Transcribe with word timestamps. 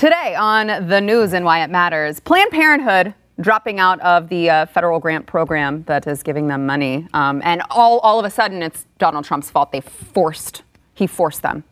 Today 0.00 0.34
on 0.34 0.88
the 0.88 0.98
news 0.98 1.34
and 1.34 1.44
why 1.44 1.62
it 1.62 1.68
matters, 1.68 2.20
Planned 2.20 2.50
Parenthood 2.52 3.12
dropping 3.38 3.78
out 3.78 4.00
of 4.00 4.30
the 4.30 4.48
uh, 4.48 4.64
federal 4.64 4.98
grant 4.98 5.26
program 5.26 5.82
that 5.82 6.06
is 6.06 6.22
giving 6.22 6.46
them 6.46 6.64
money, 6.64 7.06
um, 7.12 7.42
and 7.44 7.60
all 7.68 7.98
all 7.98 8.18
of 8.18 8.24
a 8.24 8.30
sudden 8.30 8.62
it's 8.62 8.86
Donald 8.96 9.26
Trump's 9.26 9.50
fault. 9.50 9.72
They 9.72 9.82
forced 9.82 10.62
he 10.94 11.06
forced 11.06 11.42
them, 11.42 11.64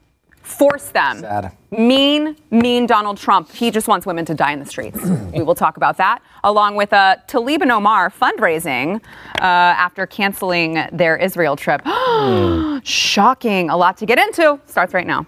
forced 0.42 0.92
them. 0.92 1.20
Sad. 1.20 1.56
Mean, 1.70 2.36
mean 2.50 2.84
Donald 2.84 3.16
Trump. 3.16 3.50
He 3.50 3.70
just 3.70 3.88
wants 3.88 4.04
women 4.04 4.26
to 4.26 4.34
die 4.34 4.52
in 4.52 4.58
the 4.58 4.66
streets. 4.66 5.02
we 5.32 5.40
will 5.40 5.54
talk 5.54 5.78
about 5.78 5.96
that, 5.96 6.20
along 6.44 6.74
with 6.76 6.92
uh, 6.92 7.16
Tlaib 7.28 7.62
and 7.62 7.72
Omar 7.72 8.10
fundraising 8.10 8.96
uh, 9.36 9.40
after 9.40 10.06
canceling 10.06 10.86
their 10.92 11.16
Israel 11.16 11.56
trip. 11.56 11.80
Shocking. 12.84 13.70
A 13.70 13.76
lot 13.78 13.96
to 13.96 14.04
get 14.04 14.18
into. 14.18 14.60
Starts 14.66 14.92
right 14.92 15.06
now. 15.06 15.26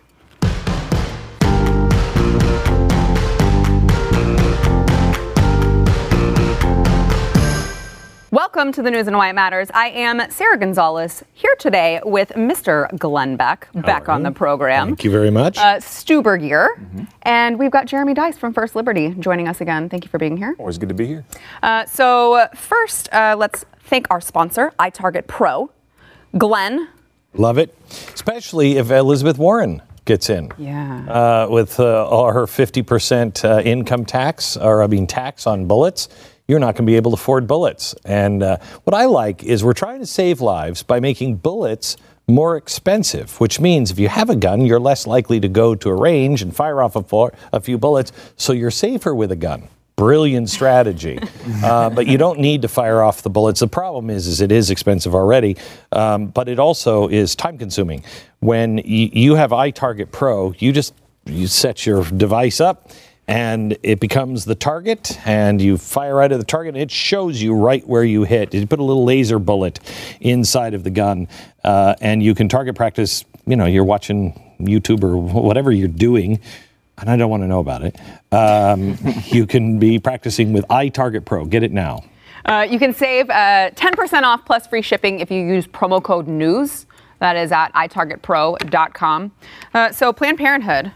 Welcome 8.33 8.71
to 8.75 8.83
the 8.83 8.93
news 8.93 9.09
and 9.09 9.17
why 9.17 9.29
it 9.29 9.33
matters. 9.33 9.73
I 9.75 9.89
am 9.89 10.31
Sarah 10.31 10.57
Gonzalez 10.57 11.25
here 11.35 11.57
today 11.59 12.01
with 12.05 12.29
Mr. 12.37 12.97
Glenn 12.97 13.35
Beck 13.35 13.67
back 13.75 14.09
on 14.09 14.23
the 14.23 14.31
program. 14.31 14.87
Thank 14.87 15.03
you 15.03 15.11
very 15.11 15.33
much. 15.33 15.59
Uh, 15.59 15.81
Stu 15.81 16.23
Burguiere. 16.23 17.09
And 17.23 17.59
we've 17.59 17.73
got 17.73 17.87
Jeremy 17.87 18.15
Dys 18.15 18.39
from 18.39 18.55
First 18.55 18.77
Liberty 18.77 19.17
joining 19.19 19.49
us 19.49 19.61
again. 19.61 19.89
Thank 19.89 20.05
you 20.05 20.11
for 20.11 20.19
being 20.19 20.37
here. 20.37 20.55
Always 20.61 20.79
good 20.79 20.91
to 20.91 20.95
be 20.95 21.07
here. 21.07 21.25
Uh, 21.61 21.85
so, 21.87 22.35
uh, 22.35 22.47
first, 22.55 23.13
uh, 23.13 23.35
let's 23.37 23.65
thank 23.87 24.07
our 24.11 24.21
sponsor, 24.21 24.73
iTarget 24.79 25.27
Pro. 25.27 25.73
Glenn. 26.39 26.89
Love 27.35 27.59
it, 27.59 27.77
especially 28.15 28.77
if 28.77 28.93
Elizabeth 28.93 29.39
Warren 29.39 29.83
gets 30.05 30.31
in. 30.31 30.53
Yeah. 30.57 31.05
Uh, 31.09 31.49
with 31.51 31.81
uh, 31.81 32.07
all 32.07 32.33
her 32.33 32.47
50% 32.47 33.45
uh, 33.45 33.61
income 33.63 34.05
tax, 34.05 34.57
or 34.57 34.85
I 34.85 34.87
mean, 34.87 35.09
tax 35.09 35.49
on 35.49 35.67
bullets, 35.67 36.09
you're 36.51 36.59
not 36.59 36.75
going 36.75 36.85
to 36.85 36.91
be 36.91 36.97
able 36.97 37.13
to 37.13 37.15
afford 37.15 37.47
bullets. 37.47 37.95
And 38.05 38.43
uh, 38.43 38.59
what 38.85 38.93
I 38.93 39.05
like 39.05 39.45
is 39.45 39.63
we're 39.63 39.73
trying 39.73 40.01
to 40.01 40.07
save 40.07 40.41
lives 40.41 40.83
by 40.83 40.99
making 40.99 41.37
bullets 41.37 41.97
more 42.27 42.57
expensive, 42.57 43.39
which 43.41 43.61
means 43.61 43.91
if 43.91 43.99
you 43.99 44.09
have 44.09 44.31
a 44.31 44.37
gun, 44.37 44.67
you're 44.67 44.81
less 44.81 45.07
likely 45.07 45.39
to 45.41 45.49
go 45.49 45.75
to 45.77 45.89
a 45.91 45.95
range 45.95 46.43
and 46.43 46.55
fire 46.55 46.83
off 46.83 46.97
a, 46.97 47.03
four, 47.03 47.33
a 47.53 47.61
few 47.61 47.79
bullets, 47.79 48.13
so 48.37 48.53
you're 48.53 48.71
safer 48.71 49.15
with 49.15 49.31
a 49.33 49.37
gun. 49.37 49.69
Brilliant 49.97 50.49
strategy, 50.49 51.19
uh, 51.63 51.91
but 51.91 52.07
you 52.07 52.19
don't 52.19 52.39
need 52.41 52.63
to 52.63 52.69
fire 52.69 53.03
off 53.03 53.23
the 53.23 53.31
bullets. 53.31 53.61
The 53.61 53.69
problem 53.69 54.11
is, 54.11 54.27
is 54.27 54.41
it 54.41 54.51
is 54.51 54.71
expensive 54.71 55.15
already, 55.15 55.57
um, 55.93 56.29
but 56.29 56.49
it 56.49 56.59
also 56.59 57.09
is 57.09 57.37
time 57.37 57.59
consuming. 57.59 58.03
When 58.41 58.77
y- 58.77 58.83
you 58.85 59.35
have 59.35 59.51
iTarget 59.51 60.11
Pro, 60.11 60.53
you 60.59 60.73
just 60.73 60.95
you 61.27 61.47
set 61.47 61.85
your 61.85 62.05
device 62.05 62.61
up 62.61 62.91
and 63.31 63.79
it 63.85 64.01
becomes 64.01 64.45
the 64.45 64.57
target 64.57 65.17
and 65.25 65.63
you 65.63 65.79
fire 65.79 66.17
right 66.17 66.33
at 66.33 66.39
the 66.39 66.45
target 66.45 66.75
and 66.75 66.83
it 66.83 66.91
shows 66.91 67.41
you 67.41 67.55
right 67.55 67.87
where 67.87 68.03
you 68.03 68.25
hit 68.25 68.53
you 68.53 68.67
put 68.67 68.81
a 68.81 68.85
little 68.85 69.05
laser 69.05 69.39
bullet 69.39 69.79
inside 70.21 70.75
of 70.75 70.83
the 70.83 70.91
gun 70.91 71.29
uh, 71.63 71.95
and 72.01 72.25
you 72.25 72.35
can 72.35 72.49
target 72.49 72.75
practice 72.75 73.25
you 73.47 73.55
know 73.55 73.67
you're 73.67 73.85
watching 73.85 74.33
youtube 74.61 75.05
or 75.05 75.17
whatever 75.17 75.71
you're 75.71 75.87
doing 75.87 76.41
and 76.99 77.09
i 77.09 77.17
don't 77.17 77.31
want 77.31 77.41
to 77.41 77.47
know 77.47 77.61
about 77.61 77.85
it 77.85 77.97
um, 78.33 78.99
you 79.27 79.47
can 79.47 79.79
be 79.79 79.97
practicing 79.97 80.53
with 80.53 80.67
itarget 80.69 81.25
pro 81.25 81.45
get 81.45 81.63
it 81.63 81.73
now 81.73 82.03
Uh, 82.47 82.67
you 82.69 82.79
can 82.79 82.93
save 82.95 83.29
uh, 83.29 83.71
10% 83.77 84.23
off 84.23 84.47
plus 84.47 84.67
free 84.67 84.81
shipping 84.81 85.21
if 85.21 85.31
you 85.31 85.41
use 85.43 85.67
promo 85.67 86.03
code 86.03 86.27
NEWS. 86.27 86.87
That 87.19 87.37
is 87.37 87.53
at 87.53 87.69
itargetpro.com. 87.75 89.31
Uh, 89.75 89.93
so, 89.93 90.11
Planned 90.11 90.39
Parenthood 90.39 90.91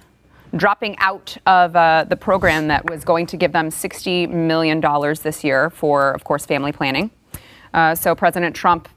dropping 0.57 0.97
out 0.99 1.37
of 1.47 1.75
uh, 1.77 2.05
the 2.09 2.17
program 2.17 2.69
that 2.69 2.89
was 2.89 3.05
going 3.05 3.27
to 3.27 3.37
give 3.37 3.53
them 3.53 3.71
$60 3.71 4.31
million 4.31 4.81
this 5.23 5.45
year 5.45 5.71
for, 5.71 6.13
of 6.13 6.25
course, 6.25 6.47
family 6.47 6.73
planning. 6.73 7.11
Uh, 7.73 7.95
so, 7.95 8.15
President 8.15 8.55
Trump 8.55 8.89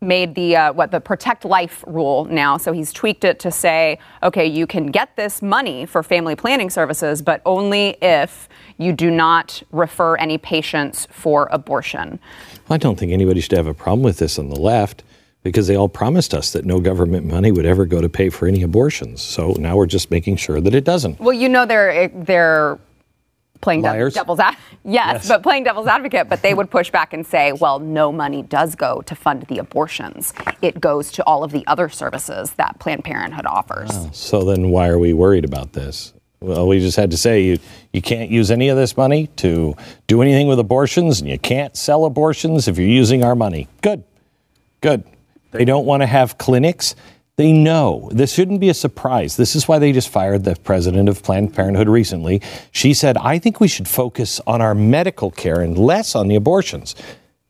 made 0.00 0.34
the 0.34 0.54
uh, 0.54 0.72
what 0.72 0.90
the 0.90 1.00
protect 1.00 1.44
life 1.44 1.82
rule 1.86 2.24
now. 2.26 2.56
So 2.56 2.72
he's 2.72 2.92
tweaked 2.92 3.24
it 3.24 3.40
to 3.40 3.50
say 3.50 3.98
okay 4.22 4.46
you 4.46 4.66
can 4.66 4.86
get 4.86 5.16
this 5.16 5.42
money 5.42 5.86
for 5.86 6.02
family 6.02 6.36
planning 6.36 6.70
services 6.70 7.20
but 7.20 7.42
only 7.44 7.96
if 8.00 8.48
you 8.76 8.92
do 8.92 9.10
not 9.10 9.60
refer 9.72 10.16
any 10.16 10.38
patients 10.38 11.08
for 11.10 11.48
abortion. 11.50 12.20
I 12.70 12.76
don't 12.76 12.96
think 12.96 13.10
anybody 13.10 13.40
should 13.40 13.56
have 13.56 13.66
a 13.66 13.74
problem 13.74 14.02
with 14.02 14.18
this 14.18 14.38
on 14.38 14.50
the 14.50 14.60
left 14.60 15.02
because 15.42 15.66
they 15.66 15.76
all 15.76 15.88
promised 15.88 16.34
us 16.34 16.52
that 16.52 16.64
no 16.64 16.80
government 16.80 17.26
money 17.26 17.50
would 17.52 17.66
ever 17.66 17.86
go 17.86 18.00
to 18.00 18.08
pay 18.08 18.28
for 18.28 18.46
any 18.48 18.62
abortions 18.62 19.22
so 19.22 19.52
now 19.58 19.76
we're 19.76 19.86
just 19.86 20.10
making 20.10 20.36
sure 20.36 20.60
that 20.60 20.74
it 20.74 20.84
doesn't 20.84 21.18
well 21.20 21.32
you 21.32 21.48
know 21.48 21.64
they're 21.66 21.90
eh, 21.90 22.08
they're 22.12 22.78
playing 23.60 23.82
Liars? 23.82 24.14
devil's 24.14 24.38
ad- 24.38 24.56
yes, 24.84 25.14
Yes. 25.14 25.28
but 25.28 25.42
playing 25.42 25.64
devil's 25.64 25.86
advocate 25.86 26.28
but 26.28 26.42
they 26.42 26.54
would 26.54 26.70
push 26.70 26.90
back 26.90 27.12
and 27.12 27.26
say 27.26 27.52
well 27.52 27.78
no 27.78 28.12
money 28.12 28.42
does 28.42 28.74
go 28.74 29.00
to 29.02 29.14
fund 29.14 29.42
the 29.44 29.58
abortions 29.58 30.32
it 30.62 30.80
goes 30.80 31.10
to 31.12 31.24
all 31.24 31.42
of 31.44 31.50
the 31.52 31.64
other 31.66 31.88
services 31.88 32.52
that 32.54 32.78
planned 32.78 33.04
parenthood 33.04 33.46
offers 33.46 33.90
So 34.12 34.44
then 34.44 34.70
why 34.70 34.88
are 34.88 34.98
we 34.98 35.12
worried 35.12 35.44
about 35.44 35.72
this? 35.72 36.12
Well, 36.40 36.68
we 36.68 36.78
just 36.78 36.96
had 36.96 37.10
to 37.10 37.16
say 37.16 37.42
you, 37.42 37.58
you 37.92 38.00
can't 38.00 38.30
use 38.30 38.52
any 38.52 38.68
of 38.68 38.76
this 38.76 38.96
money 38.96 39.26
to 39.38 39.74
do 40.06 40.22
anything 40.22 40.46
with 40.46 40.60
abortions, 40.60 41.20
and 41.20 41.28
you 41.28 41.36
can't 41.36 41.76
sell 41.76 42.04
abortions 42.04 42.68
if 42.68 42.78
you're 42.78 42.86
using 42.86 43.24
our 43.24 43.34
money. 43.34 43.66
Good. 43.82 44.04
Good. 44.80 45.02
They 45.50 45.64
don't 45.64 45.86
want 45.86 46.02
to 46.02 46.06
have 46.06 46.38
clinics. 46.38 46.94
They 47.36 47.52
know. 47.52 48.10
This 48.12 48.32
shouldn't 48.32 48.60
be 48.60 48.68
a 48.68 48.74
surprise. 48.74 49.36
This 49.36 49.54
is 49.54 49.68
why 49.68 49.78
they 49.78 49.92
just 49.92 50.08
fired 50.08 50.42
the 50.42 50.56
president 50.56 51.08
of 51.08 51.22
Planned 51.22 51.54
Parenthood 51.54 51.88
recently. 51.88 52.42
She 52.72 52.92
said, 52.92 53.16
I 53.16 53.38
think 53.38 53.60
we 53.60 53.68
should 53.68 53.86
focus 53.86 54.40
on 54.46 54.60
our 54.60 54.74
medical 54.74 55.30
care 55.30 55.60
and 55.60 55.78
less 55.78 56.16
on 56.16 56.26
the 56.26 56.34
abortions. 56.34 56.96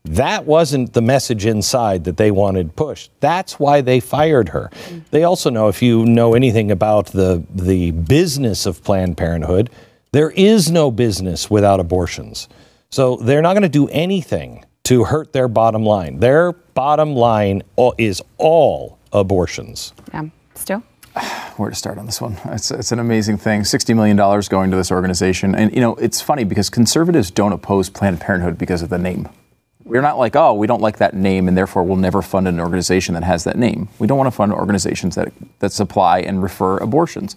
That 0.05 0.45
wasn't 0.45 0.93
the 0.93 1.01
message 1.01 1.45
inside 1.45 2.03
that 2.05 2.17
they 2.17 2.31
wanted 2.31 2.75
pushed. 2.75 3.11
That's 3.19 3.59
why 3.59 3.81
they 3.81 3.99
fired 3.99 4.49
her. 4.49 4.69
They 5.11 5.23
also 5.23 5.49
know, 5.49 5.67
if 5.67 5.81
you 5.81 6.05
know 6.05 6.35
anything 6.35 6.71
about 6.71 7.07
the, 7.07 7.43
the 7.53 7.91
business 7.91 8.65
of 8.65 8.83
Planned 8.83 9.17
Parenthood, 9.17 9.69
there 10.11 10.31
is 10.31 10.71
no 10.71 10.89
business 10.91 11.49
without 11.49 11.79
abortions. 11.79 12.47
So 12.89 13.17
they're 13.17 13.41
not 13.41 13.53
going 13.53 13.63
to 13.63 13.69
do 13.69 13.87
anything 13.89 14.65
to 14.83 15.03
hurt 15.03 15.33
their 15.33 15.47
bottom 15.47 15.83
line. 15.83 16.19
Their 16.19 16.51
bottom 16.51 17.15
line 17.15 17.63
is 17.97 18.21
all 18.37 18.97
abortions. 19.11 19.93
yeah 20.13 20.23
still 20.55 20.83
Where 21.57 21.69
to 21.69 21.75
start 21.75 21.97
on 21.97 22.05
this 22.05 22.21
one? 22.21 22.37
It's, 22.45 22.71
it's 22.71 22.91
an 22.91 22.99
amazing 22.99 23.37
thing. 23.37 23.61
$60 23.61 23.95
million 23.95 24.15
going 24.15 24.71
to 24.71 24.77
this 24.77 24.91
organization. 24.91 25.55
And, 25.55 25.73
you 25.73 25.81
know, 25.81 25.95
it's 25.95 26.21
funny 26.21 26.43
because 26.43 26.69
conservatives 26.69 27.31
don't 27.31 27.51
oppose 27.51 27.89
Planned 27.89 28.21
Parenthood 28.21 28.57
because 28.57 28.81
of 28.81 28.89
the 28.89 28.97
name. 28.97 29.27
We're 29.83 30.01
not 30.01 30.19
like, 30.19 30.35
oh, 30.35 30.53
we 30.53 30.67
don't 30.67 30.81
like 30.81 30.97
that 30.97 31.15
name 31.15 31.47
and 31.47 31.57
therefore 31.57 31.83
we'll 31.83 31.97
never 31.97 32.21
fund 32.21 32.47
an 32.47 32.59
organization 32.59 33.15
that 33.15 33.23
has 33.23 33.43
that 33.45 33.57
name. 33.57 33.89
We 33.97 34.07
don't 34.07 34.17
want 34.17 34.27
to 34.27 34.35
fund 34.35 34.53
organizations 34.53 35.15
that, 35.15 35.33
that 35.59 35.71
supply 35.71 36.19
and 36.19 36.43
refer 36.43 36.77
abortions. 36.77 37.35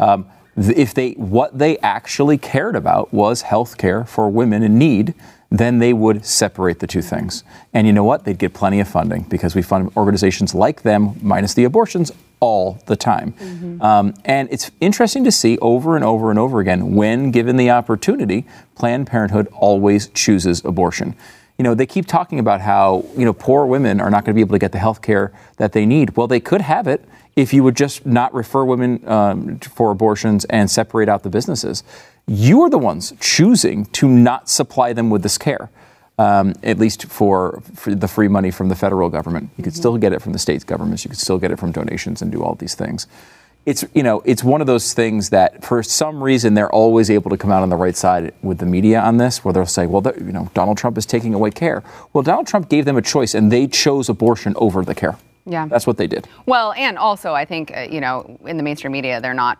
Um, 0.00 0.26
if 0.56 0.92
they, 0.92 1.12
what 1.12 1.56
they 1.56 1.78
actually 1.78 2.38
cared 2.38 2.76
about 2.76 3.12
was 3.14 3.42
health 3.42 3.78
care 3.78 4.04
for 4.04 4.28
women 4.28 4.62
in 4.62 4.78
need, 4.78 5.14
then 5.58 5.78
they 5.78 5.92
would 5.92 6.24
separate 6.24 6.78
the 6.78 6.86
two 6.86 7.02
things. 7.02 7.44
And 7.74 7.86
you 7.86 7.92
know 7.92 8.04
what? 8.04 8.24
They'd 8.24 8.38
get 8.38 8.54
plenty 8.54 8.80
of 8.80 8.88
funding 8.88 9.22
because 9.24 9.54
we 9.54 9.60
fund 9.60 9.90
organizations 9.96 10.54
like 10.54 10.82
them, 10.82 11.14
minus 11.20 11.52
the 11.54 11.64
abortions, 11.64 12.10
all 12.40 12.82
the 12.86 12.96
time. 12.96 13.34
Um, 13.82 14.14
and 14.24 14.48
it's 14.50 14.70
interesting 14.80 15.24
to 15.24 15.30
see 15.30 15.58
over 15.58 15.94
and 15.94 16.04
over 16.04 16.30
and 16.30 16.38
over 16.38 16.58
again 16.60 16.94
when 16.94 17.30
given 17.30 17.56
the 17.56 17.70
opportunity, 17.70 18.46
Planned 18.74 19.06
Parenthood 19.06 19.46
always 19.52 20.08
chooses 20.08 20.64
abortion. 20.64 21.14
You 21.58 21.64
know, 21.64 21.74
they 21.74 21.86
keep 21.86 22.06
talking 22.06 22.38
about 22.40 22.60
how, 22.62 23.04
you 23.16 23.24
know, 23.24 23.34
poor 23.34 23.66
women 23.66 24.00
are 24.00 24.10
not 24.10 24.24
going 24.24 24.34
to 24.34 24.34
be 24.34 24.40
able 24.40 24.54
to 24.54 24.58
get 24.58 24.72
the 24.72 24.78
health 24.78 25.02
care 25.02 25.32
that 25.58 25.72
they 25.72 25.84
need. 25.84 26.16
Well, 26.16 26.26
they 26.26 26.40
could 26.40 26.62
have 26.62 26.88
it 26.88 27.04
if 27.36 27.52
you 27.52 27.62
would 27.62 27.76
just 27.76 28.04
not 28.04 28.32
refer 28.34 28.64
women 28.64 29.06
um, 29.08 29.58
for 29.58 29.90
abortions 29.90 30.44
and 30.46 30.70
separate 30.70 31.08
out 31.08 31.22
the 31.22 31.30
businesses. 31.30 31.84
You 32.26 32.62
are 32.62 32.70
the 32.70 32.78
ones 32.78 33.12
choosing 33.20 33.86
to 33.86 34.08
not 34.08 34.48
supply 34.48 34.92
them 34.92 35.10
with 35.10 35.22
this 35.22 35.38
care 35.38 35.70
um, 36.18 36.54
at 36.62 36.78
least 36.78 37.06
for, 37.06 37.62
for 37.74 37.94
the 37.94 38.08
free 38.08 38.28
money 38.28 38.50
from 38.50 38.68
the 38.68 38.76
federal 38.76 39.08
government. 39.08 39.50
You 39.56 39.64
could 39.64 39.74
still 39.74 39.96
get 39.98 40.12
it 40.12 40.22
from 40.22 40.32
the 40.32 40.38
state 40.38 40.64
governments. 40.66 41.04
You 41.04 41.10
could 41.10 41.18
still 41.18 41.38
get 41.38 41.50
it 41.50 41.58
from 41.58 41.72
donations 41.72 42.22
and 42.22 42.30
do 42.30 42.42
all 42.42 42.54
these 42.54 42.74
things. 42.74 43.06
It's 43.64 43.84
you 43.94 44.02
know 44.02 44.22
it's 44.24 44.42
one 44.42 44.60
of 44.60 44.66
those 44.66 44.92
things 44.92 45.30
that 45.30 45.64
for 45.64 45.84
some 45.84 46.20
reason 46.20 46.54
they're 46.54 46.72
always 46.72 47.08
able 47.10 47.30
to 47.30 47.36
come 47.36 47.52
out 47.52 47.62
on 47.62 47.68
the 47.68 47.76
right 47.76 47.96
side 47.96 48.34
with 48.42 48.58
the 48.58 48.66
media 48.66 49.00
on 49.00 49.18
this, 49.18 49.44
where 49.44 49.54
they'll 49.54 49.66
say, 49.66 49.86
well, 49.86 50.02
you 50.16 50.32
know, 50.32 50.50
Donald 50.52 50.78
Trump 50.78 50.98
is 50.98 51.06
taking 51.06 51.32
away 51.32 51.52
care. 51.52 51.84
Well, 52.12 52.22
Donald 52.22 52.48
Trump 52.48 52.68
gave 52.68 52.86
them 52.86 52.96
a 52.96 53.02
choice, 53.02 53.34
and 53.34 53.52
they 53.52 53.68
chose 53.68 54.08
abortion 54.08 54.54
over 54.56 54.84
the 54.84 54.96
care. 54.96 55.16
Yeah. 55.44 55.66
that's 55.66 55.86
what 55.86 55.96
they 55.96 56.08
did. 56.08 56.28
Well, 56.46 56.72
and 56.72 56.96
also, 56.98 57.34
I 57.34 57.44
think, 57.44 57.76
uh, 57.76 57.80
you 57.80 58.00
know, 58.00 58.38
in 58.46 58.56
the 58.56 58.62
mainstream 58.62 58.92
media, 58.92 59.20
they're 59.20 59.34
not 59.34 59.58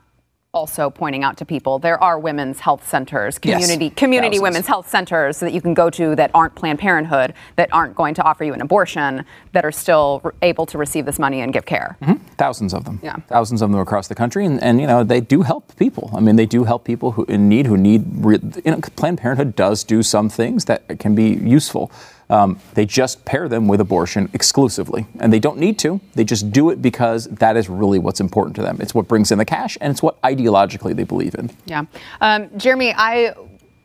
also 0.55 0.91
pointing 0.91 1.25
out 1.25 1.39
to 1.39 1.47
people 1.47 1.79
there 1.79 2.03
are 2.05 2.19
women's 2.19 2.61
health 2.61 2.87
centers, 2.87 3.39
Yes. 3.43 3.55
community 3.63 3.89
community 3.89 4.37
Thousands. 4.37 4.43
women's 4.43 4.67
health 4.67 4.87
centers 4.89 5.41
that 5.41 5.53
you 5.55 5.63
can 5.63 5.73
go 5.73 5.89
to 5.89 6.15
that 6.17 6.31
aren't 6.35 6.55
Planned 6.55 6.79
Parenthood, 6.79 7.33
that 7.57 7.71
aren't 7.73 7.95
going 7.95 8.13
to 8.15 8.23
offer 8.23 8.45
you 8.45 8.53
an 8.53 8.61
abortion, 8.61 9.25
that 9.53 9.65
are 9.65 9.73
still 9.73 10.21
able 10.43 10.67
to 10.67 10.77
receive 10.77 11.07
this 11.07 11.19
money 11.19 11.41
and 11.41 11.55
give 11.55 11.65
care. 11.65 11.97
Mm-hmm. 12.03 12.23
Thousands 12.37 12.75
of 12.75 12.85
them. 12.85 13.01
Yeah. 13.03 13.17
Thousands 13.29 13.63
of 13.63 13.71
them 13.71 13.81
across 13.81 14.09
the 14.09 14.15
country, 14.15 14.45
and, 14.45 14.63
and 14.63 14.79
you 14.79 14.87
know 14.87 15.03
they 15.03 15.23
do 15.23 15.41
help 15.41 15.75
people. 15.77 16.11
I 16.15 16.21
mean, 16.21 16.37
they 16.37 16.47
do 16.47 16.65
help 16.65 16.85
people 16.85 17.13
who 17.13 17.25
in 17.25 17.49
need, 17.49 17.67
who 17.67 17.79
need. 17.79 18.05
Re- 18.17 18.39
you 18.63 18.73
know, 18.73 18.81
Planned 18.97 19.19
Parenthood 19.19 19.57
does 19.57 19.83
do 19.85 20.03
some 20.03 20.29
things 20.29 20.67
that 20.67 20.99
can 20.99 21.15
be 21.15 21.29
useful. 21.31 21.91
Um, 22.33 22.59
they 22.73 22.87
just 22.87 23.27
pair 23.27 23.47
them 23.47 23.69
with 23.69 23.79
abortion 23.79 24.31
exclusively, 24.33 25.07
and 25.21 25.31
they 25.31 25.39
don't 25.39 25.59
need 25.59 25.79
to. 25.81 26.01
They 26.15 26.25
just 26.25 26.51
do 26.51 26.71
it 26.71 26.81
because 26.81 27.27
that 27.27 27.59
is 27.59 27.69
really 27.69 27.99
what's 27.99 28.21
important 28.21 28.57
to 28.57 28.63
them. 28.63 28.79
It's 28.81 28.95
what 28.95 29.07
brings 29.07 29.31
in 29.31 29.37
the 29.37 29.45
cash, 29.45 29.77
and 29.83 29.91
it's 29.91 30.03
what 30.03 30.19
ideologically 30.23 30.97
they 30.97 31.05
believe 31.05 31.35
in. 31.35 31.51
Yeah. 31.67 31.85
Um, 32.23 32.49
Jeremy, 32.57 32.95
I, 32.97 33.35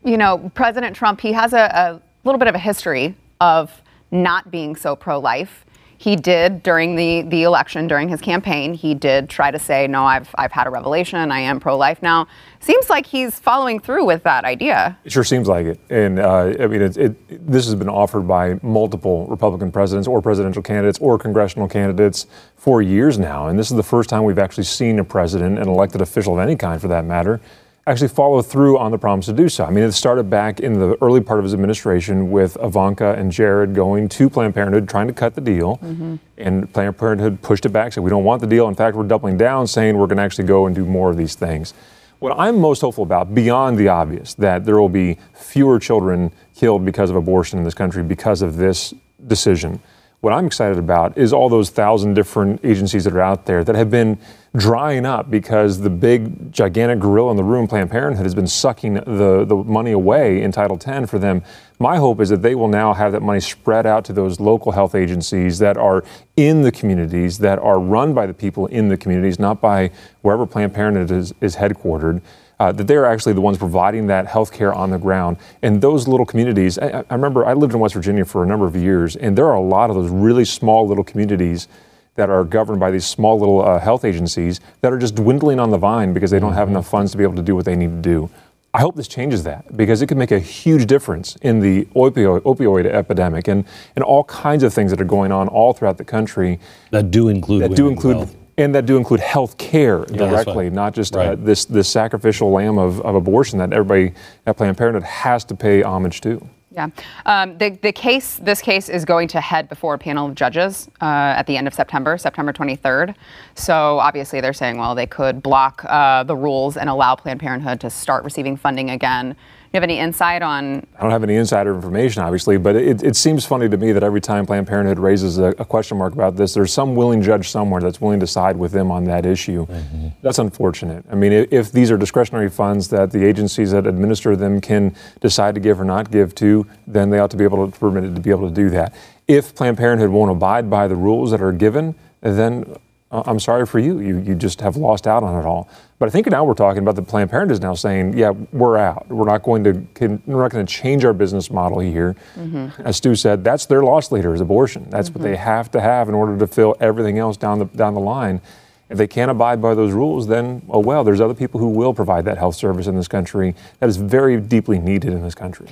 you 0.05 0.17
know, 0.17 0.49
President 0.55 0.95
Trump, 0.95 1.19
he 1.19 1.33
has 1.33 1.51
a, 1.51 1.59
a 1.59 2.01
little 2.23 2.39
bit 2.39 2.47
of 2.47 2.55
a 2.55 2.59
history 2.59 3.15
of 3.41 3.81
not 4.11 4.49
being 4.49 4.77
so 4.77 4.95
pro 4.95 5.19
life. 5.19 5.65
He 5.99 6.15
did 6.15 6.61
during 6.61 6.95
the, 6.95 7.23
the 7.23 7.43
election, 7.43 7.87
during 7.87 8.07
his 8.07 8.21
campaign, 8.21 8.73
he 8.73 8.93
did 8.93 9.29
try 9.29 9.49
to 9.49 9.57
say, 9.57 9.87
no, 9.87 10.03
I've, 10.05 10.29
I've 10.37 10.51
had 10.51 10.67
a 10.67 10.69
revelation. 10.69 11.31
I 11.31 11.39
am 11.39 11.59
pro 11.59 11.75
life 11.75 12.01
now. 12.03 12.27
Seems 12.59 12.89
like 12.89 13.05
he's 13.05 13.39
following 13.39 13.79
through 13.79 14.05
with 14.05 14.23
that 14.23 14.45
idea. 14.45 14.97
It 15.05 15.11
sure 15.11 15.23
seems 15.23 15.47
like 15.47 15.65
it. 15.65 15.79
And 15.89 16.19
uh, 16.19 16.53
I 16.59 16.67
mean, 16.67 16.81
it, 16.81 16.97
it, 16.97 17.47
this 17.47 17.65
has 17.65 17.75
been 17.75 17.89
offered 17.89 18.27
by 18.27 18.59
multiple 18.61 19.25
Republican 19.27 19.71
presidents 19.71 20.07
or 20.07 20.21
presidential 20.21 20.61
candidates 20.61 20.99
or 20.99 21.17
congressional 21.17 21.67
candidates 21.67 22.27
for 22.55 22.81
years 22.81 23.17
now. 23.17 23.47
And 23.47 23.57
this 23.57 23.71
is 23.71 23.77
the 23.77 23.83
first 23.83 24.09
time 24.09 24.23
we've 24.23 24.39
actually 24.39 24.65
seen 24.65 24.99
a 24.99 25.03
president, 25.03 25.57
an 25.57 25.67
elected 25.67 26.01
official 26.01 26.33
of 26.33 26.39
any 26.39 26.55
kind 26.55 26.79
for 26.79 26.87
that 26.89 27.05
matter, 27.05 27.41
actually 27.87 28.09
follow 28.09 28.41
through 28.41 28.77
on 28.77 28.91
the 28.91 28.97
promise 28.97 29.25
to 29.27 29.33
do 29.33 29.47
so. 29.47 29.63
I 29.63 29.71
mean, 29.71 29.85
it 29.85 29.93
started 29.93 30.29
back 30.29 30.59
in 30.59 30.73
the 30.73 30.97
early 31.01 31.21
part 31.21 31.39
of 31.39 31.45
his 31.45 31.53
administration 31.53 32.29
with 32.29 32.57
Ivanka 32.61 33.13
and 33.13 33.31
Jared 33.31 33.73
going 33.73 34.09
to 34.09 34.29
Planned 34.29 34.53
Parenthood, 34.53 34.89
trying 34.89 35.07
to 35.07 35.13
cut 35.13 35.35
the 35.35 35.41
deal. 35.41 35.77
Mm-hmm. 35.77 36.15
And 36.37 36.71
Planned 36.73 36.97
Parenthood 36.97 37.41
pushed 37.41 37.65
it 37.65 37.69
back, 37.69 37.93
said, 37.93 38.03
we 38.03 38.09
don't 38.09 38.25
want 38.25 38.41
the 38.41 38.47
deal. 38.47 38.67
In 38.67 38.75
fact, 38.75 38.97
we're 38.97 39.07
doubling 39.07 39.37
down, 39.37 39.67
saying 39.67 39.97
we're 39.97 40.07
going 40.07 40.17
to 40.17 40.23
actually 40.23 40.45
go 40.45 40.65
and 40.65 40.75
do 40.75 40.85
more 40.85 41.09
of 41.09 41.15
these 41.15 41.35
things. 41.35 41.73
What 42.19 42.37
I'm 42.37 42.59
most 42.59 42.81
hopeful 42.81 43.03
about, 43.03 43.33
beyond 43.33 43.77
the 43.77 43.87
obvious, 43.87 44.33
that 44.35 44.65
there 44.65 44.81
will 44.81 44.89
be 44.89 45.17
fewer 45.33 45.79
children 45.79 46.31
killed 46.55 46.83
because 46.83 47.09
of 47.09 47.15
abortion 47.15 47.57
in 47.57 47.63
this 47.63 47.73
country 47.73 48.03
because 48.03 48.41
of 48.41 48.57
this 48.57 48.93
decision 49.27 49.79
what 50.21 50.33
I'm 50.33 50.47
excited 50.47 50.79
about 50.79 51.15
is 51.15 51.31
all 51.31 51.47
those 51.47 51.69
thousand 51.69 52.15
different 52.15 52.61
agencies 52.63 53.03
that 53.03 53.13
are 53.13 53.21
out 53.21 53.45
there 53.45 53.63
that 53.63 53.75
have 53.75 53.91
been 53.91 54.17
drying 54.55 55.05
up 55.05 55.29
because 55.29 55.81
the 55.81 55.91
big, 55.91 56.51
gigantic 56.51 56.99
gorilla 56.99 57.29
in 57.29 57.37
the 57.37 57.43
room, 57.43 57.67
Planned 57.67 57.91
Parenthood, 57.91 58.25
has 58.25 58.33
been 58.33 58.47
sucking 58.47 58.95
the, 58.95 59.45
the 59.45 59.55
money 59.55 59.91
away 59.91 60.41
in 60.41 60.51
Title 60.51 60.79
X 60.83 61.09
for 61.09 61.19
them. 61.19 61.43
My 61.77 61.97
hope 61.97 62.19
is 62.19 62.29
that 62.29 62.41
they 62.41 62.55
will 62.55 62.67
now 62.67 62.93
have 62.93 63.11
that 63.11 63.21
money 63.21 63.39
spread 63.39 63.85
out 63.85 64.03
to 64.05 64.13
those 64.13 64.39
local 64.39 64.71
health 64.71 64.95
agencies 64.95 65.59
that 65.59 65.77
are 65.77 66.03
in 66.35 66.63
the 66.63 66.71
communities, 66.71 67.37
that 67.37 67.59
are 67.59 67.79
run 67.79 68.15
by 68.15 68.25
the 68.25 68.33
people 68.33 68.65
in 68.67 68.87
the 68.87 68.97
communities, 68.97 69.37
not 69.37 69.61
by 69.61 69.91
wherever 70.23 70.47
Planned 70.47 70.73
Parenthood 70.73 71.11
is, 71.11 71.33
is 71.41 71.57
headquartered 71.57 72.21
uh, 72.59 72.71
that 72.71 72.87
they're 72.87 73.05
actually 73.05 73.33
the 73.33 73.41
ones 73.41 73.57
providing 73.57 74.07
that 74.07 74.27
health 74.27 74.51
care 74.51 74.73
on 74.73 74.89
the 74.89 74.97
ground. 74.97 75.37
And 75.61 75.81
those 75.81 76.07
little 76.07 76.25
communities, 76.25 76.77
I, 76.79 77.03
I, 77.09 77.13
remember 77.13 77.45
I 77.45 77.53
lived 77.53 77.73
in 77.73 77.79
West 77.79 77.93
Virginia 77.93 78.25
for 78.25 78.43
a 78.43 78.47
number 78.47 78.65
of 78.65 78.75
years, 78.75 79.15
and 79.15 79.37
there 79.37 79.45
are 79.45 79.55
a 79.55 79.61
lot 79.61 79.89
of 79.89 79.95
those 79.95 80.09
really 80.09 80.45
small 80.45 80.87
little 80.87 81.03
communities 81.03 81.67
that 82.15 82.29
are 82.29 82.43
governed 82.43 82.79
by 82.79 82.89
these 82.89 83.05
small 83.05 83.39
little 83.39 83.61
uh, 83.61 83.79
health 83.79 84.03
agencies 84.03 84.59
that 84.81 84.91
are 84.91 84.97
just 84.97 85.15
dwindling 85.15 85.59
on 85.59 85.69
the 85.69 85.77
vine 85.77 86.13
because 86.13 86.31
they 86.31 86.39
don't 86.39 86.53
have 86.53 86.67
enough 86.67 86.87
funds 86.87 87.11
to 87.11 87.17
be 87.17 87.23
able 87.23 87.35
to 87.35 87.43
do 87.43 87.55
what 87.55 87.65
they 87.65 87.75
need 87.75 87.91
to 87.91 88.01
do. 88.01 88.29
I 88.73 88.81
hope 88.81 88.95
this 88.95 89.07
changes 89.07 89.43
that 89.43 89.75
because 89.77 90.01
it 90.01 90.07
could 90.07 90.17
make 90.17 90.31
a 90.31 90.39
huge 90.39 90.87
difference 90.87 91.35
in 91.37 91.59
the 91.59 91.85
opioid, 91.95 92.41
opioid 92.41 92.85
epidemic 92.85 93.47
and, 93.47 93.65
and 93.95 94.03
all 94.03 94.23
kinds 94.25 94.63
of 94.63 94.73
things 94.73 94.91
that 94.91 94.99
are 94.99 95.05
going 95.05 95.31
on 95.31 95.47
all 95.47 95.73
throughout 95.73 95.97
the 95.97 96.03
country. 96.03 96.59
That 96.91 97.09
do 97.09 97.29
include 97.29 97.63
that 97.63 97.75
do 97.75 97.87
include 97.87 98.29
and 98.57 98.73
that 98.73 98.85
do 98.85 98.97
include 98.97 99.19
health 99.19 99.57
care 99.57 100.03
directly, 100.05 100.65
yeah, 100.65 100.71
not 100.71 100.93
just 100.93 101.15
uh, 101.15 101.19
right. 101.19 101.27
uh, 101.29 101.35
this 101.35 101.65
this 101.65 101.87
sacrificial 101.87 102.51
lamb 102.51 102.77
of, 102.77 103.01
of 103.01 103.15
abortion 103.15 103.59
that 103.59 103.71
everybody 103.71 104.13
at 104.45 104.57
Planned 104.57 104.77
Parenthood 104.77 105.03
has 105.03 105.43
to 105.45 105.55
pay 105.55 105.83
homage 105.83 106.21
to. 106.21 106.47
Yeah, 106.71 106.89
um, 107.25 107.57
the 107.57 107.69
the 107.81 107.91
case 107.91 108.37
this 108.37 108.61
case 108.61 108.89
is 108.89 109.05
going 109.05 109.27
to 109.29 109.41
head 109.41 109.69
before 109.69 109.93
a 109.93 109.97
panel 109.97 110.27
of 110.27 110.35
judges 110.35 110.89
uh, 111.01 111.05
at 111.05 111.47
the 111.47 111.57
end 111.57 111.67
of 111.67 111.73
September, 111.73 112.17
September 112.17 112.51
23rd. 112.51 113.15
So 113.55 113.99
obviously 113.99 114.41
they're 114.41 114.53
saying, 114.53 114.77
well, 114.77 114.93
they 114.93 115.07
could 115.07 115.41
block 115.41 115.83
uh, 115.85 116.23
the 116.23 116.35
rules 116.35 116.77
and 116.77 116.89
allow 116.89 117.15
Planned 117.15 117.39
Parenthood 117.39 117.79
to 117.81 117.89
start 117.89 118.23
receiving 118.23 118.57
funding 118.57 118.89
again 118.91 119.35
you 119.73 119.77
have 119.77 119.83
any 119.83 119.99
insight 119.99 120.41
on? 120.41 120.85
I 120.97 121.01
don't 121.01 121.11
have 121.11 121.23
any 121.23 121.35
insider 121.35 121.75
information, 121.75 122.23
obviously, 122.23 122.57
but 122.57 122.75
it, 122.75 123.03
it 123.03 123.15
seems 123.15 123.45
funny 123.45 123.67
to 123.67 123.77
me 123.77 123.91
that 123.91 124.03
every 124.03 124.21
time 124.21 124.45
Planned 124.45 124.67
Parenthood 124.67 124.97
raises 124.97 125.37
a, 125.37 125.47
a, 125.59 125.65
question 125.65 125.97
mark 125.97 126.13
about 126.13 126.37
this, 126.37 126.53
there's 126.53 126.71
some 126.71 126.95
willing 126.95 127.21
judge 127.21 127.49
somewhere 127.49 127.81
that's 127.81 127.99
willing 127.99 128.19
to 128.21 128.27
side 128.27 128.55
with 128.55 128.71
them 128.71 128.91
on 128.91 129.03
that 129.05 129.25
issue. 129.25 129.65
Mm-hmm. 129.65 130.07
That's 130.21 130.39
unfortunate. 130.39 131.05
I 131.11 131.15
mean, 131.15 131.33
if, 131.33 131.51
if 131.51 131.71
these 131.71 131.91
are 131.91 131.97
discretionary 131.97 132.49
funds 132.49 132.87
that 132.89 133.11
the 133.11 133.25
agencies 133.25 133.71
that 133.71 133.85
administer 133.85 134.35
them 134.35 134.61
can 134.61 134.95
decide 135.19 135.55
to 135.55 135.61
give 135.61 135.81
or 135.81 135.85
not 135.85 136.11
give 136.11 136.33
to, 136.35 136.65
then 136.87 137.09
they 137.09 137.19
ought 137.19 137.31
to 137.31 137.37
be 137.37 137.43
able 137.43 137.69
to 137.69 137.77
permit 137.79 138.05
it 138.05 138.15
to 138.15 138.21
be 138.21 138.29
able 138.29 138.47
to 138.47 138.55
do 138.55 138.69
that. 138.69 138.95
If 139.27 139.53
Planned 139.53 139.77
Parenthood 139.77 140.09
won't 140.09 140.31
abide 140.31 140.69
by 140.69 140.87
the 140.87 140.95
rules 140.95 141.31
that 141.31 141.41
are 141.41 141.51
given, 141.51 141.95
then 142.21 142.77
I'm 143.09 143.39
sorry 143.39 143.65
for 143.65 143.79
you. 143.79 143.99
You 143.99 144.17
you 144.19 144.35
just 144.35 144.59
have 144.59 144.75
lost 144.75 145.07
out 145.07 145.23
on 145.23 145.39
it 145.39 145.45
all. 145.45 145.69
But 145.97 146.07
I 146.07 146.09
think 146.09 146.27
now 146.27 146.43
we're 146.43 146.53
talking 146.53 146.83
about 146.83 146.95
the 146.95 147.01
Planned 147.01 147.29
Parenthood 147.29 147.53
is 147.53 147.61
now 147.61 147.73
saying, 147.73 148.17
yeah, 148.17 148.31
we're 148.51 148.77
out. 148.77 149.07
We're 149.07 149.25
not 149.25 149.43
going 149.43 149.63
to 149.63 150.19
we're 150.25 150.41
not 150.41 150.51
going 150.51 150.65
to 150.65 150.71
change 150.71 151.05
our 151.05 151.13
business 151.13 151.49
model 151.49 151.79
here. 151.79 152.15
Mm-hmm. 152.35 152.81
As 152.81 152.97
Stu 152.97 153.15
said, 153.15 153.43
that's 153.43 153.65
their 153.65 153.81
loss 153.81 154.11
leader 154.11 154.33
is 154.33 154.41
abortion. 154.41 154.89
That's 154.89 155.09
mm-hmm. 155.09 155.19
what 155.19 155.23
they 155.23 155.35
mm-hmm. 155.35 155.43
have 155.43 155.71
to 155.71 155.81
have 155.81 156.09
in 156.09 156.15
order 156.15 156.37
to 156.37 156.47
fill 156.47 156.75
everything 156.81 157.17
else 157.17 157.37
down 157.37 157.59
the 157.59 157.65
down 157.65 157.93
the 157.93 158.01
line. 158.01 158.41
If 158.89 158.97
they 158.97 159.07
can't 159.07 159.29
abide 159.29 159.61
by 159.61 159.73
those 159.73 159.91
rules, 159.91 160.27
then 160.27 160.61
oh 160.69 160.79
well, 160.79 161.03
there's 161.05 161.21
other 161.21 161.33
people 161.33 161.61
who 161.61 161.69
will 161.69 161.93
provide 161.93 162.25
that 162.25 162.37
health 162.37 162.55
service 162.55 162.87
in 162.87 162.95
this 162.95 163.07
country 163.07 163.55
that 163.79 163.87
is 163.87 163.97
very 163.97 164.39
deeply 164.39 164.79
needed 164.79 165.13
in 165.13 165.21
this 165.21 165.35
country. 165.35 165.67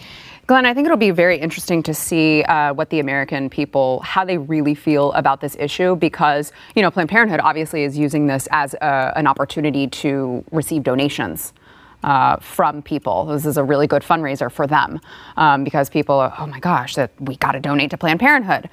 Glenn, 0.47 0.67
I 0.67 0.75
think 0.75 0.85
it'll 0.85 0.97
be 0.97 1.09
very 1.09 1.39
interesting 1.39 1.81
to 1.83 1.93
see 1.93 2.43
uh, 2.43 2.71
what 2.71 2.91
the 2.91 2.99
American 2.99 3.49
people, 3.49 3.99
how 4.01 4.23
they 4.23 4.37
really 4.37 4.75
feel 4.75 5.11
about 5.13 5.41
this 5.41 5.55
issue, 5.59 5.95
because 5.95 6.51
you 6.75 6.83
know 6.83 6.91
Planned 6.91 7.09
Parenthood 7.09 7.39
obviously 7.39 7.83
is 7.83 7.97
using 7.97 8.27
this 8.27 8.47
as 8.51 8.75
a, 8.75 9.13
an 9.15 9.25
opportunity 9.25 9.87
to 9.87 10.43
receive 10.51 10.83
donations. 10.83 11.53
Uh, 12.03 12.37
from 12.37 12.83
people. 12.83 13.25
This 13.25 13.47
is 13.47 13.57
a 13.57 13.63
really 13.63 13.87
good 13.87 14.03
fundraiser 14.03 14.51
for 14.51 14.67
them 14.67 14.99
um, 15.37 15.63
because 15.63 15.89
people 15.89 16.19
are, 16.19 16.31
oh 16.37 16.45
my 16.45 16.59
gosh, 16.59 16.93
that 16.93 17.09
we 17.19 17.35
got 17.37 17.53
to 17.53 17.59
donate 17.59 17.89
to 17.91 17.97
Planned 17.97 18.19
Parenthood. 18.19 18.69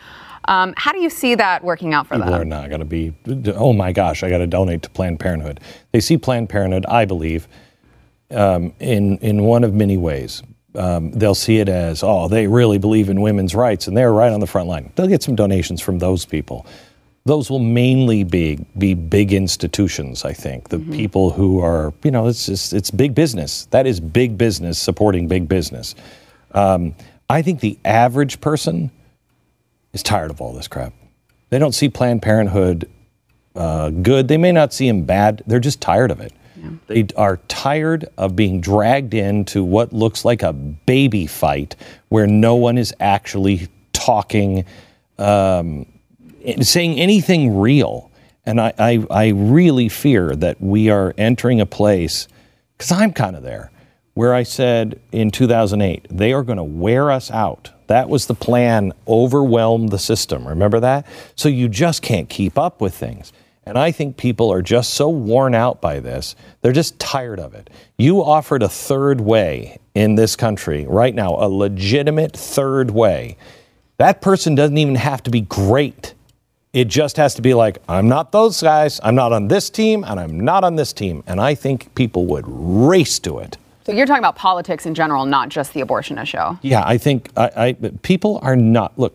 Um, 0.48 0.74
how 0.76 0.92
do 0.92 1.00
you 1.00 1.08
see 1.08 1.34
that 1.36 1.64
working 1.64 1.94
out 1.94 2.06
for 2.06 2.16
people 2.16 2.30
them? 2.30 2.40
People 2.40 2.54
are 2.54 2.60
not 2.60 2.68
going 2.68 2.80
to 2.80 2.84
be, 2.84 3.14
oh 3.54 3.72
my 3.72 3.90
gosh, 3.90 4.22
I 4.22 4.28
got 4.28 4.38
to 4.38 4.46
donate 4.46 4.82
to 4.82 4.90
Planned 4.90 5.18
Parenthood. 5.18 5.60
They 5.92 6.00
see 6.00 6.18
Planned 6.18 6.50
Parenthood, 6.50 6.84
I 6.86 7.06
believe, 7.06 7.48
um, 8.32 8.74
in 8.80 9.16
in 9.18 9.44
one 9.44 9.64
of 9.64 9.72
many 9.72 9.96
ways 9.96 10.42
um, 10.74 11.10
they'll 11.12 11.34
see 11.34 11.58
it 11.58 11.68
as, 11.68 12.02
oh, 12.02 12.28
they 12.28 12.46
really 12.46 12.78
believe 12.78 13.08
in 13.08 13.20
women's 13.20 13.54
rights 13.54 13.88
and 13.88 13.96
they're 13.96 14.12
right 14.12 14.32
on 14.32 14.40
the 14.40 14.46
front 14.46 14.68
line. 14.68 14.92
They'll 14.94 15.08
get 15.08 15.22
some 15.22 15.36
donations 15.36 15.80
from 15.80 15.98
those 15.98 16.24
people. 16.24 16.66
Those 17.24 17.50
will 17.50 17.60
mainly 17.60 18.24
be 18.24 18.58
be 18.76 18.94
big 18.94 19.32
institutions, 19.32 20.24
I 20.24 20.32
think. 20.32 20.70
The 20.70 20.78
mm-hmm. 20.78 20.92
people 20.92 21.30
who 21.30 21.60
are, 21.60 21.94
you 22.02 22.10
know, 22.10 22.26
it's 22.26 22.46
just, 22.46 22.72
it's 22.72 22.90
big 22.90 23.14
business. 23.14 23.66
That 23.66 23.86
is 23.86 24.00
big 24.00 24.36
business 24.36 24.78
supporting 24.78 25.28
big 25.28 25.48
business. 25.48 25.94
Um, 26.52 26.94
I 27.30 27.42
think 27.42 27.60
the 27.60 27.78
average 27.84 28.40
person 28.40 28.90
is 29.92 30.02
tired 30.02 30.30
of 30.30 30.40
all 30.40 30.52
this 30.52 30.68
crap. 30.68 30.92
They 31.50 31.58
don't 31.58 31.74
see 31.74 31.88
Planned 31.88 32.22
Parenthood 32.22 32.90
uh, 33.54 33.90
good. 33.90 34.26
They 34.26 34.38
may 34.38 34.52
not 34.52 34.72
see 34.72 34.88
him 34.88 35.04
bad. 35.04 35.42
They're 35.46 35.60
just 35.60 35.80
tired 35.80 36.10
of 36.10 36.20
it. 36.20 36.32
They 36.86 37.06
are 37.16 37.38
tired 37.48 38.06
of 38.16 38.36
being 38.36 38.60
dragged 38.60 39.14
into 39.14 39.64
what 39.64 39.92
looks 39.92 40.24
like 40.24 40.42
a 40.42 40.52
baby 40.52 41.26
fight 41.26 41.76
where 42.08 42.26
no 42.26 42.54
one 42.54 42.78
is 42.78 42.94
actually 43.00 43.68
talking, 43.92 44.64
um, 45.18 45.86
saying 46.60 46.98
anything 46.98 47.58
real. 47.58 48.10
And 48.44 48.60
I, 48.60 48.72
I, 48.78 49.06
I 49.10 49.28
really 49.28 49.88
fear 49.88 50.34
that 50.36 50.60
we 50.60 50.90
are 50.90 51.14
entering 51.16 51.60
a 51.60 51.66
place, 51.66 52.28
because 52.76 52.90
I'm 52.90 53.12
kind 53.12 53.36
of 53.36 53.42
there, 53.42 53.70
where 54.14 54.34
I 54.34 54.42
said 54.42 55.00
in 55.12 55.30
2008, 55.30 56.06
they 56.10 56.32
are 56.32 56.42
going 56.42 56.58
to 56.58 56.64
wear 56.64 57.10
us 57.10 57.30
out. 57.30 57.70
That 57.86 58.08
was 58.08 58.26
the 58.26 58.34
plan, 58.34 58.92
overwhelm 59.06 59.88
the 59.88 59.98
system. 59.98 60.46
Remember 60.48 60.80
that? 60.80 61.06
So 61.36 61.48
you 61.48 61.68
just 61.68 62.02
can't 62.02 62.28
keep 62.28 62.58
up 62.58 62.80
with 62.80 62.94
things. 62.94 63.32
And 63.64 63.78
I 63.78 63.92
think 63.92 64.16
people 64.16 64.52
are 64.52 64.62
just 64.62 64.94
so 64.94 65.08
worn 65.08 65.54
out 65.54 65.80
by 65.80 66.00
this, 66.00 66.34
they're 66.60 66.72
just 66.72 66.98
tired 66.98 67.38
of 67.38 67.54
it. 67.54 67.70
You 67.96 68.22
offered 68.22 68.62
a 68.62 68.68
third 68.68 69.20
way 69.20 69.78
in 69.94 70.16
this 70.16 70.34
country 70.34 70.84
right 70.86 71.14
now, 71.14 71.36
a 71.36 71.48
legitimate 71.48 72.36
third 72.36 72.90
way. 72.90 73.36
That 73.98 74.20
person 74.20 74.54
doesn't 74.54 74.78
even 74.78 74.96
have 74.96 75.22
to 75.24 75.30
be 75.30 75.42
great. 75.42 76.14
It 76.72 76.88
just 76.88 77.18
has 77.18 77.34
to 77.34 77.42
be 77.42 77.54
like, 77.54 77.78
I'm 77.88 78.08
not 78.08 78.32
those 78.32 78.60
guys, 78.62 78.98
I'm 79.04 79.14
not 79.14 79.32
on 79.32 79.48
this 79.48 79.70
team, 79.70 80.04
and 80.04 80.18
I'm 80.18 80.40
not 80.40 80.64
on 80.64 80.76
this 80.76 80.92
team. 80.92 81.22
And 81.26 81.40
I 81.40 81.54
think 81.54 81.94
people 81.94 82.26
would 82.26 82.44
race 82.46 83.18
to 83.20 83.38
it. 83.38 83.58
So 83.84 83.92
you're 83.92 84.06
talking 84.06 84.20
about 84.20 84.36
politics 84.36 84.86
in 84.86 84.94
general, 84.94 85.26
not 85.26 85.50
just 85.50 85.74
the 85.74 85.80
abortion 85.80 86.16
issue. 86.16 86.56
Yeah, 86.62 86.82
I 86.84 86.98
think 86.98 87.30
I, 87.36 87.50
I, 87.82 87.90
people 88.02 88.38
are 88.42 88.56
not. 88.56 88.98
Look, 88.98 89.14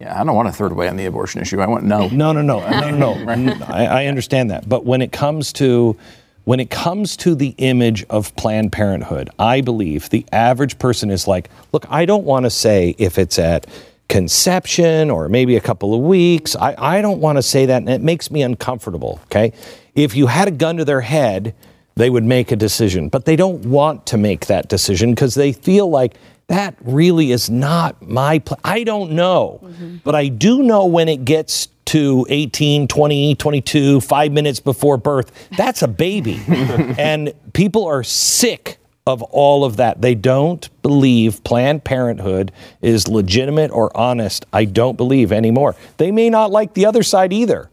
Yeah, 0.00 0.20
I 0.20 0.24
don't 0.24 0.36
want 0.36 0.48
a 0.48 0.52
third 0.52 0.74
way 0.74 0.88
on 0.88 0.96
the 0.96 1.06
abortion 1.06 1.40
issue. 1.40 1.60
I 1.60 1.66
want 1.66 1.84
no. 1.84 2.08
No, 2.08 2.32
no, 2.32 2.42
no, 2.42 2.60
no, 2.68 2.90
no, 2.90 3.34
no. 3.34 3.64
I, 3.66 3.84
I 3.84 4.06
understand 4.06 4.50
that, 4.50 4.68
but 4.68 4.84
when 4.84 5.00
it 5.00 5.10
comes 5.10 5.52
to 5.54 5.96
when 6.44 6.60
it 6.60 6.70
comes 6.70 7.16
to 7.18 7.34
the 7.34 7.54
image 7.58 8.04
of 8.04 8.34
Planned 8.36 8.72
Parenthood, 8.72 9.30
I 9.38 9.62
believe 9.62 10.10
the 10.10 10.24
average 10.30 10.78
person 10.78 11.10
is 11.10 11.26
like, 11.26 11.50
look, 11.72 11.86
I 11.90 12.04
don't 12.04 12.24
want 12.24 12.44
to 12.44 12.50
say 12.50 12.94
if 12.98 13.18
it's 13.18 13.38
at 13.38 13.66
conception 14.08 15.10
or 15.10 15.28
maybe 15.28 15.56
a 15.56 15.60
couple 15.60 15.92
of 15.92 16.00
weeks. 16.00 16.54
I, 16.54 16.76
I 16.78 17.02
don't 17.02 17.20
want 17.20 17.36
to 17.36 17.42
say 17.42 17.66
that, 17.66 17.78
and 17.78 17.88
it 17.88 18.00
makes 18.00 18.30
me 18.30 18.42
uncomfortable. 18.42 19.18
Okay, 19.24 19.52
if 19.94 20.14
you 20.14 20.26
had 20.26 20.46
a 20.46 20.52
gun 20.52 20.76
to 20.76 20.84
their 20.84 21.00
head, 21.00 21.54
they 21.96 22.10
would 22.10 22.24
make 22.24 22.52
a 22.52 22.56
decision, 22.56 23.08
but 23.08 23.24
they 23.24 23.36
don't 23.36 23.64
want 23.64 24.06
to 24.06 24.18
make 24.18 24.46
that 24.46 24.68
decision 24.68 25.12
because 25.12 25.34
they 25.34 25.52
feel 25.52 25.88
like 25.88 26.16
that 26.48 26.76
really 26.80 27.32
is 27.32 27.50
not 27.50 28.00
my 28.06 28.38
pl- 28.38 28.60
I 28.64 28.84
don't 28.84 29.12
know. 29.12 29.60
But 30.04 30.14
I 30.14 30.28
do 30.28 30.62
know 30.62 30.86
when 30.86 31.08
it 31.08 31.24
gets 31.24 31.68
to 31.86 32.26
18, 32.28 32.88
20, 32.88 33.34
22, 33.34 34.00
5 34.00 34.32
minutes 34.32 34.60
before 34.60 34.96
birth, 34.96 35.48
that's 35.56 35.82
a 35.82 35.88
baby. 35.88 36.40
and 36.48 37.32
people 37.52 37.84
are 37.84 38.02
sick 38.02 38.78
of 39.06 39.22
all 39.22 39.64
of 39.64 39.76
that. 39.76 40.02
They 40.02 40.14
don't 40.14 40.68
believe 40.82 41.42
Planned 41.44 41.84
Parenthood 41.84 42.52
is 42.82 43.06
legitimate 43.06 43.70
or 43.70 43.96
honest. 43.96 44.46
I 44.52 44.64
don't 44.64 44.96
believe 44.96 45.32
anymore. 45.32 45.76
They 45.96 46.10
may 46.10 46.28
not 46.28 46.50
like 46.50 46.74
the 46.74 46.86
other 46.86 47.02
side 47.02 47.32
either. 47.32 47.70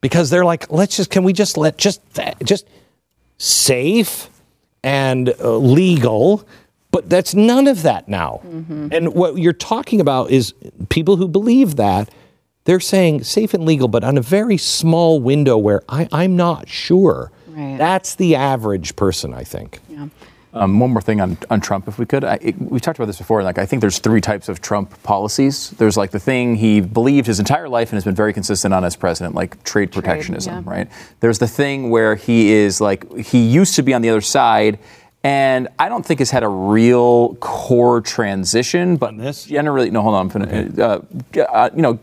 Because 0.00 0.30
they're 0.30 0.44
like, 0.44 0.70
let's 0.70 0.96
just 0.96 1.10
can 1.10 1.24
we 1.24 1.32
just 1.32 1.56
let 1.56 1.78
just 1.78 2.02
just 2.44 2.68
safe 3.38 4.28
and 4.82 5.34
uh, 5.40 5.56
legal, 5.56 6.46
but 6.94 7.10
that's 7.10 7.34
none 7.34 7.66
of 7.66 7.82
that 7.82 8.08
now. 8.08 8.40
And 8.92 9.14
what 9.14 9.36
you're 9.36 9.52
talking 9.52 10.00
about 10.00 10.30
is 10.30 10.54
people 10.90 11.16
who 11.16 11.26
believe 11.26 11.74
that 11.74 12.08
they're 12.66 12.78
saying 12.78 13.24
safe 13.24 13.52
and 13.52 13.66
legal, 13.66 13.88
but 13.88 14.04
on 14.04 14.16
a 14.16 14.22
very 14.22 14.56
small 14.56 15.20
window 15.20 15.58
where 15.58 15.82
I, 15.88 16.08
I'm 16.12 16.36
not 16.36 16.68
sure. 16.68 17.32
Right. 17.48 17.76
That's 17.78 18.14
the 18.14 18.36
average 18.36 18.94
person, 18.94 19.34
I 19.34 19.42
think. 19.42 19.80
Um, 20.52 20.78
one 20.78 20.92
more 20.92 21.02
thing 21.02 21.20
on, 21.20 21.36
on 21.50 21.60
Trump, 21.60 21.88
if 21.88 21.98
we 21.98 22.06
could. 22.06 22.22
I, 22.22 22.38
it, 22.40 22.56
we 22.60 22.78
talked 22.78 22.96
about 22.96 23.06
this 23.06 23.18
before. 23.18 23.42
Like, 23.42 23.58
I 23.58 23.66
think 23.66 23.80
there's 23.80 23.98
three 23.98 24.20
types 24.20 24.48
of 24.48 24.60
Trump 24.60 25.02
policies. 25.02 25.70
There's 25.70 25.96
like 25.96 26.12
the 26.12 26.20
thing 26.20 26.54
he 26.54 26.80
believed 26.80 27.26
his 27.26 27.40
entire 27.40 27.68
life 27.68 27.90
and 27.90 27.96
has 27.96 28.04
been 28.04 28.14
very 28.14 28.32
consistent 28.32 28.72
on 28.72 28.84
as 28.84 28.94
president, 28.94 29.34
like 29.34 29.64
trade 29.64 29.90
protectionism, 29.90 30.62
yeah. 30.64 30.70
right? 30.70 30.88
There's 31.18 31.40
the 31.40 31.48
thing 31.48 31.90
where 31.90 32.14
he 32.14 32.52
is 32.52 32.80
like 32.80 33.12
he 33.16 33.44
used 33.44 33.74
to 33.74 33.82
be 33.82 33.92
on 33.92 34.02
the 34.02 34.10
other 34.10 34.20
side, 34.20 34.78
and 35.24 35.68
I 35.78 35.88
don't 35.88 36.04
think 36.04 36.20
has 36.20 36.30
had 36.30 36.44
a 36.44 36.48
real 36.48 37.34
core 37.36 38.00
transition. 38.00 38.96
But 38.96 39.16
this? 39.18 39.46
generally, 39.46 39.90
no, 39.90 40.02
hold 40.02 40.14
on, 40.14 40.30
I'm 40.30 40.78
uh, 40.78 41.00
uh, 41.40 41.70
you 41.74 41.82
know. 41.82 41.98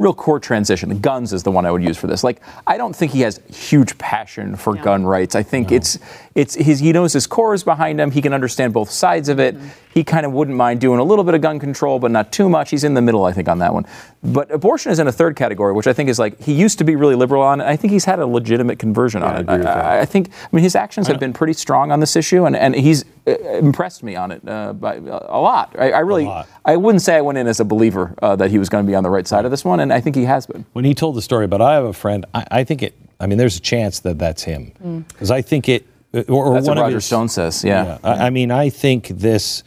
Real 0.00 0.14
core 0.14 0.38
transition. 0.38 0.90
The 0.90 0.94
guns 0.94 1.32
is 1.32 1.42
the 1.42 1.50
one 1.50 1.66
I 1.66 1.72
would 1.72 1.82
use 1.82 1.96
for 1.96 2.06
this. 2.06 2.22
Like, 2.22 2.40
I 2.68 2.76
don't 2.76 2.94
think 2.94 3.10
he 3.10 3.22
has 3.22 3.40
huge 3.52 3.98
passion 3.98 4.54
for 4.54 4.76
gun 4.76 5.04
rights. 5.04 5.34
I 5.34 5.42
think 5.42 5.72
it's 5.72 5.98
it's 6.38 6.54
his, 6.54 6.78
he 6.78 6.92
knows 6.92 7.12
his 7.12 7.26
core 7.26 7.52
is 7.52 7.64
behind 7.64 8.00
him. 8.00 8.12
He 8.12 8.22
can 8.22 8.32
understand 8.32 8.72
both 8.72 8.90
sides 8.90 9.28
of 9.28 9.40
it. 9.40 9.56
He 9.92 10.04
kind 10.04 10.24
of 10.24 10.32
wouldn't 10.32 10.56
mind 10.56 10.80
doing 10.80 11.00
a 11.00 11.02
little 11.02 11.24
bit 11.24 11.34
of 11.34 11.40
gun 11.40 11.58
control, 11.58 11.98
but 11.98 12.12
not 12.12 12.30
too 12.30 12.48
much. 12.48 12.70
He's 12.70 12.84
in 12.84 12.94
the 12.94 13.02
middle, 13.02 13.24
I 13.24 13.32
think, 13.32 13.48
on 13.48 13.58
that 13.58 13.74
one. 13.74 13.84
But 14.22 14.48
abortion 14.52 14.92
is 14.92 15.00
in 15.00 15.08
a 15.08 15.12
third 15.12 15.34
category, 15.34 15.72
which 15.72 15.88
I 15.88 15.92
think 15.92 16.08
is 16.08 16.18
like 16.18 16.40
he 16.40 16.52
used 16.52 16.78
to 16.78 16.84
be 16.84 16.94
really 16.94 17.16
liberal 17.16 17.42
on. 17.42 17.60
it. 17.60 17.64
I 17.64 17.74
think 17.74 17.92
he's 17.92 18.04
had 18.04 18.20
a 18.20 18.26
legitimate 18.26 18.78
conversion 18.78 19.24
on 19.24 19.34
I 19.34 19.38
it. 19.38 19.40
agree 19.40 19.56
with 19.56 19.64
that. 19.64 19.84
I, 19.84 20.00
I 20.00 20.04
think. 20.04 20.30
I 20.30 20.48
mean, 20.54 20.62
his 20.62 20.76
actions 20.76 21.08
have 21.08 21.18
been 21.18 21.32
pretty 21.32 21.54
strong 21.54 21.90
on 21.90 21.98
this 21.98 22.14
issue, 22.14 22.44
and, 22.44 22.54
and 22.54 22.76
he's 22.76 23.04
uh, 23.26 23.32
impressed 23.58 24.04
me 24.04 24.14
on 24.14 24.30
it 24.30 24.46
uh, 24.48 24.74
by 24.74 24.94
a 24.96 25.40
lot. 25.40 25.74
I, 25.76 25.90
I 25.90 25.98
really, 26.00 26.26
lot. 26.26 26.46
I 26.64 26.76
wouldn't 26.76 27.02
say 27.02 27.16
I 27.16 27.20
went 27.20 27.36
in 27.38 27.48
as 27.48 27.58
a 27.58 27.64
believer 27.64 28.14
uh, 28.22 28.36
that 28.36 28.52
he 28.52 28.58
was 28.58 28.68
going 28.68 28.84
to 28.84 28.88
be 28.88 28.94
on 28.94 29.02
the 29.02 29.10
right 29.10 29.26
side 29.26 29.44
of 29.44 29.50
this 29.50 29.64
one, 29.64 29.80
and 29.80 29.92
I 29.92 30.00
think 30.00 30.14
he 30.14 30.24
has 30.24 30.46
been. 30.46 30.64
When 30.74 30.84
he 30.84 30.94
told 30.94 31.16
the 31.16 31.22
story 31.22 31.44
about 31.46 31.60
I 31.60 31.74
have 31.74 31.84
a 31.84 31.92
friend, 31.92 32.24
I, 32.32 32.46
I 32.52 32.64
think 32.64 32.82
it. 32.84 32.94
I 33.18 33.26
mean, 33.26 33.38
there's 33.38 33.56
a 33.56 33.60
chance 33.60 33.98
that 34.00 34.20
that's 34.20 34.44
him 34.44 35.04
because 35.08 35.32
I 35.32 35.42
think 35.42 35.68
it. 35.68 35.84
Or, 36.12 36.22
or 36.28 36.54
That's 36.54 36.66
one 36.66 36.76
what 36.78 36.82
Roger 36.84 36.96
his- 36.96 37.04
Stone 37.04 37.28
says. 37.28 37.62
Yeah. 37.64 37.98
I, 38.02 38.26
I 38.26 38.30
mean, 38.30 38.50
I 38.50 38.70
think 38.70 39.08
this. 39.08 39.62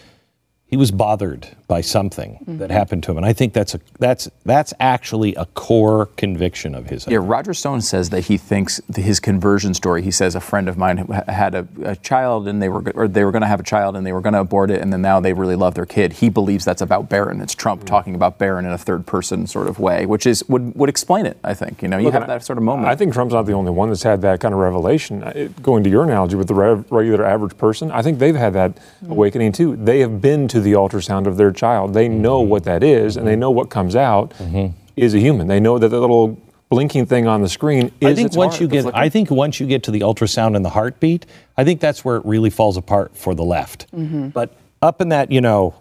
He 0.66 0.78
was 0.78 0.90
bothered 0.92 1.48
by 1.72 1.80
something 1.80 2.38
that 2.60 2.70
happened 2.70 3.02
to 3.02 3.12
him, 3.12 3.18
and 3.18 3.26
I 3.26 3.32
think 3.32 3.54
that's 3.54 3.74
a 3.76 3.80
that's 3.98 4.30
that's 4.44 4.74
actually 4.82 5.34
a 5.36 5.46
core 5.46 6.08
conviction 6.18 6.76
of 6.76 6.88
his. 6.88 7.08
Yeah, 7.08 7.20
Roger 7.22 7.54
Stone 7.54 7.80
says 7.80 8.10
that 8.10 8.26
he 8.26 8.36
thinks 8.36 8.82
th- 8.94 9.06
his 9.06 9.22
conversion 9.22 9.74
story. 9.74 10.02
He 10.02 10.12
says 10.12 10.36
a 10.36 10.42
friend 10.42 10.68
of 10.68 10.76
mine 10.78 10.98
had 11.30 11.56
a, 11.56 11.66
a 11.86 11.96
child 11.96 12.50
and 12.50 12.62
they 12.62 12.68
were 12.68 12.84
or 12.94 13.08
they 13.08 13.24
were 13.24 13.32
going 13.32 13.44
to 13.44 13.48
have 13.48 13.62
a 13.62 13.64
child 13.64 13.96
and 13.96 14.06
they 14.06 14.12
were 14.12 14.20
going 14.20 14.34
to 14.34 14.42
abort 14.42 14.70
it 14.70 14.82
and 14.82 14.92
then 14.92 15.02
now 15.02 15.22
they 15.22 15.32
really 15.32 15.56
love 15.56 15.74
their 15.76 15.86
kid. 15.86 16.12
He 16.12 16.28
believes 16.30 16.66
that's 16.66 16.82
about 16.82 17.08
Barron. 17.08 17.40
It's 17.40 17.56
Trump 17.56 17.86
talking 17.86 18.16
about 18.16 18.38
Barron 18.38 18.66
in 18.66 18.72
a 18.74 18.78
third 18.78 19.06
person 19.06 19.48
sort 19.48 19.68
of 19.70 19.80
way, 19.80 20.06
which 20.06 20.26
is 20.26 20.44
would 20.50 20.76
would 20.76 20.90
explain 20.90 21.26
it. 21.26 21.38
I 21.42 21.54
think 21.54 21.82
you 21.82 21.88
know 21.88 22.00
you 22.00 22.06
Look, 22.08 22.16
have 22.16 22.24
I- 22.24 22.34
that 22.36 22.44
sort 22.44 22.58
of 22.58 22.66
moment. 22.66 22.90
I 22.90 22.98
think 22.98 23.14
Trump's 23.14 23.34
not 23.34 23.46
the 23.46 23.54
only 23.54 23.72
one 23.72 23.88
that's 23.88 24.04
had 24.04 24.22
that 24.24 24.42
kind 24.42 24.54
of 24.54 24.60
revelation. 24.60 25.24
Uh, 25.24 25.32
It, 25.36 25.64
going 25.64 25.86
to 25.86 25.90
your 25.90 26.04
analogy 26.04 26.36
with 26.36 26.50
the 26.50 26.56
re- 26.64 26.84
regular 26.90 27.24
average 27.24 27.56
person, 27.58 27.92
I 27.92 28.02
think 28.02 28.20
they've 28.20 28.36
had 28.36 28.52
that 28.54 28.72
awakening 29.08 29.54
too. 29.54 29.78
They 29.78 30.02
have 30.02 30.20
been 30.22 30.50
to 30.50 30.60
the 30.60 30.74
ultrasound 30.74 31.28
of 31.28 31.38
their 31.38 31.52
child. 31.62 31.94
They 31.94 32.10
know 32.10 32.42
mm-hmm. 32.42 32.50
what 32.50 32.64
that 32.66 32.84
is, 32.84 33.16
and 33.16 33.26
they 33.26 33.34
mm-hmm. 33.34 33.42
know 33.42 33.52
what 33.52 33.70
comes 33.70 33.96
out 33.96 34.32
mm-hmm. 34.32 34.76
is 34.96 35.14
a 35.14 35.20
human. 35.20 35.48
They 35.48 35.60
know 35.60 35.78
that 35.78 35.90
the 35.90 36.00
little 36.00 36.38
blinking 36.70 37.06
thing 37.06 37.28
on 37.28 37.42
the 37.42 37.50
screen 37.50 37.92
is 38.02 38.12
I 38.12 38.16
think 38.16 38.28
its 38.28 38.38
once 38.38 38.54
heart, 38.54 38.62
you 38.62 38.68
get. 38.68 38.96
I 38.96 39.10
think 39.10 39.30
once 39.30 39.60
you 39.60 39.68
get 39.68 39.84
to 39.84 39.92
the 39.92 40.02
ultrasound 40.02 40.56
and 40.56 40.66
the 40.66 40.70
heartbeat, 40.70 41.26
I 41.58 41.64
think 41.64 41.80
that's 41.80 42.04
where 42.04 42.18
it 42.18 42.26
really 42.26 42.50
falls 42.50 42.78
apart 42.78 43.16
for 43.16 43.36
the 43.36 43.44
left. 43.44 43.86
But 44.32 44.56
up 44.82 45.02
in 45.02 45.10
that, 45.10 45.32
you 45.32 45.42
know, 45.42 45.76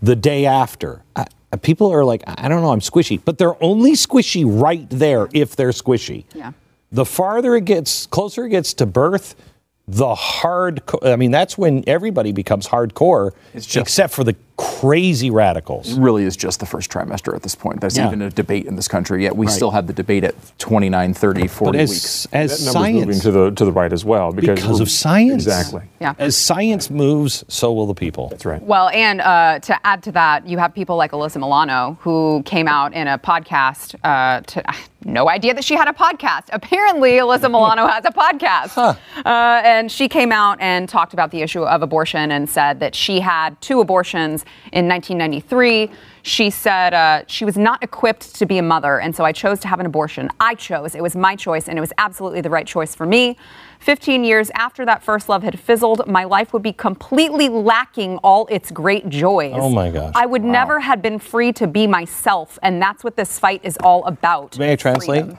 the 0.00 0.16
day 0.16 0.46
after, 0.46 1.02
I, 1.14 1.26
people 1.60 1.92
are 1.92 2.04
like, 2.04 2.22
I 2.26 2.48
don't 2.48 2.62
know, 2.62 2.72
I'm 2.72 2.80
squishy, 2.80 3.20
but 3.22 3.38
they're 3.38 3.62
only 3.62 3.92
squishy 3.92 4.44
right 4.46 4.88
there 4.88 5.28
if 5.32 5.54
they're 5.56 5.70
squishy. 5.70 6.24
Yeah. 6.34 6.52
The 6.92 7.04
farther 7.04 7.56
it 7.56 7.64
gets, 7.64 8.06
closer 8.06 8.46
it 8.46 8.50
gets 8.50 8.72
to 8.74 8.86
birth, 8.86 9.34
the 9.86 10.14
hard. 10.14 10.82
I 11.02 11.16
mean, 11.16 11.30
that's 11.30 11.58
when 11.58 11.84
everybody 11.86 12.32
becomes 12.32 12.68
hardcore, 12.68 13.32
just- 13.52 13.76
except 13.76 14.14
for 14.14 14.24
the 14.24 14.36
crazy 14.56 15.30
radicals. 15.30 15.94
really 15.98 16.24
is 16.24 16.36
just 16.36 16.60
the 16.60 16.66
first 16.66 16.90
trimester 16.90 17.34
at 17.34 17.42
this 17.42 17.54
point. 17.54 17.80
There's 17.80 17.96
Yeah. 17.96 18.06
even 18.06 18.22
a 18.22 18.30
debate 18.30 18.66
in 18.66 18.76
this 18.76 18.86
country 18.86 19.22
yet. 19.24 19.36
We 19.36 19.46
still 19.48 19.70
have 19.72 19.86
the 19.86 19.92
debate 19.92 20.22
at 20.24 20.34
29, 20.58 21.12
30, 21.14 21.46
40 21.48 21.78
But 21.78 21.88
weeks. 21.88 22.26
as, 22.32 22.50
as 22.52 22.64
that 22.66 22.74
number's 22.74 23.06
moving 23.06 23.20
to 23.20 23.30
the 23.32 23.50
to 23.52 23.64
the 23.64 23.72
right 23.72 23.92
as 23.92 24.04
well 24.04 24.32
because, 24.32 24.60
because 24.60 24.80
of 24.80 24.88
science, 24.90 25.34
Exactly. 25.46 25.82
Yeah. 26.00 26.14
As 26.18 26.36
science 26.36 26.88
moves, 26.90 27.44
so 27.48 27.72
will 27.72 27.86
the 27.86 27.94
people. 27.94 28.28
That's 28.28 28.44
right. 28.44 28.62
Well, 28.62 28.88
and 28.90 29.20
uh, 29.20 29.58
to 29.60 29.86
add 29.86 30.02
to 30.04 30.12
that, 30.12 30.46
you 30.46 30.58
have 30.58 30.72
people 30.74 30.96
like 30.96 31.10
Alyssa 31.12 31.36
Milano 31.36 31.98
who 32.00 32.42
came 32.44 32.68
out 32.68 32.92
in 32.92 33.08
a 33.08 33.18
podcast. 33.18 33.94
Uh, 34.04 34.40
to, 34.42 34.62
no 35.06 35.28
idea 35.28 35.52
that 35.52 35.64
she 35.64 35.74
had 35.74 35.86
a 35.86 35.92
podcast. 35.92 36.44
Apparently, 36.50 37.12
Alyssa 37.12 37.50
Milano 37.50 37.86
has 37.94 38.04
a 38.06 38.10
podcast, 38.10 38.76
uh, 38.78 39.26
and 39.26 39.92
she 39.92 40.08
came 40.08 40.32
out 40.32 40.56
and 40.60 40.88
talked 40.88 41.12
about 41.12 41.30
the 41.30 41.42
issue 41.42 41.62
of 41.62 41.82
abortion 41.82 42.30
and 42.30 42.48
said 42.48 42.80
that 42.80 42.94
she 42.94 43.20
had 43.20 43.60
two 43.60 43.80
abortions 43.80 44.43
in 44.72 44.88
1993. 44.88 45.90
She 46.22 46.50
said 46.50 46.94
uh, 46.94 47.24
she 47.26 47.44
was 47.44 47.56
not 47.56 47.82
equipped 47.82 48.34
to 48.36 48.46
be 48.46 48.58
a 48.58 48.62
mother, 48.62 49.00
and 49.00 49.14
so 49.14 49.24
I 49.24 49.32
chose 49.32 49.60
to 49.60 49.68
have 49.68 49.80
an 49.80 49.86
abortion. 49.86 50.30
I 50.40 50.54
chose. 50.54 50.94
It 50.94 51.02
was 51.02 51.14
my 51.14 51.36
choice, 51.36 51.68
and 51.68 51.76
it 51.76 51.80
was 51.80 51.92
absolutely 51.98 52.40
the 52.40 52.50
right 52.50 52.66
choice 52.66 52.94
for 52.94 53.06
me. 53.06 53.36
15 53.80 54.24
years 54.24 54.50
after 54.54 54.86
that 54.86 55.02
first 55.02 55.28
love 55.28 55.42
had 55.42 55.60
fizzled, 55.60 56.06
my 56.06 56.24
life 56.24 56.54
would 56.54 56.62
be 56.62 56.72
completely 56.72 57.50
lacking 57.50 58.16
all 58.18 58.46
its 58.46 58.70
great 58.70 59.10
joys. 59.10 59.52
Oh 59.54 59.68
my 59.68 59.90
gosh. 59.90 60.12
I 60.16 60.24
would 60.24 60.42
never 60.42 60.80
have 60.80 61.02
been 61.02 61.18
free 61.18 61.52
to 61.54 61.66
be 61.66 61.86
myself, 61.86 62.58
and 62.62 62.80
that's 62.80 63.04
what 63.04 63.16
this 63.16 63.38
fight 63.38 63.60
is 63.62 63.76
all 63.82 64.04
about. 64.06 64.58
May 64.58 64.72
I 64.72 64.76
translate? 64.76 65.24
Freedom. 65.24 65.38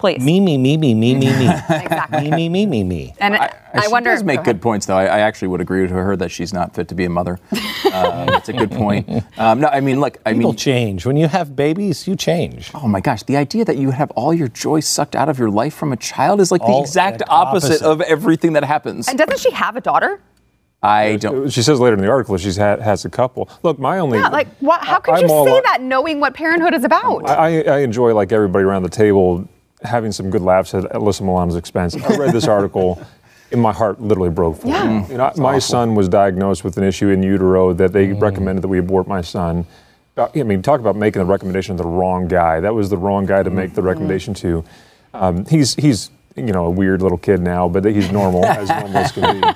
Please. 0.00 0.22
Me, 0.24 0.40
me, 0.40 0.56
me, 0.56 0.78
me, 0.78 0.94
me, 0.94 1.14
me, 1.14 1.26
me. 1.26 1.46
Exactly. 1.68 2.30
me, 2.30 2.48
me, 2.48 2.48
me, 2.48 2.64
me, 2.66 2.84
me. 2.84 3.14
And 3.20 3.36
I, 3.36 3.54
I 3.74 3.82
she 3.82 3.88
wonder. 3.92 4.10
does 4.10 4.24
make 4.24 4.38
go 4.38 4.44
good 4.44 4.50
ahead. 4.56 4.62
points, 4.62 4.86
though. 4.86 4.96
I, 4.96 5.04
I 5.04 5.18
actually 5.20 5.48
would 5.48 5.60
agree 5.60 5.82
with 5.82 5.90
her 5.90 6.16
that 6.16 6.30
she's 6.30 6.54
not 6.54 6.74
fit 6.74 6.88
to 6.88 6.94
be 6.94 7.04
a 7.04 7.10
mother. 7.10 7.38
Uh, 7.92 8.24
that's 8.26 8.48
a 8.48 8.52
good 8.52 8.70
point. 8.70 9.08
Um, 9.36 9.58
no, 9.60 9.66
I 9.66 9.80
mean, 9.80 10.00
look, 10.00 10.18
I 10.24 10.30
mean 10.30 10.38
People 10.40 10.52
mean, 10.52 10.58
change. 10.58 11.06
When 11.06 11.16
you 11.16 11.26
have 11.26 11.56
babies, 11.56 12.06
you 12.06 12.14
change. 12.14 12.70
oh 12.72 12.86
my 12.86 13.00
gosh, 13.00 13.24
the 13.24 13.36
idea 13.36 13.64
that 13.64 13.78
you 13.78 13.90
have 13.90 14.12
all 14.12 14.32
your 14.32 14.46
joy 14.46 14.78
sucked 14.78 15.16
out 15.16 15.28
of 15.28 15.40
your 15.40 15.50
life 15.50 15.74
from 15.74 15.92
a 15.92 15.96
child 15.96 16.40
is 16.40 16.52
like 16.52 16.60
the 16.60 16.66
All 16.68 16.82
exact 16.82 17.18
the 17.18 17.28
opposite, 17.28 17.82
opposite. 17.82 17.84
of 17.84 18.00
everything 18.02 18.52
that 18.52 18.62
happens. 18.62 19.08
And 19.08 19.18
doesn't 19.18 19.40
she 19.40 19.50
have 19.50 19.74
a 19.76 19.80
daughter? 19.80 20.20
I 20.84 21.16
don't. 21.16 21.50
She 21.50 21.62
says 21.62 21.80
later 21.80 21.96
in 21.96 22.00
the 22.00 22.08
article 22.08 22.36
she's 22.36 22.54
had, 22.56 22.80
has 22.80 23.04
a 23.04 23.10
couple. 23.10 23.50
Look, 23.64 23.80
my 23.80 23.98
only 23.98 24.18
Yeah, 24.18 24.28
like, 24.28 24.46
what, 24.60 24.84
how 24.84 25.00
could 25.00 25.14
I'm 25.14 25.22
you 25.22 25.28
say 25.28 25.58
up- 25.58 25.64
that 25.64 25.80
knowing 25.82 26.20
what 26.20 26.34
parenthood 26.34 26.74
is 26.74 26.84
about? 26.84 27.28
I, 27.28 27.62
I 27.62 27.78
enjoy, 27.80 28.14
like 28.14 28.30
everybody 28.30 28.64
around 28.64 28.84
the 28.84 28.88
table, 28.88 29.48
having 29.82 30.12
some 30.12 30.30
good 30.30 30.42
laughs 30.42 30.74
at 30.74 30.84
Alyssa 30.84 31.22
Milano's 31.22 31.56
expense. 31.56 31.94
I 31.96 32.16
read 32.16 32.32
this 32.32 32.46
article, 32.48 33.00
and 33.52 33.60
my 33.60 33.72
heart 33.72 34.00
literally 34.00 34.30
broke 34.30 34.58
for 34.60 34.68
Yeah. 34.68 35.02
her. 35.02 35.12
You 35.12 35.18
know, 35.18 35.32
my 35.36 35.58
son 35.58 35.94
was 35.94 36.08
diagnosed 36.08 36.64
with 36.64 36.76
an 36.76 36.84
issue 36.84 37.08
in 37.08 37.22
utero 37.22 37.72
that 37.72 37.92
they 37.92 38.12
recommended 38.12 38.62
that 38.62 38.68
we 38.68 38.78
abort 38.78 39.06
my 39.08 39.20
son. 39.20 39.66
Uh, 40.16 40.28
I 40.34 40.42
mean, 40.42 40.60
talk 40.62 40.80
about 40.80 40.96
making 40.96 41.20
the 41.20 41.26
recommendation 41.26 41.76
to 41.76 41.82
the 41.82 41.88
wrong 41.88 42.28
guy. 42.28 42.60
That 42.60 42.74
was 42.74 42.90
the 42.90 42.96
wrong 42.98 43.26
guy 43.26 43.42
to 43.42 43.50
make 43.50 43.74
the 43.74 43.82
recommendation 43.82 44.34
to. 44.34 44.64
Um, 45.14 45.44
he's 45.46 45.74
he's 45.76 46.10
you 46.36 46.52
know 46.52 46.66
a 46.66 46.70
weird 46.70 47.00
little 47.02 47.18
kid 47.18 47.40
now, 47.40 47.68
but 47.68 47.84
he's 47.84 48.12
normal 48.12 48.44
as 48.44 48.68
normal 48.80 48.96
as 48.98 49.12
can 49.12 49.40
be. 49.40 49.48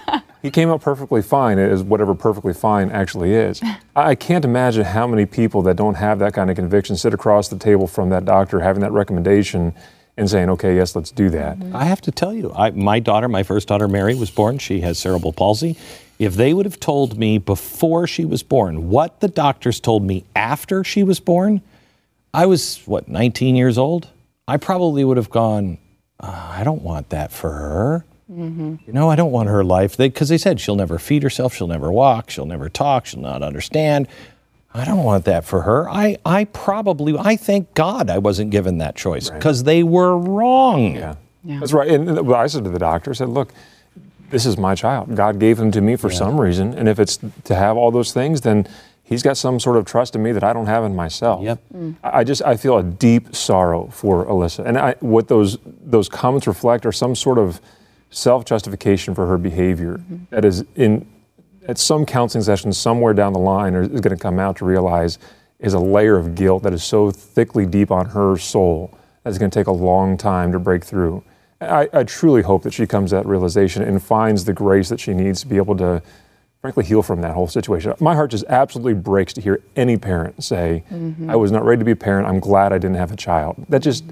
he 0.43 0.50
came 0.50 0.71
out 0.71 0.81
perfectly 0.81 1.23
fine 1.23 1.59
as 1.59 1.83
whatever 1.83 2.14
perfectly 2.14 2.54
fine 2.54 2.90
actually 2.90 3.35
is. 3.35 3.61
I 3.97 4.11
I 4.11 4.14
can't 4.14 4.45
imagine 4.45 4.85
how 4.85 5.07
many 5.07 5.26
people 5.26 5.61
that 5.62 5.76
don't 5.76 5.95
have 5.97 6.19
that 6.21 6.33
kind 6.33 6.49
of 6.50 6.57
conviction 6.57 6.97
sit 6.97 7.12
across 7.14 7.49
the 7.49 7.59
table 7.59 7.87
from 7.87 8.09
that 8.11 8.25
doctor 8.25 8.61
having 8.61 8.81
that 8.81 8.93
recommendation 8.93 9.75
and 10.16 10.30
saying, 10.30 10.49
okay, 10.50 10.76
yes, 10.76 10.94
let's 10.94 11.11
do 11.11 11.28
that. 11.30 11.59
I 11.73 11.85
have 11.85 12.00
to 12.02 12.12
tell 12.12 12.33
you, 12.33 12.52
I, 12.54 12.71
my 12.71 13.00
daughter, 13.00 13.28
my 13.28 13.42
first 13.42 13.68
daughter, 13.68 13.88
Mary, 13.88 14.14
was 14.14 14.30
born. 14.30 14.59
She 14.59 14.80
has 14.80 14.99
cerebral 14.99 15.33
palsy. 15.33 15.76
If 16.18 16.35
they 16.35 16.54
would 16.54 16.66
have 16.66 16.78
told 16.78 17.18
me 17.18 17.38
before 17.38 18.06
she 18.06 18.25
was 18.25 18.42
born 18.42 18.88
what 18.90 19.21
the 19.21 19.28
doctors 19.28 19.80
told 19.80 20.04
me 20.04 20.25
after 20.37 20.85
she 20.85 21.02
was 21.02 21.18
born, 21.18 21.62
I 22.33 22.47
was, 22.47 22.83
what, 22.87 23.09
19 23.09 23.56
years 23.56 23.76
old? 23.76 24.09
I 24.47 24.56
probably 24.56 25.04
would 25.04 25.16
have 25.16 25.30
gone, 25.30 25.78
uh, 26.21 26.52
I 26.52 26.62
don't 26.62 26.83
want 26.83 27.09
that 27.11 27.33
for 27.33 27.50
her. 27.50 28.04
You 28.87 28.92
know, 28.92 29.11
I 29.11 29.16
don't 29.16 29.33
want 29.33 29.49
her 29.49 29.62
life. 29.64 29.97
Because 29.97 30.28
they, 30.28 30.38
said 30.38 30.61
she'll 30.61 30.76
never 30.76 30.99
feed 30.99 31.23
herself, 31.23 31.54
she'll 31.54 31.66
never 31.66 31.92
walk, 31.92 32.30
she'll 32.30 32.47
never 32.47 32.68
talk, 32.68 33.06
she'll 33.06 33.21
not 33.21 33.42
understand. 33.42 34.09
I 34.76 34.85
don't 34.85 35.04
want 35.04 35.25
that 35.26 35.45
for 35.45 35.62
her. 35.62 35.88
I, 35.88 36.16
I 36.26 36.45
probably, 36.45 37.16
I 37.16 37.37
thank 37.37 37.73
God 37.75 38.11
I 38.11 38.19
wasn't 38.19 38.50
given 38.50 38.78
that 38.78 38.97
choice 38.97 39.31
because 39.31 39.62
they 39.62 39.85
were 39.85 40.19
wrong. 40.19 40.97
Yeah. 40.97 41.14
That's 41.45 41.73
right. 41.73 41.88
And 41.88 42.33
I 42.33 42.47
said 42.49 42.64
to 42.64 42.71
the 42.71 42.78
doctor, 42.78 43.11
I 43.11 43.14
said, 43.14 43.28
look, 43.28 43.52
this 44.31 44.47
is 44.47 44.59
my 44.59 44.75
child. 44.75 45.14
God 45.14 45.38
gave 45.38 45.61
him 45.61 45.71
to 45.71 45.81
me 45.81 45.95
for 45.95 46.11
some 46.11 46.40
reason. 46.40 46.75
And 46.75 46.88
if 46.88 46.99
it's 46.99 47.19
to 47.45 47.54
have 47.54 47.76
all 47.76 47.93
those 47.93 48.12
things, 48.12 48.40
then 48.40 48.66
he's 49.04 49.23
got 49.23 49.37
some 49.37 49.61
sort 49.61 49.76
of 49.76 49.85
trust 49.85 50.16
in 50.16 50.23
me 50.25 50.33
that 50.33 50.43
I 50.43 50.52
don't 50.52 50.66
have 50.66 50.83
in 50.83 50.97
myself. 50.97 51.43
Yep. 51.45 51.61
Mm. 51.73 51.97
I 52.02 52.19
I 52.21 52.25
just, 52.25 52.43
I 52.43 52.57
feel 52.57 52.76
a 52.78 52.83
deep 52.83 53.37
sorrow 53.37 53.87
for 53.93 54.25
Alyssa. 54.25 54.66
And 54.66 54.76
I, 54.76 54.95
what 55.00 55.28
those, 55.28 55.59
those 55.64 56.09
comments 56.09 56.49
reflect 56.49 56.85
are 56.85 56.93
some 56.93 57.14
sort 57.14 57.38
of 57.38 57.61
self-justification 58.11 59.14
for 59.14 59.26
her 59.26 59.38
behavior 59.38 59.99
mm-hmm. 59.99 60.25
that 60.31 60.45
is 60.45 60.64
in, 60.75 61.07
at 61.66 61.78
some 61.78 62.04
counseling 62.04 62.44
session 62.44 62.73
somewhere 62.73 63.14
down 63.14 63.33
the 63.33 63.38
line 63.38 63.75
is 63.75 63.88
going 63.88 64.16
to 64.16 64.23
come 64.23 64.38
out 64.38 64.56
to 64.56 64.64
realize 64.64 65.18
is 65.59 65.73
a 65.73 65.78
layer 65.78 66.16
of 66.16 66.35
guilt 66.35 66.62
that 66.62 66.73
is 66.73 66.85
so 66.85 67.11
thickly 67.11 67.64
deep 67.64 67.90
on 67.90 68.06
her 68.06 68.37
soul 68.37 68.97
that 69.23 69.30
it's 69.30 69.38
going 69.38 69.50
to 69.50 69.59
take 69.59 69.66
a 69.66 69.73
long 69.73 70.16
time 70.16 70.52
to 70.52 70.59
break 70.59 70.85
through. 70.85 71.25
I, 71.61 71.88
I 71.92 72.04
truly 72.04 72.42
hope 72.42 72.62
that 72.64 72.75
she 72.75 72.87
comes 72.87 73.11
to 73.11 73.16
that 73.16 73.26
realization 73.26 73.83
and 73.83 74.02
finds 74.02 74.44
the 74.44 74.52
grace 74.52 74.88
that 74.90 75.00
she 75.00 75.14
needs 75.14 75.40
to 75.40 75.47
be 75.47 75.56
able 75.56 75.76
to, 75.76 76.02
frankly, 76.61 76.85
heal 76.85 77.02
from 77.02 77.23
that 77.23 77.33
whole 77.33 77.49
situation. 77.49 77.94
My 78.00 78.14
heart 78.14 78.33
just 78.33 78.44
absolutely 78.49 78.94
breaks 78.94 79.33
to 79.35 79.40
hear 79.40 79.62
any 79.76 79.97
parent 79.97 80.44
say, 80.44 80.85
mm-hmm. 80.90 81.30
I 81.30 81.37
was 81.37 81.50
not 81.50 81.64
ready 81.64 81.78
to 81.78 81.85
be 81.85 81.92
a 81.92 81.97
parent. 81.97 82.28
I'm 82.28 82.40
glad 82.40 82.73
I 82.73 82.78
didn't 82.78 82.97
have 82.97 83.12
a 83.12 83.16
child. 83.16 83.64
That 83.71 83.80
just, 83.80 84.04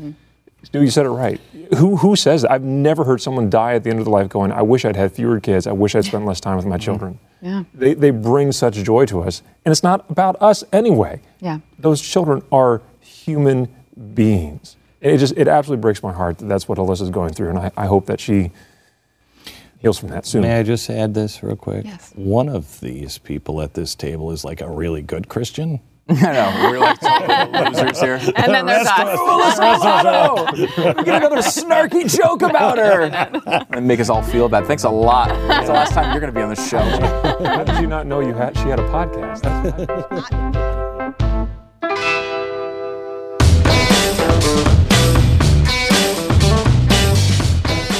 Stu, 0.62 0.80
you 0.80 0.90
said 0.90 1.04
it 1.04 1.10
right. 1.10 1.40
Who, 1.76 1.96
who 1.96 2.16
says 2.16 2.42
that? 2.42 2.52
I've 2.52 2.62
never 2.62 3.04
heard 3.04 3.20
someone 3.20 3.50
die 3.50 3.74
at 3.74 3.84
the 3.84 3.90
end 3.90 3.98
of 3.98 4.06
their 4.06 4.12
life 4.12 4.30
going, 4.30 4.52
I 4.52 4.62
wish 4.62 4.86
I'd 4.86 4.96
had 4.96 5.12
fewer 5.12 5.40
kids. 5.40 5.66
I 5.66 5.72
wish 5.72 5.94
I'd 5.94 6.06
spent 6.06 6.24
less 6.24 6.40
time 6.40 6.56
with 6.56 6.64
my 6.64 6.76
mm-hmm. 6.76 6.84
children. 6.84 7.18
Yeah. 7.42 7.64
They, 7.74 7.94
they 7.94 8.10
bring 8.10 8.52
such 8.52 8.76
joy 8.76 9.04
to 9.06 9.20
us. 9.20 9.42
And 9.64 9.72
it's 9.72 9.82
not 9.82 10.08
about 10.08 10.40
us 10.40 10.64
anyway. 10.72 11.20
Yeah. 11.40 11.58
Those 11.78 12.00
children 12.00 12.42
are 12.52 12.80
human 13.00 13.68
beings. 14.14 14.76
And 15.02 15.12
it 15.12 15.18
just, 15.18 15.34
it 15.36 15.48
absolutely 15.48 15.82
breaks 15.82 16.02
my 16.02 16.12
heart 16.12 16.38
that 16.38 16.46
that's 16.46 16.68
what 16.68 16.78
Alyssa's 16.78 17.10
going 17.10 17.34
through. 17.34 17.50
And 17.50 17.58
I, 17.58 17.70
I 17.76 17.86
hope 17.86 18.06
that 18.06 18.20
she 18.20 18.52
heals 19.80 19.98
from 19.98 20.10
that 20.10 20.24
soon. 20.24 20.42
May 20.42 20.60
I 20.60 20.62
just 20.62 20.88
add 20.88 21.12
this 21.14 21.42
real 21.42 21.56
quick? 21.56 21.84
Yes. 21.84 22.12
One 22.14 22.48
of 22.48 22.78
these 22.80 23.18
people 23.18 23.60
at 23.60 23.74
this 23.74 23.96
table 23.96 24.30
is 24.30 24.44
like 24.44 24.60
a 24.60 24.70
really 24.70 25.02
good 25.02 25.28
Christian. 25.28 25.80
I 26.08 26.14
know. 26.32 26.70
We're 26.70 26.78
like 26.80 27.00
totally 27.00 27.26
the 27.52 27.70
losers 27.70 28.00
here. 28.00 28.20
And 28.36 28.52
then 28.52 28.66
there's 28.66 28.86
us. 28.86 29.16
Oh, 29.20 30.46
we 30.52 31.04
get 31.04 31.16
another 31.22 31.36
snarky 31.38 32.14
joke 32.14 32.42
about 32.42 32.78
her. 32.78 33.02
And 33.70 33.86
make 33.86 34.00
us 34.00 34.08
all 34.08 34.22
feel 34.22 34.48
bad. 34.48 34.66
Thanks 34.66 34.84
a 34.84 34.90
lot. 34.90 35.30
It's 35.30 35.68
the 35.68 35.72
last 35.72 35.92
time 35.92 36.10
you're 36.12 36.20
going 36.20 36.32
to 36.32 36.38
be 36.38 36.42
on 36.42 36.50
the 36.50 36.56
show. 36.56 36.78
How 37.46 37.64
did 37.64 37.80
you 37.80 37.86
not 37.86 38.06
know 38.06 38.20
you 38.20 38.34
had, 38.34 38.56
she 38.58 38.64
had 38.68 38.80
a 38.80 38.88
podcast? 38.88 39.42
That's- 39.42 40.82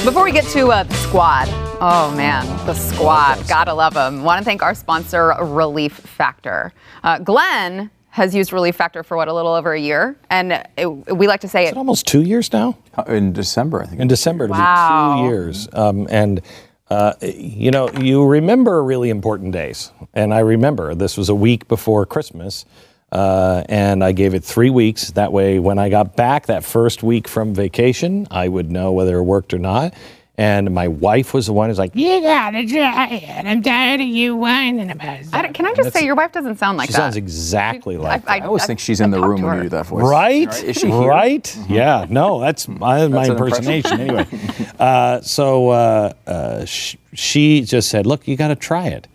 Before 0.03 0.25
we 0.25 0.33
get 0.33 0.45
to 0.47 0.67
uh, 0.71 0.83
the 0.83 0.93
squad, 0.95 1.47
oh 1.85 2.13
man, 2.15 2.45
the 2.65 2.73
squad, 2.73 3.45
gotta 3.49 3.73
love 3.73 3.93
them. 3.93 4.23
Want 4.23 4.39
to 4.39 4.45
thank 4.45 4.63
our 4.63 4.73
sponsor, 4.73 5.33
Relief 5.41 5.91
Factor. 5.91 6.71
Uh, 7.03 7.19
Glenn 7.19 7.91
has 8.11 8.33
used 8.33 8.53
Relief 8.53 8.75
Factor 8.77 9.03
for 9.03 9.17
what, 9.17 9.27
a 9.27 9.33
little 9.33 9.53
over 9.53 9.73
a 9.73 9.79
year? 9.79 10.15
And 10.29 10.63
it, 10.77 10.87
we 10.87 11.27
like 11.27 11.41
to 11.41 11.49
say 11.49 11.65
it. 11.65 11.75
Almost 11.75 12.07
two 12.07 12.21
years 12.21 12.53
now. 12.53 12.77
In 13.07 13.33
December, 13.33 13.81
I 13.81 13.87
think. 13.87 13.99
In 13.99 14.07
December, 14.07 14.45
it'll 14.45 14.55
Wow. 14.55 15.15
be 15.15 15.21
two 15.23 15.27
years. 15.27 15.67
Um, 15.73 16.07
and, 16.09 16.41
uh, 16.89 17.13
you 17.21 17.71
know, 17.71 17.89
you 17.91 18.25
remember 18.25 18.81
really 18.81 19.09
important 19.09 19.51
days. 19.51 19.91
And 20.13 20.33
I 20.33 20.39
remember 20.39 20.95
this 20.95 21.17
was 21.17 21.27
a 21.27 21.35
week 21.35 21.67
before 21.67 22.05
Christmas. 22.05 22.65
Uh, 23.11 23.63
and 23.67 24.03
I 24.03 24.11
gave 24.13 24.33
it 24.33 24.43
three 24.43 24.69
weeks. 24.69 25.11
That 25.11 25.33
way, 25.33 25.59
when 25.59 25.77
I 25.79 25.89
got 25.89 26.15
back 26.15 26.45
that 26.45 26.63
first 26.63 27.03
week 27.03 27.27
from 27.27 27.53
vacation, 27.53 28.25
I 28.31 28.47
would 28.47 28.71
know 28.71 28.91
whether 28.93 29.17
it 29.17 29.23
worked 29.23 29.53
or 29.53 29.59
not. 29.59 29.93
And 30.35 30.73
my 30.73 30.87
wife 30.87 31.31
was 31.35 31.45
the 31.45 31.53
one 31.53 31.69
who's 31.69 31.77
like, 31.77 31.95
You 31.95 32.19
gotta 32.21 32.65
try 32.65 33.07
it. 33.07 33.45
I'm 33.45 33.61
tired 33.61 34.01
of 34.01 34.07
you 34.07 34.35
whining 34.35 34.89
about 34.89 35.19
it. 35.19 35.27
I 35.31 35.47
can 35.49 35.67
I 35.67 35.75
just 35.75 35.93
say, 35.93 36.03
your 36.03 36.15
wife 36.15 36.31
doesn't 36.31 36.57
sound 36.57 36.79
like 36.79 36.89
that. 36.89 36.93
she 36.93 36.97
that. 36.97 37.03
sounds 37.03 37.17
exactly 37.17 37.97
like 37.97 38.25
that. 38.25 38.41
I 38.41 38.45
always 38.45 38.65
think 38.65 38.79
she's 38.79 38.99
in 38.99 39.11
the 39.11 39.21
room 39.21 39.43
when 39.43 39.51
her. 39.51 39.57
you 39.57 39.63
do 39.63 39.69
that 39.69 39.85
voice. 39.85 40.03
Right? 40.03 40.63
Is 40.63 40.77
she 40.77 40.87
here? 40.89 41.07
Right? 41.07 41.55
Yeah. 41.69 42.07
No, 42.09 42.39
that's 42.39 42.67
my, 42.67 42.77
my 43.07 43.27
That's 43.27 43.29
an 43.29 43.35
impersonation 43.35 43.99
anyway. 44.01 44.27
Uh, 44.79 45.21
so 45.21 45.69
uh, 45.69 46.13
uh, 46.27 46.65
sh- 46.65 46.97
she 47.13 47.61
just 47.61 47.89
said, 47.89 48.05
"Look, 48.05 48.27
you 48.27 48.35
got 48.35 48.49
to 48.49 48.55
try 48.55 48.87
it," 48.87 49.07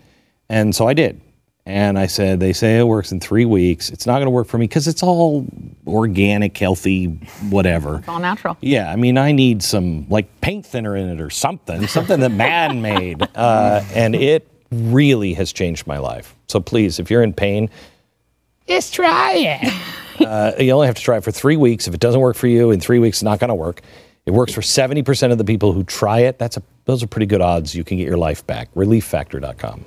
and 0.48 0.74
so 0.74 0.86
I 0.88 0.94
did. 0.94 1.20
And 1.68 1.98
I 1.98 2.06
said, 2.06 2.40
"They 2.40 2.54
say 2.54 2.78
it 2.78 2.84
works 2.84 3.12
in 3.12 3.20
three 3.20 3.44
weeks. 3.44 3.90
It's 3.90 4.06
not 4.06 4.14
going 4.14 4.24
to 4.24 4.30
work 4.30 4.48
for 4.48 4.56
me 4.56 4.64
because 4.66 4.88
it's 4.88 5.02
all 5.02 5.44
organic, 5.86 6.56
healthy, 6.56 7.06
whatever." 7.50 7.98
It's 7.98 8.08
all 8.08 8.18
natural. 8.20 8.56
Yeah, 8.62 8.90
I 8.90 8.96
mean, 8.96 9.18
I 9.18 9.32
need 9.32 9.62
some 9.62 10.06
like 10.08 10.40
paint 10.40 10.64
thinner 10.64 10.96
in 10.96 11.10
it 11.10 11.20
or 11.20 11.28
something, 11.28 11.86
something 11.86 12.20
that 12.20 12.32
man 12.32 12.80
made. 12.92 13.22
Uh, 13.34 13.84
and 13.94 14.14
it 14.16 14.48
really 14.72 15.34
has 15.34 15.52
changed 15.52 15.86
my 15.86 15.98
life. 15.98 16.34
So 16.46 16.58
please, 16.58 16.98
if 16.98 17.10
you're 17.10 17.22
in 17.22 17.34
pain, 17.34 17.68
Just 18.66 18.94
try 18.94 19.34
it. 19.34 19.72
uh, 20.26 20.52
you 20.58 20.70
only 20.72 20.86
have 20.86 20.96
to 20.96 21.02
try 21.02 21.18
it 21.18 21.24
for 21.24 21.32
three 21.32 21.58
weeks. 21.58 21.86
If 21.86 21.92
it 21.92 22.00
doesn't 22.00 22.20
work 22.20 22.36
for 22.36 22.46
you 22.46 22.70
in 22.70 22.80
three 22.80 22.98
weeks, 22.98 23.18
it's 23.18 23.22
not 23.22 23.40
going 23.40 23.48
to 23.48 23.54
work. 23.54 23.82
It 24.24 24.30
works 24.32 24.52
for 24.54 24.60
70% 24.62 25.32
of 25.32 25.38
the 25.38 25.44
people 25.44 25.72
who 25.72 25.84
try 25.84 26.20
it. 26.20 26.38
That's 26.38 26.56
a, 26.58 26.62
those 26.86 27.02
are 27.02 27.06
pretty 27.06 27.26
good 27.26 27.40
odds 27.40 27.74
you 27.74 27.82
can 27.84 27.96
get 27.98 28.06
your 28.06 28.18
life 28.18 28.46
back. 28.46 28.72
ReliefFactor.com. 28.74 29.84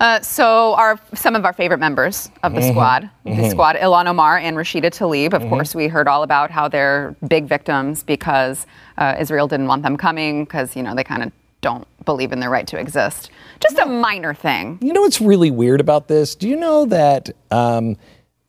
Uh, 0.00 0.20
so, 0.20 0.74
our 0.74 0.98
some 1.14 1.34
of 1.34 1.44
our 1.44 1.52
favorite 1.52 1.78
members 1.78 2.30
of 2.42 2.54
the 2.54 2.60
squad, 2.62 3.10
the 3.24 3.50
squad, 3.50 3.76
Ilhan 3.76 4.06
Omar 4.06 4.38
and 4.38 4.56
Rashida 4.56 4.90
Tlaib. 4.90 5.32
Of 5.32 5.48
course, 5.48 5.74
we 5.74 5.88
heard 5.88 6.08
all 6.08 6.22
about 6.22 6.50
how 6.50 6.68
they're 6.68 7.16
big 7.28 7.46
victims 7.46 8.02
because 8.02 8.66
uh, 8.98 9.16
Israel 9.18 9.48
didn't 9.48 9.66
want 9.66 9.82
them 9.82 9.96
coming 9.96 10.44
because 10.44 10.76
you 10.76 10.82
know 10.82 10.94
they 10.94 11.04
kind 11.04 11.22
of 11.22 11.32
don't 11.62 11.86
believe 12.04 12.32
in 12.32 12.40
their 12.40 12.50
right 12.50 12.66
to 12.68 12.78
exist. 12.78 13.30
Just 13.60 13.78
a 13.78 13.86
minor 13.86 14.34
thing. 14.34 14.78
You 14.82 14.92
know 14.92 15.00
what's 15.00 15.20
really 15.20 15.50
weird 15.50 15.80
about 15.80 16.08
this? 16.08 16.34
Do 16.34 16.48
you 16.48 16.56
know 16.56 16.84
that 16.86 17.30
um, 17.50 17.96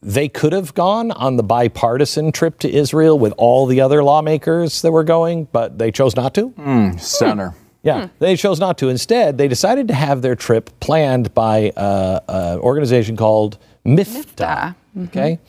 they 0.01 0.27
could 0.30 0.53
have 0.53 0.73
gone 0.73 1.12
on 1.12 1.38
the 1.38 1.43
bipartisan 1.43 2.32
trip 2.32 2.60
to 2.60 2.69
Israel 2.71 3.17
with 3.17 3.34
all 3.38 3.65
the 3.65 3.82
other 3.82 4.03
lawmakers 4.03 4.82
that 4.84 4.91
were 4.91 5.03
going, 5.03 5.45
but 5.45 5.80
they 5.80 5.91
chose 5.91 6.15
not 6.15 6.34
to? 6.36 6.53
Stunner. 6.99 7.56
Yeah, 7.83 8.09
they 8.19 8.35
chose 8.35 8.59
not 8.59 8.77
to. 8.79 8.89
Instead, 8.89 9.37
they 9.37 9.47
decided 9.47 9.87
to 9.87 9.93
have 9.93 10.21
their 10.21 10.35
trip 10.35 10.69
planned 10.79 11.33
by 11.33 11.71
uh, 11.71 12.19
an 12.27 12.59
organization 12.59 13.15
called 13.15 13.57
MIFTAH. 13.85 14.75
Okay. 15.05 15.39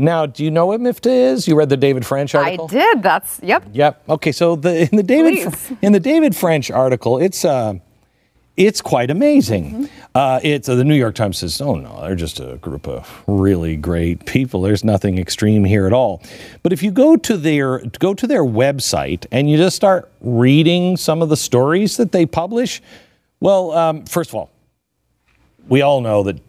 Now, 0.00 0.26
do 0.26 0.44
you 0.44 0.50
know 0.50 0.66
what 0.66 0.80
MIFTAH 0.80 1.32
is? 1.32 1.48
You 1.48 1.56
read 1.56 1.70
the 1.70 1.76
David 1.76 2.06
French 2.06 2.34
article. 2.34 2.66
I 2.66 2.72
did. 2.72 3.02
That's 3.02 3.40
yep. 3.42 3.64
Yep. 3.72 4.02
Okay. 4.08 4.32
So 4.32 4.54
the 4.56 4.82
in 4.82 4.96
the 4.96 5.02
David 5.02 5.54
in 5.82 5.92
the 5.92 6.00
David 6.00 6.36
French 6.36 6.70
article, 6.70 7.18
it's 7.18 7.44
uh, 7.44 7.74
it's 8.58 8.80
quite 8.82 9.10
amazing. 9.10 9.88
Uh, 10.14 10.40
it's 10.42 10.68
uh, 10.68 10.74
the 10.74 10.84
New 10.84 10.96
York 10.96 11.14
Times 11.14 11.38
says, 11.38 11.60
"Oh 11.60 11.76
no, 11.76 12.00
they're 12.02 12.16
just 12.16 12.40
a 12.40 12.56
group 12.56 12.86
of 12.88 13.22
really 13.26 13.76
great 13.76 14.26
people. 14.26 14.60
There's 14.62 14.84
nothing 14.84 15.16
extreme 15.16 15.64
here 15.64 15.86
at 15.86 15.92
all." 15.92 16.22
But 16.62 16.72
if 16.72 16.82
you 16.82 16.90
go 16.90 17.16
to 17.16 17.36
their 17.36 17.78
go 18.00 18.14
to 18.14 18.26
their 18.26 18.44
website 18.44 19.26
and 19.30 19.48
you 19.48 19.56
just 19.56 19.76
start 19.76 20.10
reading 20.20 20.96
some 20.96 21.22
of 21.22 21.28
the 21.28 21.36
stories 21.36 21.96
that 21.96 22.10
they 22.12 22.26
publish, 22.26 22.82
well, 23.40 23.70
um, 23.72 24.04
first 24.06 24.30
of 24.30 24.34
all, 24.34 24.50
we 25.68 25.80
all 25.82 26.00
know 26.00 26.24
that 26.24 26.40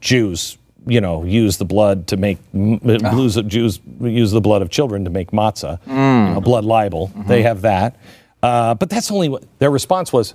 Jews, 0.00 0.58
you 0.86 1.00
know, 1.00 1.24
use 1.24 1.56
the 1.56 1.64
blood 1.64 2.06
to 2.08 2.18
make 2.18 2.38
m- 2.52 2.78
Jews, 2.80 3.36
Jews 3.46 3.80
use 4.00 4.32
the 4.32 4.40
blood 4.42 4.60
of 4.60 4.68
children 4.68 5.04
to 5.04 5.10
make 5.10 5.30
matzah, 5.30 5.78
you 5.86 5.94
know, 6.34 6.40
blood 6.42 6.64
libel. 6.66 7.10
They 7.26 7.42
have 7.42 7.62
that, 7.62 7.96
uh, 8.42 8.74
but 8.74 8.90
that's 8.90 9.10
only 9.10 9.30
what 9.30 9.44
their 9.60 9.70
response 9.70 10.12
was. 10.12 10.34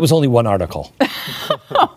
It 0.00 0.08
was 0.08 0.12
only 0.12 0.28
one 0.28 0.46
article. 0.46 0.94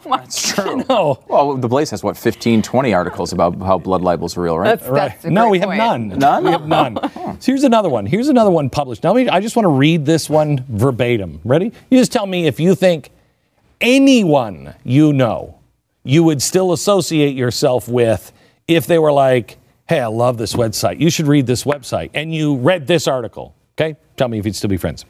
That's 0.04 0.52
true. 0.54 0.84
No, 0.89 1.24
Well, 1.30 1.56
the 1.56 1.70
Blaze 1.70 1.89
has 1.92 2.04
what 2.04 2.18
15, 2.18 2.62
20 2.62 2.94
articles 2.94 3.32
about 3.32 3.58
how 3.62 3.78
blood 3.78 4.02
libel's 4.02 4.36
are 4.36 4.42
real, 4.42 4.60
right? 4.60 4.78
That's, 4.78 4.92
that's 4.92 5.24
a 5.24 5.30
no, 5.30 5.44
great 5.44 5.52
we 5.52 5.60
have 5.60 5.68
point. 5.70 5.78
none. 6.10 6.20
None? 6.20 6.44
We 6.44 6.52
have 6.52 6.68
none. 6.68 6.98
so 7.39 7.52
here's 7.54 7.63
another 7.63 7.88
one. 7.88 8.06
Here's 8.06 8.28
another 8.28 8.52
one 8.52 8.70
published. 8.70 9.04
Now, 9.06 9.13
me- 9.13 9.30
I 9.30 9.39
just 9.39 9.56
want 9.56 9.63
to 9.63 9.70
read 9.70 10.06
this 10.06 10.30
one 10.30 10.66
verbatim. 10.68 11.39
Ready? 11.46 11.72
You 11.89 11.98
just 11.98 12.12
tell 12.12 12.26
me 12.26 12.46
if 12.46 12.60
you 12.60 12.76
think 12.76 13.10
anyone 13.80 14.76
you 14.84 15.13
know 15.13 15.60
you 16.04 16.26
would 16.26 16.42
still 16.42 16.74
associate 16.74 17.38
yourself 17.38 17.88
with 17.88 18.34
if 18.68 18.86
they 18.86 19.00
were 19.00 19.13
like, 19.13 19.58
hey, 19.88 20.02
I 20.02 20.08
love 20.08 20.38
this 20.38 20.56
website. 20.56 21.00
You 21.00 21.10
should 21.10 21.28
read 21.28 21.48
this 21.48 21.63
website. 21.63 22.10
And 22.13 22.36
you 22.36 22.58
read 22.58 22.86
this 22.86 23.08
article. 23.08 23.56
Okay? 23.78 23.98
Tell 24.18 24.28
me 24.28 24.39
if 24.39 24.46
you'd 24.46 24.58
still 24.58 24.70
be 24.70 24.76
friends. 24.76 25.06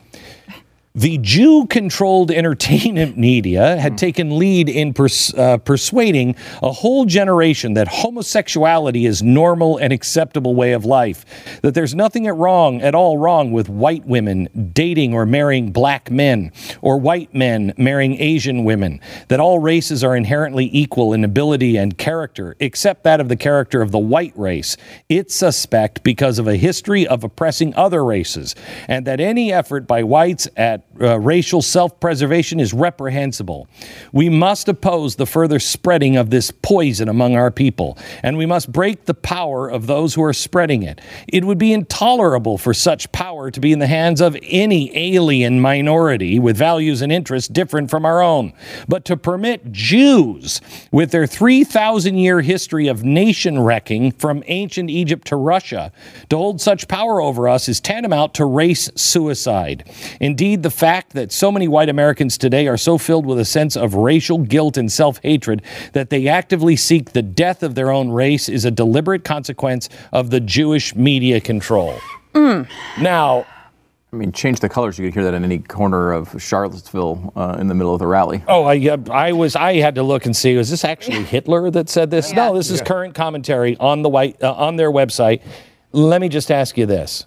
The 0.96 1.18
Jew 1.18 1.66
controlled 1.66 2.30
entertainment 2.30 3.18
media 3.18 3.78
had 3.78 3.98
taken 3.98 4.38
lead 4.38 4.70
in 4.70 4.94
pers- 4.94 5.34
uh, 5.34 5.58
persuading 5.58 6.36
a 6.62 6.72
whole 6.72 7.06
generation 7.06 7.74
that 7.74 7.88
homosexuality 7.88 9.08
is 9.08 9.24
normal 9.24 9.78
and 9.78 9.92
acceptable 9.92 10.54
way 10.54 10.74
of 10.74 10.86
life, 10.86 11.26
that 11.64 11.74
there's 11.74 11.96
nothing 11.96 12.28
at 12.28 12.36
wrong 12.36 12.80
at 12.84 12.94
all 12.94 13.18
wrong 13.18 13.52
with 13.52 13.70
white 13.70 14.06
women 14.06 14.70
dating 14.72 15.16
or 15.16 15.26
marrying 15.26 15.72
black 15.72 16.12
men 16.12 16.52
or 16.84 17.00
white 17.00 17.34
men 17.34 17.74
marrying 17.76 18.22
Asian 18.22 18.64
women, 18.64 19.02
that 19.30 19.40
all 19.40 19.58
races 19.58 20.04
are 20.04 20.16
inherently 20.16 20.70
equal 20.72 21.12
in 21.12 21.24
ability 21.24 21.76
and 21.76 21.98
character 21.98 22.56
except 22.60 23.04
that 23.04 23.20
of 23.20 23.30
the 23.30 23.36
character 23.36 23.82
of 23.82 23.90
the 23.90 23.98
white 23.98 24.38
race. 24.38 24.78
It's 25.10 25.34
suspect 25.34 26.04
because 26.04 26.38
of 26.38 26.48
a 26.48 26.56
history 26.56 27.08
of 27.08 27.24
oppressing 27.24 27.74
other 27.74 28.06
races 28.06 28.54
and 28.88 29.08
that 29.08 29.20
any 29.20 29.52
effort 29.52 29.88
by 29.88 30.04
whites 30.04 30.48
at 30.56 30.83
uh, 31.02 31.20
racial 31.20 31.62
self 31.62 32.00
preservation 32.00 32.60
is 32.60 32.74
reprehensible. 32.74 33.68
We 34.12 34.30
must 34.30 34.68
oppose 34.68 35.16
the 35.16 35.26
further 35.26 35.60
spreading 35.60 36.18
of 36.18 36.30
this 36.30 36.52
poison 36.52 37.10
among 37.10 37.36
our 37.36 37.52
people, 37.52 37.98
and 38.22 38.38
we 38.38 38.46
must 38.46 38.72
break 38.72 39.06
the 39.06 39.14
power 39.14 39.70
of 39.70 39.88
those 39.88 40.14
who 40.14 40.24
are 40.24 40.34
spreading 40.34 40.84
it. 40.84 41.02
It 41.28 41.46
would 41.46 41.58
be 41.58 41.74
intolerable 41.74 42.58
for 42.58 42.74
such 42.74 43.12
power 43.12 43.50
to 43.52 43.60
be 43.60 43.72
in 43.72 43.80
the 43.80 43.88
hands 43.88 44.22
of 44.22 44.38
any 44.44 44.96
alien 44.96 45.60
minority 45.60 46.40
with 46.40 46.58
values 46.58 47.02
and 47.02 47.12
interests 47.12 47.48
different 47.48 47.90
from 47.90 48.06
our 48.06 48.22
own. 48.22 48.54
But 48.88 49.06
to 49.06 49.18
permit 49.18 49.72
Jews, 49.72 50.62
with 50.92 51.12
their 51.12 51.28
3,000 51.28 52.18
year 52.18 52.42
history 52.42 52.88
of 52.88 53.04
nation 53.04 53.60
wrecking 53.60 54.12
from 54.12 54.44
ancient 54.48 54.90
Egypt 54.90 55.28
to 55.28 55.36
Russia, 55.36 55.92
to 56.30 56.38
hold 56.38 56.62
such 56.62 56.88
power 56.88 57.22
over 57.22 57.48
us 57.48 57.68
is 57.68 57.80
tantamount 57.80 58.34
to 58.36 58.46
race 58.46 58.90
suicide. 58.96 59.90
Indeed, 60.20 60.64
the 60.64 60.70
fact 60.84 61.14
that 61.14 61.32
so 61.32 61.50
many 61.50 61.66
white 61.66 61.88
Americans 61.88 62.38
today 62.38 62.68
are 62.68 62.76
so 62.76 62.98
filled 62.98 63.26
with 63.26 63.40
a 63.40 63.46
sense 63.46 63.78
of 63.78 63.96
racial 63.96 64.38
guilt 64.38 64.76
and 64.76 64.92
self 64.92 65.18
hatred 65.24 65.62
that 65.94 66.10
they 66.10 66.28
actively 66.28 66.76
seek 66.76 67.14
the 67.14 67.22
death 67.22 67.64
of 67.64 67.74
their 67.74 67.90
own 67.90 68.10
race 68.10 68.50
is 68.50 68.66
a 68.66 68.72
deliberate 68.72 69.24
consequence 69.24 69.88
of 70.12 70.30
the 70.30 70.42
Jewish 70.42 70.94
media 70.94 71.40
control. 71.40 71.98
Now, 73.00 73.46
I 74.12 74.16
mean, 74.18 74.34
change 74.34 74.60
the 74.60 74.68
colors. 74.68 75.00
You 75.00 75.08
could 75.08 75.14
hear 75.14 75.24
that 75.24 75.34
in 75.34 75.46
any 75.46 75.60
corner 75.60 76.12
of 76.12 76.42
Charlottesville 76.42 77.32
uh, 77.34 77.56
in 77.58 77.70
the 77.70 77.76
middle 77.76 77.94
of 77.94 78.00
the 78.00 78.08
rally. 78.08 78.44
Oh, 78.50 78.66
I, 78.66 78.98
I 79.10 79.32
was. 79.32 79.56
I 79.56 79.76
had 79.76 79.96
to 79.96 80.04
look 80.04 80.26
and 80.26 80.36
see. 80.36 80.58
Was 80.58 80.70
this 80.70 80.84
actually 80.84 81.24
Hitler 81.24 81.72
that 81.72 81.88
said 81.88 82.12
this? 82.12 82.34
No, 82.34 82.58
this 82.58 82.70
is 82.70 82.82
current 82.82 83.16
commentary 83.16 83.78
on 83.78 84.02
the 84.02 84.10
white 84.10 84.44
uh, 84.44 84.52
on 84.52 84.76
their 84.76 84.92
website. 84.92 85.44
Let 85.94 86.20
me 86.20 86.28
just 86.28 86.52
ask 86.52 86.78
you 86.78 86.86
this: 86.86 87.26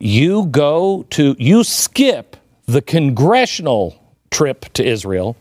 You 0.00 0.46
go 0.46 1.04
to 1.10 1.36
you 1.38 1.62
skip 1.62 2.35
the 2.66 2.82
congressional 2.82 4.14
trip 4.30 4.66
to 4.74 4.84
Israel 4.84 5.36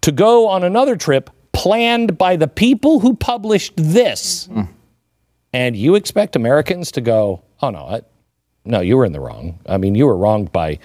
to 0.00 0.12
go 0.12 0.48
on 0.48 0.64
another 0.64 0.96
trip 0.96 1.30
planned 1.52 2.16
by 2.16 2.36
the 2.36 2.48
people 2.48 3.00
who 3.00 3.14
published 3.14 3.72
this, 3.76 4.48
and 5.52 5.76
you 5.76 5.94
expect 5.96 6.36
Americans 6.36 6.92
to 6.92 7.00
go? 7.00 7.42
Oh 7.60 7.70
no, 7.70 7.80
I, 7.80 8.02
no, 8.64 8.80
you 8.80 8.96
were 8.96 9.04
in 9.04 9.12
the 9.12 9.20
wrong. 9.20 9.58
I 9.66 9.76
mean, 9.76 9.94
you 9.94 10.06
were 10.06 10.16
wronged 10.16 10.52
by 10.52 10.78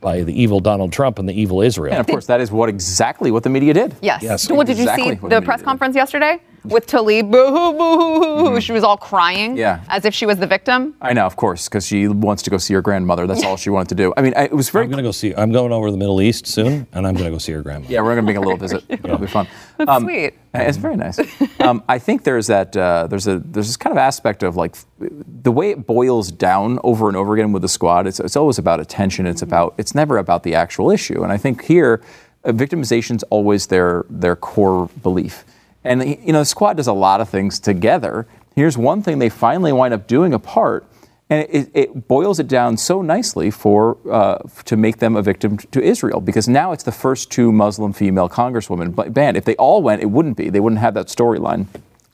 by 0.00 0.22
the 0.22 0.40
evil 0.40 0.60
Donald 0.60 0.92
Trump 0.92 1.18
and 1.18 1.28
the 1.28 1.32
evil 1.40 1.60
Israel. 1.60 1.92
And 1.92 2.00
of 2.00 2.06
course, 2.06 2.26
that 2.26 2.40
is 2.40 2.52
what 2.52 2.68
exactly 2.68 3.30
what 3.30 3.42
the 3.42 3.50
media 3.50 3.74
did. 3.74 3.96
Yes. 4.00 4.22
Yes. 4.22 4.50
What 4.50 4.66
did 4.66 4.76
you 4.76 4.84
Exactly 4.84 5.14
see 5.16 5.20
what 5.20 5.30
the 5.30 5.42
press 5.42 5.58
needed. 5.58 5.64
conference 5.64 5.96
yesterday 5.96 6.40
with 6.68 6.86
Tlaib? 6.86 7.30
Boo 7.30 7.46
hoo, 7.48 7.72
boo 7.72 7.96
hoo, 7.98 8.20
hoo, 8.22 8.50
hoo. 8.54 8.60
She 8.60 8.72
was 8.72 8.84
all 8.84 8.96
crying, 8.96 9.50
Mm-hmm. 9.52 9.58
Yeah. 9.58 9.80
as 9.88 10.04
if 10.04 10.14
she 10.14 10.26
was 10.26 10.38
the 10.38 10.46
victim. 10.46 10.94
I 11.00 11.12
know, 11.12 11.26
of 11.26 11.36
course, 11.36 11.68
because 11.68 11.86
she 11.86 12.08
wants 12.08 12.42
to 12.44 12.50
go 12.50 12.58
see 12.58 12.74
her 12.74 12.82
grandmother. 12.82 13.26
That's 13.26 13.44
all 13.44 13.56
she 13.56 13.70
wanted 13.70 13.88
to 13.90 13.94
do. 13.94 14.12
I 14.16 14.22
mean, 14.22 14.34
I, 14.36 14.44
it 14.44 14.52
was 14.52 14.68
very. 14.70 14.84
I'm 14.84 14.90
gonna 14.90 15.02
go 15.02 15.10
see. 15.12 15.34
I'm 15.34 15.52
going 15.52 15.72
over 15.72 15.86
to 15.88 15.92
the 15.92 15.98
Middle 15.98 16.20
East 16.20 16.46
soon, 16.46 16.86
and 16.92 17.06
I'm 17.06 17.14
gonna 17.14 17.30
go 17.30 17.38
see 17.38 17.52
her 17.52 17.62
grandma. 17.62 17.86
Yeah, 17.88 18.00
we're 18.00 18.14
going 18.14 18.26
to 18.26 18.30
make 18.32 18.36
a 18.36 18.40
little 18.40 18.56
visit. 18.56 18.84
It'll 18.88 19.18
be 19.18 19.26
fun. 19.26 19.46
Um, 19.86 20.02
sweet. 20.04 20.34
It's 20.54 20.76
very 20.78 20.96
nice. 20.96 21.18
Um, 21.60 21.82
I 21.88 21.98
think 21.98 22.24
there's 22.24 22.46
that. 22.48 22.76
Uh, 22.76 23.06
there's 23.06 23.26
a 23.26 23.38
there's 23.38 23.66
this 23.68 23.76
kind 23.76 23.92
of 23.92 23.98
aspect 23.98 24.42
of 24.42 24.56
like 24.56 24.74
the 24.98 25.52
way 25.52 25.70
it 25.70 25.86
boils 25.86 26.30
down 26.32 26.78
over 26.82 27.08
and 27.08 27.16
over 27.16 27.34
again 27.34 27.52
with 27.52 27.62
the 27.62 27.68
squad. 27.68 28.06
It's 28.06 28.18
it's 28.20 28.36
always 28.36 28.58
about 28.58 28.80
attention. 28.80 29.26
It's 29.26 29.42
about 29.42 29.74
it's 29.78 29.94
never 29.94 30.18
about 30.18 30.42
the 30.42 30.54
actual 30.54 30.90
issue. 30.90 31.22
And 31.22 31.30
I 31.32 31.36
think 31.36 31.64
here, 31.64 32.02
uh, 32.44 32.52
victimization's 32.52 33.22
always 33.24 33.66
their 33.68 34.04
their 34.10 34.34
core 34.36 34.88
belief. 35.02 35.44
And 35.84 36.04
you 36.04 36.32
know, 36.32 36.40
the 36.40 36.44
squad 36.44 36.76
does 36.76 36.86
a 36.86 36.92
lot 36.92 37.20
of 37.20 37.28
things 37.28 37.58
together. 37.58 38.26
Here's 38.54 38.76
one 38.76 39.02
thing 39.02 39.18
they 39.18 39.28
finally 39.28 39.72
wind 39.72 39.94
up 39.94 40.06
doing 40.06 40.34
apart. 40.34 40.84
And 41.30 41.46
it, 41.50 41.70
it 41.74 42.08
boils 42.08 42.40
it 42.40 42.48
down 42.48 42.78
so 42.78 43.02
nicely 43.02 43.50
for 43.50 43.98
uh, 44.10 44.38
to 44.64 44.76
make 44.76 44.96
them 44.96 45.14
a 45.14 45.22
victim 45.22 45.58
to 45.58 45.82
Israel 45.82 46.20
because 46.22 46.48
now 46.48 46.72
it's 46.72 46.84
the 46.84 46.92
first 46.92 47.30
two 47.30 47.52
Muslim 47.52 47.92
female 47.92 48.30
congresswomen 48.30 49.12
banned. 49.12 49.36
If 49.36 49.44
they 49.44 49.54
all 49.56 49.82
went, 49.82 50.00
it 50.00 50.06
wouldn't 50.06 50.38
be. 50.38 50.48
They 50.48 50.60
wouldn't 50.60 50.80
have 50.80 50.94
that 50.94 51.08
storyline. 51.08 51.66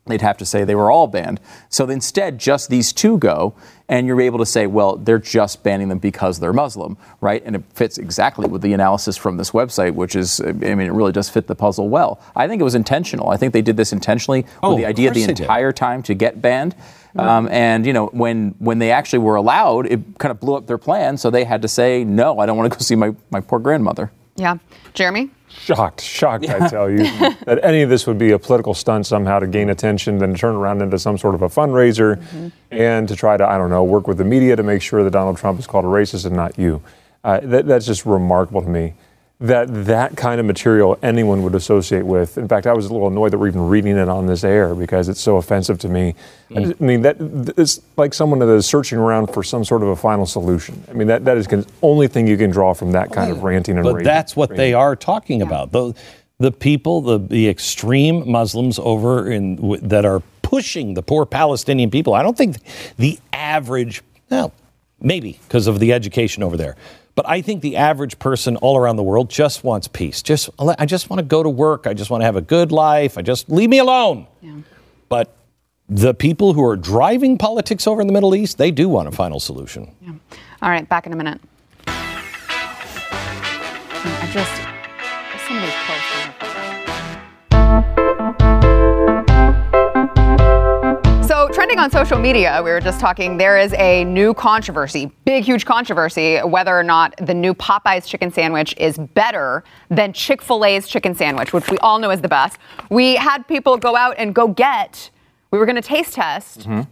They'd 0.06 0.20
have 0.20 0.36
to 0.38 0.44
say 0.44 0.64
they 0.64 0.74
were 0.74 0.90
all 0.90 1.06
banned. 1.06 1.40
So 1.70 1.88
instead, 1.88 2.38
just 2.38 2.68
these 2.68 2.92
two 2.92 3.16
go, 3.16 3.54
and 3.88 4.06
you're 4.06 4.20
able 4.20 4.38
to 4.38 4.44
say, 4.46 4.66
well, 4.66 4.96
they're 4.96 5.18
just 5.18 5.62
banning 5.62 5.88
them 5.88 5.98
because 5.98 6.40
they're 6.40 6.52
Muslim, 6.52 6.98
right? 7.22 7.42
And 7.46 7.56
it 7.56 7.62
fits 7.72 7.96
exactly 7.96 8.46
with 8.46 8.60
the 8.60 8.74
analysis 8.74 9.16
from 9.16 9.38
this 9.38 9.52
website, 9.52 9.94
which 9.94 10.14
is, 10.14 10.40
I 10.42 10.52
mean, 10.52 10.80
it 10.80 10.92
really 10.92 11.12
does 11.12 11.30
fit 11.30 11.46
the 11.46 11.54
puzzle 11.54 11.88
well. 11.88 12.20
I 12.36 12.46
think 12.48 12.60
it 12.60 12.64
was 12.64 12.74
intentional. 12.74 13.30
I 13.30 13.38
think 13.38 13.54
they 13.54 13.62
did 13.62 13.78
this 13.78 13.94
intentionally 13.94 14.44
Oh, 14.62 14.70
with 14.70 14.78
the 14.78 14.84
of 14.84 14.90
idea 14.90 15.08
the 15.10 15.14
course 15.20 15.26
they 15.26 15.32
did. 15.34 15.40
entire 15.44 15.72
time 15.72 16.02
to 16.02 16.12
get 16.14 16.42
banned. 16.42 16.74
Um, 17.16 17.48
and 17.48 17.86
you 17.86 17.92
know 17.92 18.06
when 18.08 18.56
when 18.58 18.80
they 18.80 18.90
actually 18.90 19.20
were 19.20 19.36
allowed, 19.36 19.86
it 19.86 20.00
kind 20.18 20.32
of 20.32 20.40
blew 20.40 20.56
up 20.56 20.66
their 20.66 20.78
plan. 20.78 21.16
So 21.16 21.30
they 21.30 21.44
had 21.44 21.62
to 21.62 21.68
say, 21.68 22.02
"No, 22.02 22.40
I 22.40 22.46
don't 22.46 22.56
want 22.56 22.72
to 22.72 22.76
go 22.76 22.82
see 22.82 22.96
my, 22.96 23.14
my 23.30 23.40
poor 23.40 23.60
grandmother." 23.60 24.10
Yeah. 24.34 24.56
Jeremy? 24.94 25.30
Shocked, 25.58 26.00
shocked, 26.00 26.48
I 26.48 26.68
tell 26.68 26.90
you, 26.90 27.04
that 27.46 27.60
any 27.62 27.82
of 27.82 27.90
this 27.90 28.06
would 28.06 28.18
be 28.18 28.32
a 28.32 28.38
political 28.38 28.74
stunt 28.74 29.06
somehow 29.06 29.38
to 29.38 29.46
gain 29.46 29.70
attention, 29.70 30.18
then 30.18 30.34
turn 30.34 30.54
around 30.54 30.82
into 30.82 30.98
some 30.98 31.18
sort 31.18 31.34
of 31.34 31.42
a 31.42 31.48
fundraiser, 31.48 32.52
and 32.70 33.08
to 33.08 33.16
try 33.16 33.36
to, 33.36 33.46
I 33.46 33.58
don't 33.58 33.70
know, 33.70 33.84
work 33.84 34.06
with 34.06 34.18
the 34.18 34.24
media 34.24 34.56
to 34.56 34.62
make 34.62 34.82
sure 34.82 35.02
that 35.04 35.10
Donald 35.10 35.36
Trump 35.36 35.58
is 35.58 35.66
called 35.66 35.84
a 35.84 35.88
racist 35.88 36.26
and 36.26 36.36
not 36.36 36.58
you. 36.58 36.82
Uh, 37.22 37.40
that, 37.42 37.66
that's 37.66 37.86
just 37.86 38.04
remarkable 38.04 38.62
to 38.62 38.68
me. 38.68 38.94
That 39.44 39.84
that 39.86 40.16
kind 40.16 40.40
of 40.40 40.46
material 40.46 40.98
anyone 41.02 41.42
would 41.42 41.54
associate 41.54 42.06
with. 42.06 42.38
In 42.38 42.48
fact, 42.48 42.66
I 42.66 42.72
was 42.72 42.86
a 42.86 42.92
little 42.92 43.08
annoyed 43.08 43.32
that 43.32 43.38
we're 43.38 43.48
even 43.48 43.68
reading 43.68 43.96
it 43.98 44.08
on 44.08 44.26
this 44.26 44.42
air 44.42 44.74
because 44.74 45.08
it's 45.10 45.20
so 45.20 45.36
offensive 45.36 45.78
to 45.80 45.88
me. 45.88 46.14
I 46.50 46.54
mm. 46.54 46.62
just- 46.68 46.82
I 46.82 46.84
mean, 46.84 47.02
that 47.02 47.16
it's 47.58 47.80
like 47.98 48.14
someone 48.14 48.38
that 48.38 48.48
is 48.48 48.64
searching 48.64 48.98
around 48.98 49.26
for 49.34 49.42
some 49.42 49.62
sort 49.62 49.82
of 49.82 49.88
a 49.88 49.96
final 49.96 50.24
solution. 50.24 50.82
I 50.88 50.94
mean, 50.94 51.08
that, 51.08 51.26
that 51.26 51.36
is 51.36 51.46
the 51.46 51.66
only 51.82 52.08
thing 52.08 52.26
you 52.26 52.38
can 52.38 52.50
draw 52.50 52.72
from 52.72 52.92
that 52.92 53.12
kind 53.12 53.30
of 53.30 53.42
ranting 53.42 53.76
and 53.76 53.84
But 53.84 53.96
raging. 53.96 54.04
that's 54.04 54.34
what 54.34 54.56
they 54.56 54.72
are 54.72 54.96
talking 54.96 55.42
about. 55.42 55.72
The, 55.72 55.94
the 56.38 56.50
people, 56.50 57.02
the, 57.02 57.18
the 57.18 57.48
extreme 57.48 58.30
Muslims 58.30 58.78
over 58.78 59.30
in 59.30 59.56
w- 59.56 59.80
that 59.82 60.06
are 60.06 60.22
pushing 60.40 60.94
the 60.94 61.02
poor 61.02 61.26
Palestinian 61.26 61.90
people. 61.90 62.14
I 62.14 62.22
don't 62.22 62.36
think 62.36 62.56
the 62.96 63.18
average, 63.32 64.02
well, 64.30 64.52
maybe 65.00 65.38
because 65.46 65.66
of 65.66 65.80
the 65.80 65.92
education 65.92 66.42
over 66.42 66.56
there. 66.56 66.76
But 67.14 67.28
I 67.28 67.42
think 67.42 67.62
the 67.62 67.76
average 67.76 68.18
person 68.18 68.56
all 68.56 68.76
around 68.76 68.96
the 68.96 69.04
world 69.04 69.30
just 69.30 69.62
wants 69.62 69.86
peace. 69.86 70.20
Just 70.22 70.50
I 70.58 70.84
just 70.84 71.10
want 71.10 71.18
to 71.18 71.24
go 71.24 71.42
to 71.42 71.48
work. 71.48 71.86
I 71.86 71.94
just 71.94 72.10
want 72.10 72.22
to 72.22 72.24
have 72.24 72.36
a 72.36 72.40
good 72.40 72.72
life. 72.72 73.16
I 73.16 73.22
just 73.22 73.48
leave 73.48 73.70
me 73.70 73.78
alone. 73.78 74.26
Yeah. 74.42 74.56
But 75.08 75.36
the 75.88 76.12
people 76.14 76.54
who 76.54 76.64
are 76.64 76.76
driving 76.76 77.38
politics 77.38 77.86
over 77.86 78.00
in 78.00 78.08
the 78.08 78.12
Middle 78.12 78.34
East, 78.34 78.58
they 78.58 78.70
do 78.72 78.88
want 78.88 79.06
a 79.06 79.12
final 79.12 79.38
solution. 79.38 79.94
Yeah. 80.00 80.14
All 80.62 80.70
right, 80.70 80.88
back 80.88 81.06
in 81.06 81.12
a 81.12 81.16
minute. 81.16 81.40
I 84.06 84.28
just, 84.32 84.50
some 85.46 85.58
of 85.58 86.43
trending 91.74 91.84
on 91.84 91.90
social 92.06 92.18
media, 92.18 92.60
we 92.62 92.70
were 92.70 92.80
just 92.80 93.00
talking, 93.00 93.36
there 93.36 93.58
is 93.58 93.72
a 93.74 94.04
new 94.04 94.32
controversy, 94.34 95.10
big, 95.24 95.44
huge 95.44 95.64
controversy, 95.64 96.38
whether 96.38 96.76
or 96.76 96.82
not 96.82 97.14
the 97.18 97.34
new 97.34 97.52
Popeyes 97.54 98.06
chicken 98.06 98.30
sandwich 98.30 98.74
is 98.76 98.96
better 98.98 99.64
than 99.90 100.12
Chick 100.12 100.40
fil 100.42 100.64
A's 100.64 100.86
chicken 100.86 101.14
sandwich, 101.14 101.52
which 101.52 101.68
we 101.70 101.78
all 101.78 101.98
know 101.98 102.10
is 102.10 102.20
the 102.20 102.28
best. 102.28 102.58
We 102.90 103.16
had 103.16 103.46
people 103.48 103.76
go 103.76 103.96
out 103.96 104.14
and 104.18 104.34
go 104.34 104.48
get, 104.48 105.10
we 105.50 105.58
were 105.58 105.66
going 105.66 105.76
to 105.76 105.82
taste 105.82 106.14
test. 106.14 106.60
Mm-hmm. 106.60 106.82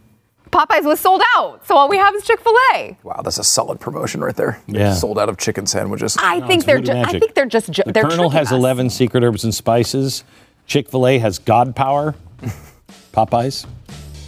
Popeyes 0.49 0.83
was 0.83 0.99
sold 0.99 1.21
out, 1.35 1.65
so 1.65 1.75
all 1.75 1.89
we 1.89 1.97
have 1.97 2.13
is 2.13 2.23
Chick 2.25 2.39
fil 2.41 2.53
A. 2.73 2.95
Wow, 3.03 3.21
that's 3.23 3.39
a 3.39 3.43
solid 3.43 3.79
promotion 3.79 4.21
right 4.21 4.35
there. 4.35 4.61
Yeah. 4.67 4.93
sold 4.93 5.17
out 5.17 5.27
of 5.29 5.37
chicken 5.37 5.65
sandwiches. 5.65 6.15
I 6.19 6.41
think 6.41 6.65
they're 6.65 6.77
voodoo 6.77 6.93
just. 6.93 7.15
I 7.15 7.19
think 7.19 7.33
they're 7.33 7.45
just. 7.47 7.71
ju- 7.71 7.81
The 7.87 7.93
they're 7.93 8.03
Colonel 8.03 8.29
has 8.29 8.47
us. 8.47 8.53
11 8.53 8.91
secret 8.91 9.23
herbs 9.23 9.43
and 9.45 9.55
spices. 9.55 10.23
Chick 10.67 10.89
fil 10.89 11.07
A 11.07 11.17
has 11.17 11.39
God 11.39 11.75
power. 11.75 12.13
Popeyes. 13.13 13.65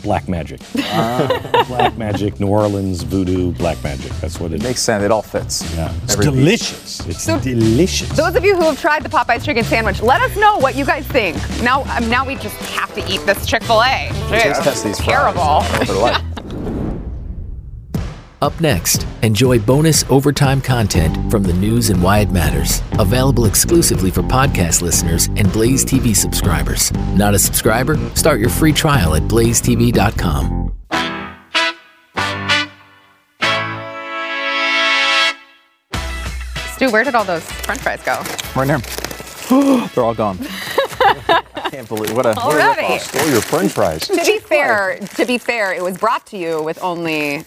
Black 0.05 0.29
magic. 0.29 0.61
black 0.73 1.97
magic, 1.97 2.39
New 2.39 2.47
Orleans 2.47 3.01
voodoo, 3.01 3.51
black 3.53 3.83
magic. 3.83 4.11
That's 4.21 4.39
what 4.39 4.51
it 4.53 4.57
is. 4.57 4.63
Makes 4.63 4.81
sense. 4.81 5.03
It 5.03 5.11
all 5.11 5.23
fits. 5.23 5.63
Yeah. 5.75 5.91
It's 6.03 6.13
Every 6.13 6.25
piece. 6.27 6.33
delicious. 6.35 7.05
It's 7.07 7.25
delicious. 7.43 8.09
Those 8.09 8.35
of 8.35 8.45
you 8.45 8.55
who 8.55 8.61
have 8.61 8.79
tried 8.79 9.03
the 9.03 9.09
Popeyes 9.09 9.43
chicken 9.43 9.63
sandwich, 9.63 10.01
let 10.01 10.21
us 10.21 10.37
know 10.37 10.57
what 10.59 10.75
you 10.75 10.85
guys 10.85 11.05
think. 11.07 11.35
Now, 11.63 11.83
um, 11.97 12.07
now 12.09 12.23
we 12.25 12.35
just 12.35 12.55
have 12.77 12.93
to 12.93 13.11
eat 13.11 13.19
this 13.25 13.45
Chick 13.47 13.63
Fil 13.63 13.81
A. 13.81 14.09
Let's 14.29 14.59
test 14.59 14.83
these 14.83 14.99
fries. 15.01 15.33
Terrible. 15.35 16.21
What 18.39 18.49
they're 18.49 18.51
like. 18.51 18.55
Up 18.55 18.61
next, 18.61 19.07
enjoy 19.23 19.59
bonus 19.59 20.03
overtime 20.09 20.61
content 20.61 21.31
from 21.31 21.43
the 21.43 21.53
news 21.53 21.89
and 21.89 22.01
why 22.01 22.19
it 22.19 22.31
matters. 22.31 22.81
Available 22.93 23.45
exclusively 23.45 24.11
for 24.11 24.21
podcast 24.21 24.81
listeners 24.81 25.27
and 25.35 25.51
Blaze 25.51 25.85
TV 25.85 26.15
subscribers. 26.15 26.91
Not 27.15 27.33
a 27.33 27.39
subscriber? 27.39 27.97
Start 28.15 28.39
your 28.39 28.49
free 28.49 28.73
trial 28.73 29.15
at 29.15 29.23
blazetv.com. 29.23 30.71
Stu, 36.75 36.91
where 36.91 37.05
did 37.05 37.15
all 37.15 37.23
those 37.23 37.43
French 37.43 37.81
fries 37.81 38.03
go? 38.03 38.21
Right 38.53 38.67
there. 38.67 38.79
they're 39.95 40.03
all 40.03 40.13
gone. 40.13 40.37
I 41.05 41.69
can't 41.71 41.87
believe 41.87 42.15
what 42.15 42.25
a 42.25 42.35
Already. 42.35 42.99
Stole 42.99 43.29
your 43.29 43.41
French 43.41 43.71
fries. 43.71 44.07
To 44.07 44.15
be 44.25 44.39
fair, 44.39 44.99
to 44.99 45.25
be 45.25 45.37
fair, 45.37 45.73
it 45.73 45.81
was 45.83 45.97
brought 45.97 46.25
to 46.27 46.37
you 46.37 46.61
with 46.61 46.81
only 46.83 47.45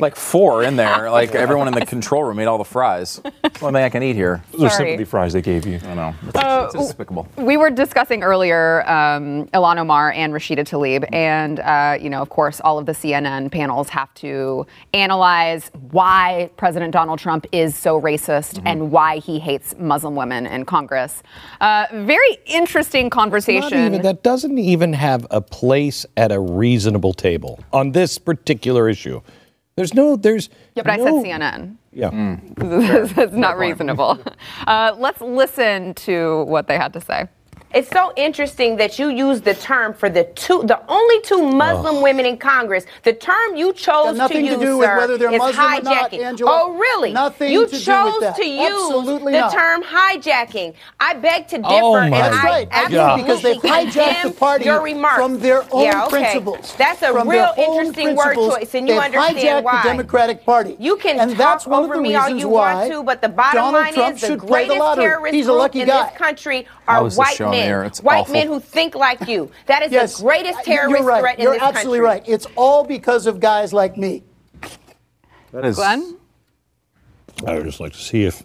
like 0.00 0.16
four 0.16 0.62
in 0.62 0.76
there. 0.76 1.10
Like 1.10 1.34
everyone 1.34 1.68
in 1.68 1.74
the 1.74 1.86
control 1.86 2.24
room 2.24 2.38
ate 2.38 2.46
all 2.46 2.58
the 2.58 2.64
fries. 2.64 3.20
It's 3.24 3.60
the 3.60 3.66
only 3.66 3.78
thing 3.78 3.84
I 3.84 3.88
can 3.88 4.02
eat 4.02 4.14
here. 4.14 4.42
Those 4.52 4.64
are 4.64 4.70
sympathy 4.70 5.04
fries 5.04 5.32
they 5.32 5.42
gave 5.42 5.66
you. 5.66 5.80
I 5.84 5.94
know. 5.94 6.14
It's, 6.26 6.36
Uh, 6.36 6.70
it's 6.72 6.74
despicable. 6.74 7.26
We 7.36 7.56
were 7.56 7.70
discussing 7.70 8.22
earlier 8.22 8.82
um, 8.88 9.46
Ilhan 9.48 9.78
Omar 9.78 10.12
and 10.12 10.32
Rashida 10.32 10.64
Tlaib, 10.68 11.08
and 11.12 11.60
uh, 11.60 11.98
you 12.00 12.10
know, 12.10 12.22
of 12.22 12.28
course, 12.28 12.60
all 12.60 12.78
of 12.78 12.86
the 12.86 12.92
CNN 12.92 13.50
panels 13.50 13.88
have 13.88 14.12
to 14.14 14.66
analyze 14.94 15.70
why 15.90 16.50
President 16.56 16.92
Donald 16.92 17.18
Trump 17.18 17.46
is 17.52 17.74
so 17.74 18.00
racist 18.00 18.62
and 18.64 18.90
why 18.90 19.18
he 19.18 19.38
hates 19.38 19.74
Muslim 19.78 20.14
women 20.14 20.46
in 20.46 20.64
Congress. 20.64 21.22
Uh, 21.60 21.86
very 21.92 22.38
interesting 22.46 23.10
conversation. 23.10 23.94
even, 23.94 24.02
that 24.02 24.22
doesn't 24.22 24.58
even 24.58 24.92
have 24.92 25.26
a 25.30 25.40
place 25.40 26.04
at 26.16 26.32
a 26.32 26.40
reasonable 26.40 27.12
table 27.12 27.58
on 27.72 27.92
this 27.92 28.18
particular 28.18 28.88
issue. 28.88 29.20
There's 29.78 29.94
no, 29.94 30.16
there's. 30.16 30.50
yeah, 30.74 30.82
but 30.82 30.94
I 30.94 30.96
said 30.96 31.12
CNN. 31.12 31.76
Yeah. 31.92 32.10
It's 33.16 33.32
not 33.32 33.58
reasonable. 33.58 34.18
Uh, 34.66 34.96
let's 34.98 35.20
listen 35.20 35.94
to 35.94 36.42
what 36.46 36.66
they 36.66 36.76
had 36.76 36.92
to 36.94 37.00
say. 37.00 37.28
It's 37.74 37.90
so 37.90 38.12
interesting 38.16 38.76
that 38.76 38.98
you 38.98 39.08
use 39.10 39.42
the 39.42 39.54
term 39.54 39.92
for 39.94 40.08
the 40.08 40.24
two, 40.24 40.62
the 40.64 40.80
only 40.90 41.20
two 41.22 41.42
Muslim 41.42 42.02
women 42.02 42.24
in 42.26 42.38
Congress. 42.38 42.86
The 43.02 43.12
term 43.12 43.56
you 43.56 43.74
chose 43.74 44.16
Got 44.16 44.16
nothing 44.16 44.44
to 44.46 44.52
to 44.52 44.56
use, 44.56 44.60
do 44.60 44.78
with 44.78 44.86
sir, 44.86 44.96
whether 44.98 45.18
they're 45.18 45.32
is 45.32 45.38
Muslim 45.38 45.74
or 45.74 45.82
not, 45.82 46.10
hijacking. 46.12 46.20
Angela. 46.20 46.50
Oh, 46.50 46.72
really? 46.78 47.12
Nothing 47.12 47.52
you 47.52 47.66
to 47.66 47.70
do 47.70 47.76
with 47.76 47.84
chose 47.84 48.20
that. 48.20 48.36
to 48.36 48.44
use 48.46 48.70
Absolutely 48.72 49.32
the 49.34 49.40
not. 49.40 49.52
term 49.52 49.82
hijacking. 49.84 50.74
I 50.98 51.14
beg 51.14 51.48
to 51.48 51.56
oh 51.58 51.60
differ, 51.62 51.84
Oh, 51.84 51.94
and 51.96 52.10
my 52.10 52.18
That's 52.18 52.36
I 52.36 52.44
right. 52.44 52.68
I 52.72 52.88
do, 52.88 52.98
absolutely 52.98 53.22
because 53.22 53.42
they've 53.42 53.62
hijacked 53.62 54.22
the 54.22 54.30
party 54.30 54.64
your 54.64 54.82
remarks. 54.82 55.16
from 55.16 55.38
their 55.38 55.62
own 55.72 55.84
yeah, 55.84 56.06
okay. 56.06 56.10
principles. 56.10 56.74
That's 56.76 57.02
a 57.02 57.12
From 57.12 57.28
real 57.28 57.52
interesting 57.58 58.16
word 58.16 58.34
choice, 58.34 58.74
and 58.74 58.88
you 58.88 58.94
they've 58.94 59.02
understand 59.02 59.38
hijacked 59.60 59.64
why. 59.64 59.82
the 59.82 59.88
Democratic 59.88 60.44
Party. 60.44 60.76
You 60.80 60.96
can 60.96 61.18
and 61.18 61.30
talk 61.32 61.38
that's 61.38 61.66
one 61.66 61.84
over 61.84 61.94
of 61.94 61.98
the 61.98 62.02
me 62.02 62.14
all 62.14 62.28
you 62.30 62.48
want 62.48 62.90
to, 62.90 63.02
but 63.02 63.20
the 63.22 63.28
bottom 63.28 63.58
Donald 63.60 63.74
line 63.84 63.92
Trump 63.94 64.14
is 64.16 64.20
the 64.22 64.26
should 64.28 64.40
the 64.40 64.46
greatest 64.46 64.78
lottery. 64.78 65.04
terrorist 65.04 65.34
He's 65.34 65.46
a 65.46 65.48
group 65.50 65.58
lucky 65.58 65.80
in 65.82 65.88
this 65.88 66.10
country 66.16 66.66
are 66.86 67.04
white 67.10 67.38
men. 67.40 67.57
Here? 67.64 67.84
It's 67.84 68.00
white 68.02 68.20
awful. 68.20 68.32
men 68.34 68.46
who 68.48 68.60
think 68.60 68.94
like 68.94 69.26
you. 69.28 69.50
That 69.66 69.82
is 69.82 69.92
yes, 69.92 70.16
the 70.16 70.22
greatest 70.24 70.64
terrorist 70.64 70.98
you're 70.98 71.06
right. 71.06 71.20
threat 71.20 71.38
in 71.38 71.44
You're 71.44 71.54
this 71.54 71.62
absolutely 71.62 72.00
right. 72.00 72.22
It's 72.26 72.46
all 72.56 72.84
because 72.84 73.26
of 73.26 73.40
guys 73.40 73.72
like 73.72 73.96
me. 73.96 74.22
That 75.52 75.64
is. 75.64 75.76
Glenn? 75.76 76.16
I 77.46 77.54
would 77.54 77.64
just 77.64 77.80
like 77.80 77.92
to 77.92 77.98
see 77.98 78.24
if. 78.24 78.42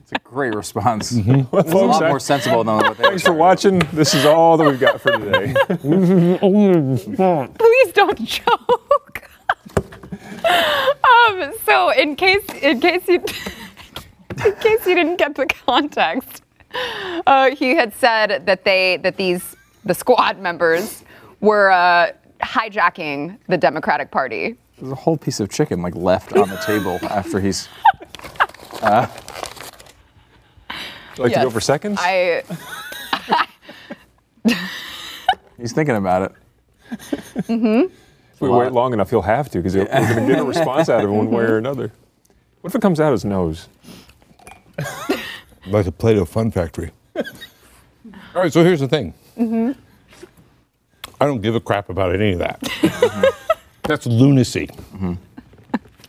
It's 0.00 0.12
a 0.12 0.18
great 0.22 0.54
response. 0.54 1.12
Mm-hmm. 1.12 1.56
It's 1.56 1.72
a 1.72 1.76
lot 1.76 2.02
more 2.02 2.20
sensible 2.20 2.62
than 2.64 2.76
what 2.76 2.98
they 2.98 3.04
Thanks 3.04 3.22
for 3.22 3.32
watching. 3.32 3.78
This 3.92 4.14
is 4.14 4.26
all 4.26 4.56
that 4.58 4.68
we've 4.68 4.80
got 4.80 5.00
for 5.00 5.12
today. 5.12 5.54
Mm-hmm. 5.84 7.52
Please 7.54 7.92
don't 7.92 8.22
joke. 8.24 8.83
Um, 10.44 11.52
so 11.64 11.90
in 11.90 12.16
case 12.16 12.44
in 12.62 12.80
case 12.80 13.06
you 13.08 13.14
in 14.44 14.54
case 14.56 14.86
you 14.86 14.94
didn't 14.94 15.16
get 15.16 15.34
the 15.34 15.46
context, 15.46 16.42
uh, 17.26 17.50
he 17.50 17.74
had 17.74 17.92
said 17.94 18.46
that 18.46 18.64
they 18.64 18.98
that 18.98 19.16
these 19.16 19.56
the 19.84 19.94
squad 19.94 20.38
members 20.38 21.04
were 21.40 21.70
uh, 21.70 22.12
hijacking 22.40 23.38
the 23.48 23.56
Democratic 23.56 24.10
Party. 24.10 24.56
There's 24.78 24.92
a 24.92 24.96
whole 24.96 25.16
piece 25.16 25.40
of 25.40 25.50
chicken 25.50 25.82
like 25.82 25.94
left 25.94 26.32
on 26.32 26.48
the 26.48 26.56
table 26.56 26.98
after 27.02 27.40
he's. 27.40 27.68
like 31.18 31.32
to 31.32 31.40
go 31.40 31.50
for 31.50 31.60
seconds? 31.60 31.98
I 32.00 32.42
He's 35.56 35.72
thinking 35.72 35.96
about 35.96 36.22
it. 36.22 36.32
if 37.48 37.90
we 38.44 38.58
wait 38.58 38.72
long 38.72 38.92
enough, 38.92 39.10
he'll 39.10 39.22
have 39.22 39.50
to 39.50 39.58
because 39.58 39.74
we're 39.76 39.86
going 39.86 40.26
to 40.26 40.26
get 40.26 40.38
a 40.38 40.44
response 40.44 40.88
out 40.88 41.04
of 41.04 41.10
him 41.10 41.16
one 41.16 41.30
way 41.30 41.44
or 41.44 41.58
another. 41.58 41.92
What 42.60 42.70
if 42.70 42.74
it 42.74 42.82
comes 42.82 43.00
out 43.00 43.12
his 43.12 43.24
nose? 43.24 43.68
Like 45.66 45.86
a 45.86 45.92
Play-Doh 45.92 46.26
Fun 46.26 46.50
Factory. 46.50 46.90
All 47.16 47.22
right, 48.34 48.52
so 48.52 48.62
here's 48.62 48.80
the 48.80 48.88
thing. 48.88 49.14
Mm-hmm. 49.38 49.72
I 51.20 51.24
don't 51.26 51.40
give 51.40 51.54
a 51.54 51.60
crap 51.60 51.88
about 51.88 52.14
any 52.14 52.32
of 52.32 52.38
that. 52.40 52.60
Mm-hmm. 52.60 53.24
That's 53.84 54.06
lunacy. 54.06 54.66
Mm-hmm. 54.66 55.14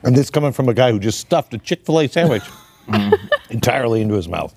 And 0.04 0.16
this 0.16 0.30
coming 0.30 0.52
from 0.52 0.68
a 0.70 0.74
guy 0.74 0.92
who 0.92 1.00
just 1.00 1.20
stuffed 1.20 1.54
a 1.54 1.58
Chick-fil-A 1.58 2.08
sandwich 2.10 2.44
entirely 3.50 4.02
into 4.02 4.16
his 4.16 4.28
mouth. 4.28 4.54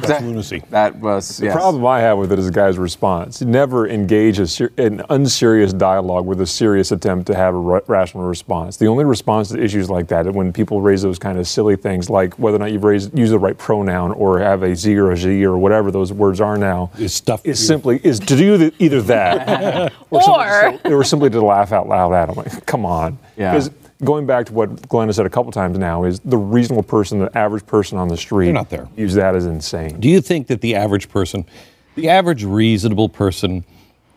That's 0.00 0.22
lunacy. 0.22 0.62
That 0.70 0.96
was 0.96 1.38
The 1.38 1.46
yes. 1.46 1.54
problem 1.54 1.84
I 1.86 2.00
have 2.00 2.18
with 2.18 2.32
it 2.32 2.38
is 2.38 2.46
the 2.46 2.52
guy's 2.52 2.78
response. 2.78 3.38
He 3.38 3.44
never 3.44 3.88
engage 3.88 4.38
a 4.38 4.46
ser- 4.46 4.72
an 4.78 5.02
unserious 5.10 5.72
dialogue 5.72 6.26
with 6.26 6.40
a 6.40 6.46
serious 6.46 6.92
attempt 6.92 7.26
to 7.28 7.34
have 7.34 7.54
a 7.54 7.58
ra- 7.58 7.80
rational 7.86 8.24
response. 8.24 8.76
The 8.76 8.86
only 8.86 9.04
response 9.04 9.48
to 9.50 9.62
issues 9.62 9.88
like 9.90 10.08
that 10.08 10.32
when 10.32 10.52
people 10.52 10.80
raise 10.80 11.02
those 11.02 11.18
kind 11.18 11.38
of 11.38 11.46
silly 11.48 11.76
things, 11.76 12.08
like 12.10 12.34
whether 12.38 12.56
or 12.56 12.60
not 12.60 12.72
you've 12.72 12.84
raised, 12.84 13.16
used 13.18 13.32
the 13.32 13.38
right 13.38 13.56
pronoun 13.58 14.12
or 14.12 14.38
have 14.40 14.62
a 14.62 14.74
Z 14.74 14.96
or 14.96 15.12
a 15.12 15.16
Z 15.16 15.44
or 15.44 15.56
whatever 15.58 15.90
those 15.90 16.12
words 16.12 16.40
are 16.40 16.56
now, 16.58 16.90
Is 16.98 17.14
stuff 17.14 17.40
is 17.44 17.60
you- 17.60 17.66
simply 17.66 18.00
is 18.02 18.18
to 18.20 18.36
do 18.36 18.56
the, 18.56 18.72
either 18.78 19.02
that 19.02 19.92
or, 20.10 20.20
Or- 20.22 20.62
simply, 20.72 20.92
or 20.92 21.04
simply 21.04 21.30
to 21.30 21.44
laugh 21.44 21.72
out 21.72 21.88
loud 21.88 22.12
at 22.12 22.26
them. 22.26 22.36
Like, 22.36 22.66
come 22.66 22.84
on, 22.86 23.18
Yeah. 23.36 23.60
Going 24.04 24.26
back 24.26 24.46
to 24.46 24.52
what 24.52 24.88
Glenn 24.88 25.08
has 25.08 25.16
said 25.16 25.26
a 25.26 25.30
couple 25.30 25.50
times 25.50 25.78
now 25.78 26.04
is 26.04 26.20
the 26.20 26.36
reasonable 26.36 26.82
person, 26.82 27.18
the 27.20 27.36
average 27.38 27.64
person 27.66 27.96
on 27.98 28.08
the 28.08 28.16
street, 28.16 28.46
You're 28.46 28.54
not 28.54 28.70
there. 28.70 28.88
use 28.96 29.14
that 29.14 29.34
as 29.34 29.46
insane. 29.46 29.98
Do 30.00 30.08
you 30.08 30.20
think 30.20 30.48
that 30.48 30.60
the 30.60 30.74
average 30.74 31.08
person, 31.08 31.46
the 31.94 32.08
average 32.08 32.44
reasonable 32.44 33.08
person, 33.08 33.64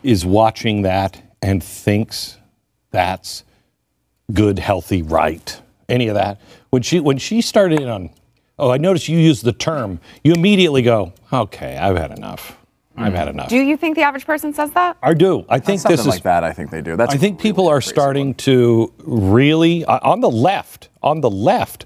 is 0.03 0.25
watching 0.25 0.81
that 0.83 1.21
and 1.41 1.63
thinks 1.63 2.37
that's 2.91 3.43
good, 4.33 4.59
healthy, 4.59 5.01
right? 5.03 5.61
Any 5.87 6.07
of 6.09 6.15
that? 6.15 6.41
When 6.69 6.81
she 6.81 6.99
when 6.99 7.17
she 7.17 7.41
started 7.41 7.79
in 7.79 7.87
on, 7.87 8.09
oh, 8.59 8.69
I 8.71 8.77
noticed 8.77 9.07
you 9.07 9.17
used 9.17 9.43
the 9.45 9.53
term. 9.53 9.99
You 10.23 10.33
immediately 10.33 10.81
go, 10.81 11.13
okay, 11.31 11.77
I've 11.77 11.95
had 11.97 12.11
enough. 12.11 12.56
I've 12.97 13.13
had 13.13 13.27
enough. 13.27 13.49
do 13.49 13.57
you 13.57 13.77
think 13.77 13.95
the 13.95 14.01
average 14.01 14.25
person 14.25 14.53
says 14.53 14.71
that? 14.71 14.97
I 15.01 15.13
do. 15.13 15.45
I 15.49 15.59
think 15.59 15.81
Something 15.81 15.97
this 15.97 16.05
is 16.05 16.07
like 16.07 16.23
that. 16.23 16.43
I 16.43 16.51
think 16.53 16.71
they 16.71 16.81
do. 16.81 16.95
That's. 16.95 17.13
I 17.13 17.17
think 17.17 17.37
really 17.39 17.49
people 17.49 17.67
are 17.67 17.77
crazy. 17.77 17.89
starting 17.89 18.33
to 18.35 18.93
really 18.99 19.85
uh, 19.85 19.99
on 20.01 20.21
the 20.21 20.29
left, 20.29 20.89
on 21.03 21.21
the 21.21 21.29
left, 21.29 21.85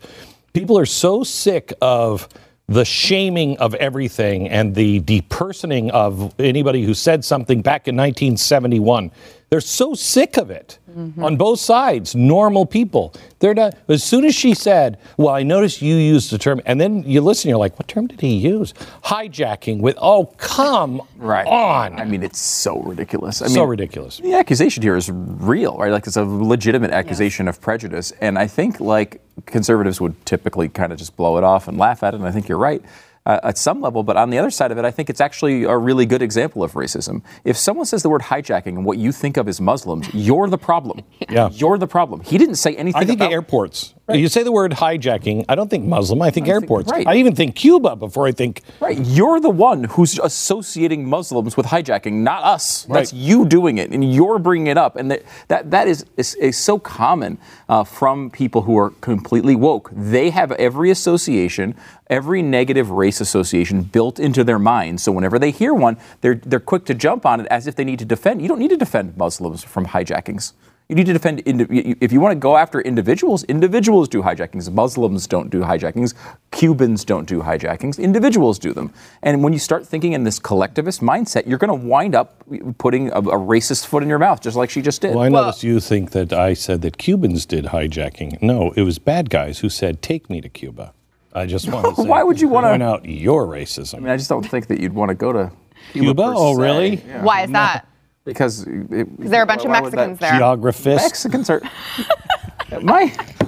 people 0.53 0.77
are 0.77 0.85
so 0.85 1.23
sick 1.23 1.73
of 1.81 2.27
the 2.67 2.85
shaming 2.85 3.57
of 3.57 3.75
everything 3.75 4.47
and 4.47 4.75
the 4.75 5.01
depersoning 5.01 5.89
of 5.91 6.33
anybody 6.39 6.83
who 6.83 6.93
said 6.93 7.25
something 7.25 7.61
back 7.61 7.87
in 7.87 7.95
1971. 7.95 9.11
They're 9.51 9.59
so 9.59 9.93
sick 9.93 10.37
of 10.37 10.49
it 10.49 10.79
mm-hmm. 10.89 11.21
on 11.21 11.35
both 11.35 11.59
sides. 11.59 12.15
Normal 12.15 12.65
people. 12.65 13.13
They're 13.39 13.53
not. 13.53 13.75
As 13.89 14.01
soon 14.01 14.23
as 14.23 14.33
she 14.33 14.53
said, 14.53 14.97
"Well, 15.17 15.35
I 15.35 15.43
noticed 15.43 15.81
you 15.81 15.93
used 15.95 16.31
the 16.31 16.37
term," 16.37 16.61
and 16.65 16.79
then 16.79 17.03
you 17.03 17.19
listen, 17.19 17.49
you're 17.49 17.57
like, 17.57 17.77
"What 17.77 17.89
term 17.89 18.07
did 18.07 18.21
he 18.21 18.37
use?" 18.37 18.73
Hijacking 19.03 19.81
with, 19.81 19.97
"Oh, 20.01 20.27
come 20.37 21.01
Right. 21.17 21.45
on!" 21.45 21.99
I 21.99 22.05
mean, 22.05 22.23
it's 22.23 22.39
so 22.39 22.79
ridiculous. 22.79 23.41
I 23.41 23.47
so 23.47 23.59
mean, 23.59 23.69
ridiculous. 23.71 24.19
The 24.19 24.35
accusation 24.35 24.83
here 24.83 24.95
is 24.95 25.11
real, 25.11 25.75
right? 25.77 25.91
Like 25.91 26.07
it's 26.07 26.15
a 26.15 26.23
legitimate 26.23 26.91
accusation 26.91 27.49
of 27.49 27.59
prejudice, 27.59 28.13
and 28.21 28.39
I 28.39 28.47
think 28.47 28.79
like 28.79 29.19
conservatives 29.47 29.99
would 29.99 30.25
typically 30.25 30.69
kind 30.69 30.93
of 30.93 30.97
just 30.97 31.17
blow 31.17 31.37
it 31.37 31.43
off 31.43 31.67
and 31.67 31.77
laugh 31.77 32.03
at 32.03 32.13
it. 32.13 32.21
And 32.21 32.25
I 32.25 32.31
think 32.31 32.47
you're 32.47 32.57
right. 32.57 32.81
Uh, 33.23 33.39
at 33.43 33.55
some 33.55 33.81
level, 33.81 34.01
but 34.01 34.17
on 34.17 34.31
the 34.31 34.39
other 34.39 34.49
side 34.49 34.71
of 34.71 34.79
it, 34.79 34.83
I 34.83 34.89
think 34.89 35.07
it's 35.07 35.21
actually 35.21 35.63
a 35.65 35.77
really 35.77 36.07
good 36.07 36.23
example 36.23 36.63
of 36.63 36.73
racism. 36.73 37.21
If 37.45 37.55
someone 37.55 37.85
says 37.85 38.01
the 38.01 38.09
word 38.09 38.23
hijacking 38.23 38.69
and 38.69 38.83
what 38.83 38.97
you 38.97 39.11
think 39.11 39.37
of 39.37 39.47
as 39.47 39.61
Muslims, 39.61 40.11
you're 40.11 40.47
the 40.49 40.57
problem. 40.57 41.01
Yeah. 41.29 41.49
You're 41.53 41.77
the 41.77 41.87
problem. 41.87 42.21
He 42.21 42.37
didn't 42.37 42.55
say 42.55 42.75
anything 42.75 42.89
about 42.89 43.03
I 43.03 43.05
think 43.05 43.19
about 43.21 43.31
airports. 43.31 43.93
You 44.13 44.27
say 44.27 44.43
the 44.43 44.51
word 44.51 44.71
hijacking. 44.71 45.45
I 45.49 45.55
don't 45.55 45.69
think 45.69 45.85
Muslim. 45.85 46.21
I 46.21 46.29
think 46.31 46.47
airports. 46.47 46.91
right. 46.91 47.07
I 47.07 47.15
even 47.15 47.35
think 47.35 47.55
Cuba 47.55 47.95
before 47.95 48.27
I 48.27 48.31
think. 48.31 48.61
Right. 48.79 48.97
You're 48.99 49.39
the 49.39 49.49
one 49.49 49.85
who's 49.85 50.19
associating 50.19 51.07
Muslims 51.07 51.57
with 51.57 51.65
hijacking, 51.67 52.13
not 52.13 52.43
us. 52.43 52.87
Right. 52.87 52.99
That's 52.99 53.13
you 53.13 53.45
doing 53.45 53.77
it, 53.77 53.91
and 53.91 54.13
you're 54.13 54.39
bringing 54.39 54.67
it 54.67 54.77
up. 54.77 54.95
And 54.95 55.11
that 55.11 55.23
that, 55.47 55.71
that 55.71 55.87
is, 55.87 56.05
is, 56.17 56.35
is 56.35 56.57
so 56.57 56.79
common 56.79 57.37
uh, 57.69 57.83
from 57.83 58.29
people 58.29 58.63
who 58.63 58.77
are 58.77 58.91
completely 59.01 59.55
woke. 59.55 59.89
They 59.93 60.29
have 60.29 60.51
every 60.53 60.91
association, 60.91 61.75
every 62.09 62.41
negative 62.41 62.89
race 62.91 63.21
association 63.21 63.83
built 63.83 64.19
into 64.19 64.43
their 64.43 64.59
mind. 64.59 65.01
So 65.01 65.11
whenever 65.11 65.39
they 65.39 65.51
hear 65.51 65.73
one, 65.73 65.97
they're, 66.21 66.35
they're 66.35 66.59
quick 66.59 66.85
to 66.85 66.93
jump 66.93 67.25
on 67.25 67.41
it 67.41 67.47
as 67.47 67.67
if 67.67 67.75
they 67.75 67.83
need 67.83 67.99
to 67.99 68.05
defend. 68.05 68.41
You 68.41 68.47
don't 68.47 68.59
need 68.59 68.69
to 68.69 68.77
defend 68.77 69.17
Muslims 69.17 69.63
from 69.63 69.87
hijackings. 69.87 70.53
You 70.89 70.95
need 70.95 71.05
to 71.05 71.13
defend, 71.13 71.41
indi- 71.45 71.95
if 72.01 72.11
you 72.11 72.19
want 72.19 72.33
to 72.33 72.39
go 72.39 72.57
after 72.57 72.81
individuals, 72.81 73.45
individuals 73.45 74.09
do 74.09 74.21
hijackings. 74.21 74.69
Muslims 74.69 75.25
don't 75.25 75.49
do 75.49 75.61
hijackings. 75.61 76.13
Cubans 76.51 77.05
don't 77.05 77.25
do 77.25 77.39
hijackings. 77.41 77.97
Individuals 77.97 78.59
do 78.59 78.73
them. 78.73 78.91
And 79.23 79.41
when 79.41 79.53
you 79.53 79.59
start 79.59 79.87
thinking 79.87 80.11
in 80.11 80.25
this 80.25 80.37
collectivist 80.37 80.99
mindset, 80.99 81.47
you're 81.47 81.57
going 81.59 81.69
to 81.79 81.87
wind 81.87 82.13
up 82.13 82.43
putting 82.77 83.07
a, 83.11 83.19
a 83.19 83.39
racist 83.39 83.85
foot 83.85 84.03
in 84.03 84.09
your 84.09 84.19
mouth, 84.19 84.41
just 84.41 84.57
like 84.57 84.69
she 84.69 84.81
just 84.81 84.99
did. 85.01 85.15
Well, 85.15 85.23
I 85.23 85.29
noticed 85.29 85.63
you 85.63 85.79
think 85.79 86.11
that 86.11 86.33
I 86.33 86.53
said 86.53 86.81
that 86.81 86.97
Cubans 86.97 87.45
did 87.45 87.65
hijacking. 87.67 88.41
No, 88.41 88.71
it 88.75 88.81
was 88.81 88.99
bad 88.99 89.29
guys 89.29 89.59
who 89.59 89.69
said, 89.69 90.01
"Take 90.01 90.29
me 90.29 90.41
to 90.41 90.49
Cuba." 90.49 90.93
I 91.33 91.45
just 91.45 91.71
want 91.71 91.95
to 91.95 92.01
say, 92.01 92.07
Why 92.09 92.21
would 92.23 92.41
you 92.41 92.49
wanna- 92.49 92.67
point 92.71 92.83
out 92.83 93.05
your 93.05 93.45
racism? 93.47 93.95
I 93.95 93.99
mean, 93.99 94.09
I 94.09 94.17
just 94.17 94.27
don't 94.29 94.43
think 94.45 94.67
that 94.67 94.81
you'd 94.81 94.93
want 94.93 95.07
to 95.07 95.15
go 95.15 95.31
to 95.31 95.51
Cuba. 95.93 96.05
Cuba? 96.07 96.23
per 96.23 96.33
Oh, 96.35 96.55
se. 96.57 96.61
really? 96.61 96.95
Yeah. 97.07 97.23
Why 97.23 97.43
is 97.43 97.51
that? 97.51 97.87
Because 98.23 98.67
it, 98.67 99.07
Is 99.19 99.31
there 99.31 99.39
are 99.41 99.43
a 99.43 99.47
bunch 99.47 99.63
of 99.65 99.71
why 99.71 99.81
would 99.81 99.93
that- 99.93 100.09
Mexicans 100.09 100.19
there? 100.19 100.31
Geographist. 100.33 100.95
Mexicans 100.97 101.49
are. 101.49 101.61
My, 102.81 103.07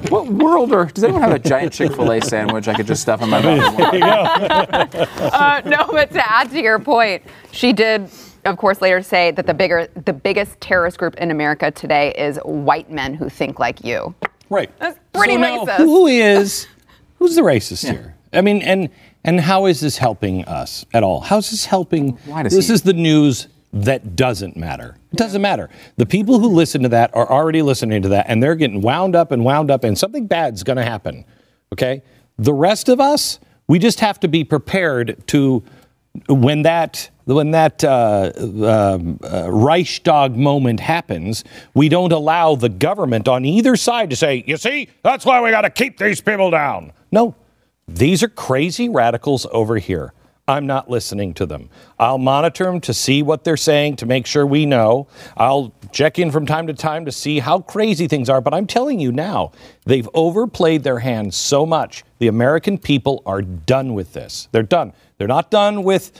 what 0.09 0.27
world 0.27 0.73
are? 0.73 0.85
Does 0.85 1.03
anyone 1.05 1.21
have 1.21 1.31
a 1.31 1.39
giant 1.39 1.71
Chick 1.71 1.93
Fil 1.93 2.11
A 2.11 2.19
sandwich 2.21 2.67
I 2.67 2.73
could 2.73 2.87
just 2.87 3.01
stuff 3.01 3.21
in 3.21 3.29
my 3.29 3.41
mouth? 3.43 3.77
There 3.77 3.95
you 3.95 3.99
go. 4.01 5.05
Uh, 5.33 5.61
no, 5.65 5.87
but 5.91 6.11
to 6.11 6.29
add 6.31 6.49
to 6.51 6.61
your 6.61 6.77
point, 6.77 7.23
she 7.53 7.71
did, 7.71 8.09
of 8.43 8.57
course, 8.57 8.81
later 8.81 9.01
say 9.01 9.31
that 9.31 9.47
the 9.47 9.53
bigger, 9.53 9.87
the 10.05 10.11
biggest 10.11 10.59
terrorist 10.59 10.97
group 10.97 11.15
in 11.15 11.31
America 11.31 11.71
today 11.71 12.13
is 12.17 12.37
white 12.43 12.91
men 12.91 13.13
who 13.13 13.29
think 13.29 13.59
like 13.59 13.85
you. 13.85 14.13
Right. 14.49 14.77
That's 14.79 14.99
pretty 15.13 15.35
So 15.35 15.39
now. 15.39 15.65
Who 15.77 16.07
is 16.07 16.67
who's 17.17 17.35
the 17.35 17.41
racist 17.43 17.89
here? 17.89 18.15
I 18.33 18.41
mean, 18.41 18.61
and 18.61 18.89
and 19.23 19.39
how 19.39 19.67
is 19.67 19.79
this 19.79 19.97
helping 19.97 20.43
us 20.45 20.85
at 20.93 21.01
all? 21.01 21.21
How's 21.21 21.49
this 21.49 21.63
helping? 21.65 22.17
Why 22.25 22.43
does 22.43 22.53
this 22.53 22.67
he- 22.67 22.73
is 22.73 22.81
the 22.81 22.93
news 22.93 23.47
that 23.73 24.15
doesn't 24.15 24.55
matter. 24.55 24.95
It 25.11 25.17
doesn't 25.17 25.41
matter. 25.41 25.69
The 25.97 26.05
people 26.05 26.39
who 26.39 26.47
listen 26.49 26.83
to 26.83 26.89
that 26.89 27.13
are 27.15 27.29
already 27.29 27.63
listening 27.63 28.03
to 28.03 28.09
that, 28.09 28.27
and 28.29 28.41
they're 28.41 28.55
getting 28.55 28.81
wound 28.81 29.15
up 29.15 29.31
and 29.31 29.43
wound 29.43 29.71
up, 29.71 29.83
and 29.83 29.97
something 29.97 30.27
bad's 30.27 30.63
going 30.63 30.77
to 30.77 30.83
happen. 30.83 31.25
Okay. 31.73 32.03
The 32.37 32.53
rest 32.53 32.87
of 32.87 32.99
us, 32.99 33.39
we 33.67 33.79
just 33.79 33.99
have 33.99 34.19
to 34.21 34.27
be 34.27 34.43
prepared 34.43 35.23
to 35.27 35.63
when 36.29 36.61
that 36.61 37.09
when 37.25 37.51
that 37.51 37.83
uh, 37.83 38.31
um, 38.35 39.19
uh, 39.23 39.49
Reichstag 39.49 40.35
moment 40.35 40.79
happens, 40.79 41.43
we 41.73 41.89
don't 41.89 42.11
allow 42.11 42.55
the 42.55 42.69
government 42.69 43.27
on 43.27 43.45
either 43.45 43.75
side 43.75 44.09
to 44.11 44.15
say, 44.15 44.43
"You 44.45 44.57
see, 44.57 44.89
that's 45.03 45.25
why 45.25 45.41
we 45.41 45.49
got 45.49 45.61
to 45.61 45.69
keep 45.69 45.97
these 45.97 46.21
people 46.21 46.51
down." 46.51 46.91
No, 47.11 47.35
these 47.87 48.21
are 48.21 48.27
crazy 48.27 48.89
radicals 48.89 49.47
over 49.51 49.77
here. 49.77 50.13
I'm 50.45 50.67
not 50.67 50.89
listening 50.89 51.33
to 51.35 51.45
them. 51.45 51.69
I'll 51.97 52.17
monitor 52.17 52.65
them 52.65 52.81
to 52.81 52.93
see 52.93 53.23
what 53.23 53.45
they're 53.45 53.55
saying 53.55 53.95
to 53.97 54.05
make 54.05 54.25
sure 54.25 54.45
we 54.45 54.65
know. 54.65 55.07
I'll 55.37 55.73
check 55.93 56.19
in 56.19 56.31
from 56.31 56.45
time 56.45 56.67
to 56.67 56.73
time 56.73 57.05
to 57.05 57.13
see 57.13 57.39
how 57.39 57.61
crazy 57.61 58.09
things 58.09 58.29
are. 58.29 58.41
But 58.41 58.53
I'm 58.53 58.67
telling 58.67 58.99
you 58.99 59.13
now, 59.13 59.53
they've 59.85 60.09
overplayed 60.13 60.83
their 60.83 60.99
hand 60.99 61.33
so 61.33 61.65
much. 61.65 62.03
The 62.19 62.27
American 62.27 62.77
people 62.77 63.23
are 63.25 63.41
done 63.41 63.93
with 63.93 64.11
this. 64.11 64.49
They're 64.51 64.63
done. 64.63 64.91
They're 65.17 65.29
not 65.29 65.49
done 65.49 65.83
with 65.83 66.11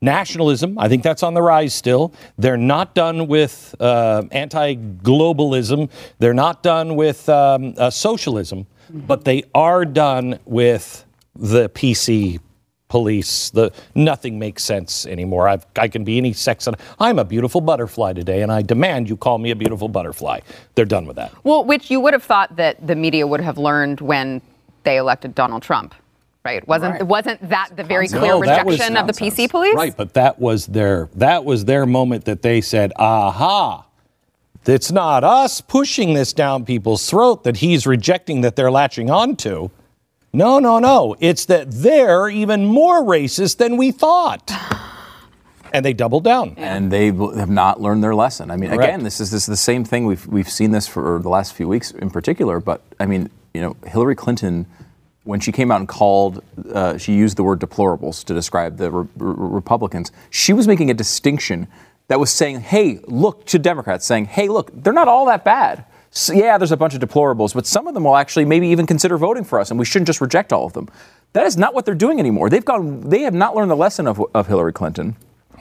nationalism. 0.00 0.78
I 0.78 0.88
think 0.88 1.02
that's 1.02 1.24
on 1.24 1.34
the 1.34 1.42
rise 1.42 1.74
still. 1.74 2.14
They're 2.38 2.56
not 2.56 2.94
done 2.94 3.26
with 3.26 3.74
uh, 3.80 4.22
anti 4.30 4.76
globalism. 4.76 5.90
They're 6.20 6.34
not 6.34 6.62
done 6.62 6.94
with 6.94 7.28
um, 7.28 7.74
uh, 7.76 7.90
socialism. 7.90 8.68
But 8.90 9.24
they 9.24 9.42
are 9.54 9.84
done 9.84 10.38
with 10.44 11.04
the 11.34 11.68
PC 11.70 12.38
police. 12.92 13.48
The 13.48 13.72
nothing 13.94 14.38
makes 14.38 14.62
sense 14.62 15.06
anymore. 15.06 15.48
I've, 15.48 15.64
I 15.76 15.88
can 15.88 16.04
be 16.04 16.18
any 16.18 16.34
sex. 16.34 16.66
and- 16.66 16.76
I'm 17.00 17.18
a 17.18 17.24
beautiful 17.24 17.62
butterfly 17.62 18.12
today, 18.12 18.42
and 18.42 18.52
I 18.52 18.60
demand 18.60 19.08
you 19.08 19.16
call 19.16 19.38
me 19.38 19.50
a 19.50 19.56
beautiful 19.56 19.88
butterfly. 19.88 20.40
They're 20.74 20.84
done 20.84 21.06
with 21.06 21.16
that. 21.16 21.32
Well, 21.42 21.64
which 21.64 21.90
you 21.90 22.00
would 22.00 22.12
have 22.12 22.22
thought 22.22 22.54
that 22.56 22.86
the 22.86 22.94
media 22.94 23.26
would 23.26 23.40
have 23.40 23.56
learned 23.56 24.02
when 24.02 24.42
they 24.84 24.98
elected 24.98 25.34
Donald 25.34 25.62
Trump, 25.62 25.94
right? 26.44 26.66
Wasn't 26.68 26.92
Right. 26.92 27.02
wasn't 27.06 27.48
that 27.48 27.70
the 27.76 27.82
very 27.84 28.08
clear 28.08 28.20
No, 28.20 28.38
was 28.40 28.50
rejection 28.50 28.96
of 28.98 29.06
the. 29.06 29.14
PC 29.14 29.48
police? 29.48 29.74
Right, 29.74 29.96
but 29.96 30.12
that 30.12 30.38
was 30.38 30.66
their 30.66 31.08
that 31.14 31.46
was 31.46 31.64
their 31.64 31.86
moment 31.86 32.26
that 32.26 32.42
they 32.42 32.60
said, 32.60 32.92
"Aha." 32.96 33.86
It's 34.66 34.92
not 34.92 35.24
us 35.24 35.62
pushing 35.62 36.12
this 36.12 36.34
down 36.34 36.64
people's 36.66 37.08
throat 37.08 37.42
that 37.44 37.56
he's 37.56 37.86
rejecting 37.86 38.42
that 38.42 38.54
they're 38.54 38.70
latching 38.70 39.10
onto. 39.10 39.70
No, 40.32 40.58
no, 40.58 40.78
no. 40.78 41.14
It's 41.20 41.44
that 41.46 41.70
they're 41.70 42.28
even 42.28 42.64
more 42.64 43.02
racist 43.02 43.58
than 43.58 43.76
we 43.76 43.90
thought. 43.92 44.50
And 45.74 45.86
they 45.86 45.94
doubled 45.94 46.22
down. 46.22 46.52
and 46.58 46.92
they 46.92 47.06
have 47.06 47.48
not 47.48 47.80
learned 47.80 48.04
their 48.04 48.14
lesson. 48.14 48.50
I 48.50 48.56
mean, 48.58 48.68
Correct. 48.68 48.82
again, 48.92 49.04
this 49.04 49.20
is 49.22 49.30
this 49.30 49.44
is 49.44 49.46
the 49.46 49.56
same 49.56 49.86
thing. 49.86 50.04
We've 50.04 50.26
we've 50.26 50.50
seen 50.50 50.70
this 50.70 50.86
for 50.86 51.18
the 51.22 51.30
last 51.30 51.54
few 51.54 51.66
weeks 51.66 51.92
in 51.92 52.10
particular. 52.10 52.60
But 52.60 52.82
I 53.00 53.06
mean, 53.06 53.30
you 53.54 53.62
know, 53.62 53.74
Hillary 53.86 54.14
Clinton, 54.14 54.66
when 55.24 55.40
she 55.40 55.50
came 55.50 55.70
out 55.70 55.80
and 55.80 55.88
called, 55.88 56.44
uh, 56.74 56.98
she 56.98 57.14
used 57.14 57.38
the 57.38 57.42
word 57.42 57.58
deplorables 57.58 58.22
to 58.26 58.34
describe 58.34 58.76
the 58.76 58.90
re- 58.90 59.08
re- 59.16 59.34
Republicans. 59.38 60.12
She 60.28 60.52
was 60.52 60.68
making 60.68 60.90
a 60.90 60.94
distinction 60.94 61.68
that 62.08 62.20
was 62.20 62.30
saying, 62.30 62.60
"Hey, 62.60 63.00
look," 63.06 63.46
to 63.46 63.58
Democrats, 63.58 64.04
saying, 64.04 64.26
"Hey, 64.26 64.48
look, 64.48 64.70
they're 64.74 64.92
not 64.92 65.08
all 65.08 65.24
that 65.24 65.42
bad." 65.42 65.86
So, 66.14 66.34
yeah, 66.34 66.58
there's 66.58 66.72
a 66.72 66.76
bunch 66.76 66.92
of 66.92 67.00
deplorables, 67.00 67.54
but 67.54 67.66
some 67.66 67.86
of 67.86 67.94
them 67.94 68.04
will 68.04 68.16
actually 68.16 68.44
maybe 68.44 68.68
even 68.68 68.86
consider 68.86 69.16
voting 69.16 69.44
for 69.44 69.58
us, 69.58 69.70
and 69.70 69.78
we 69.78 69.86
shouldn't 69.86 70.06
just 70.06 70.20
reject 70.20 70.52
all 70.52 70.66
of 70.66 70.74
them. 70.74 70.90
That 71.32 71.46
is 71.46 71.56
not 71.56 71.72
what 71.72 71.86
they're 71.86 71.94
doing 71.94 72.18
anymore. 72.20 72.50
They've 72.50 72.64
gone. 72.64 73.08
They 73.08 73.22
have 73.22 73.32
not 73.32 73.56
learned 73.56 73.70
the 73.70 73.76
lesson 73.76 74.06
of, 74.06 74.22
of 74.34 74.46
Hillary 74.46 74.74
Clinton. 74.74 75.16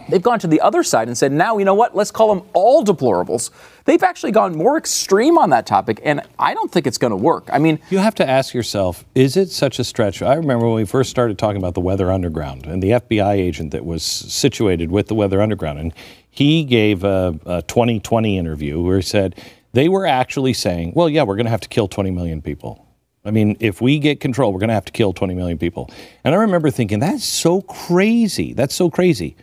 They've 0.10 0.22
gone 0.22 0.40
to 0.40 0.48
the 0.48 0.60
other 0.60 0.84
side 0.84 1.08
and 1.08 1.18
said, 1.18 1.32
now, 1.32 1.58
you 1.58 1.64
know 1.64 1.74
what? 1.74 1.96
Let's 1.96 2.12
call 2.12 2.34
them 2.34 2.46
all 2.54 2.84
deplorables. 2.84 3.52
They've 3.86 4.02
actually 4.04 4.32
gone 4.32 4.58
more 4.58 4.78
extreme 4.78 5.38
on 5.38 5.52
that 5.52 5.66
topic, 5.66 6.02
and 6.04 6.22
I 6.38 6.54
don't 6.54 6.70
think 6.70 6.86
it's 6.86 6.98
going 6.98 7.12
to 7.12 7.18
work. 7.18 7.48
I 7.54 7.60
mean, 7.60 7.80
You 7.90 8.00
have 8.00 8.16
to 8.16 8.30
ask 8.30 8.54
yourself, 8.54 9.06
is 9.16 9.38
it 9.38 9.52
such 9.52 9.80
a 9.80 9.84
stretch? 9.86 10.22
I 10.22 10.34
remember 10.34 10.66
when 10.68 10.76
we 10.76 10.86
first 10.86 11.12
started 11.12 11.38
talking 11.38 11.58
about 11.58 11.76
the 11.76 11.82
Weather 11.82 12.12
Underground 12.12 12.66
and 12.66 12.82
the 12.84 12.90
FBI 12.90 13.36
agent 13.36 13.72
that 13.72 13.86
was 13.86 14.04
situated 14.04 14.92
with 14.92 15.08
the 15.08 15.16
Weather 15.16 15.42
Underground. 15.42 15.80
And 15.80 15.94
he 16.30 16.64
gave 16.64 17.04
a, 17.04 17.40
a 17.46 17.62
2020 17.62 18.38
interview 18.38 18.82
where 18.82 18.98
he 18.98 19.04
said 19.04 19.36
they 19.74 19.90
were 19.90 20.06
actually 20.06 20.54
saying, 20.54 20.94
well, 20.96 21.10
yeah, 21.10 21.24
we're 21.24 21.36
going 21.36 21.46
to 21.46 21.52
have 21.52 21.62
to 21.62 21.70
kill 21.70 21.88
20 21.88 22.12
million 22.12 22.42
people. 22.42 22.88
I 23.24 23.32
mean, 23.32 23.56
if 23.60 23.82
we 23.82 24.00
get 24.00 24.20
control, 24.20 24.52
we're 24.52 24.60
going 24.60 24.70
to 24.70 24.74
have 24.74 24.86
to 24.86 24.92
kill 24.92 25.14
20 25.14 25.36
million 25.36 25.58
people. 25.58 25.90
And 26.24 26.34
I 26.34 26.40
remember 26.40 26.72
thinking, 26.72 27.00
that's 27.00 27.24
so 27.24 27.62
crazy. 27.62 28.54
That's 28.54 28.74
so 28.74 28.90
crazy. 28.90 29.36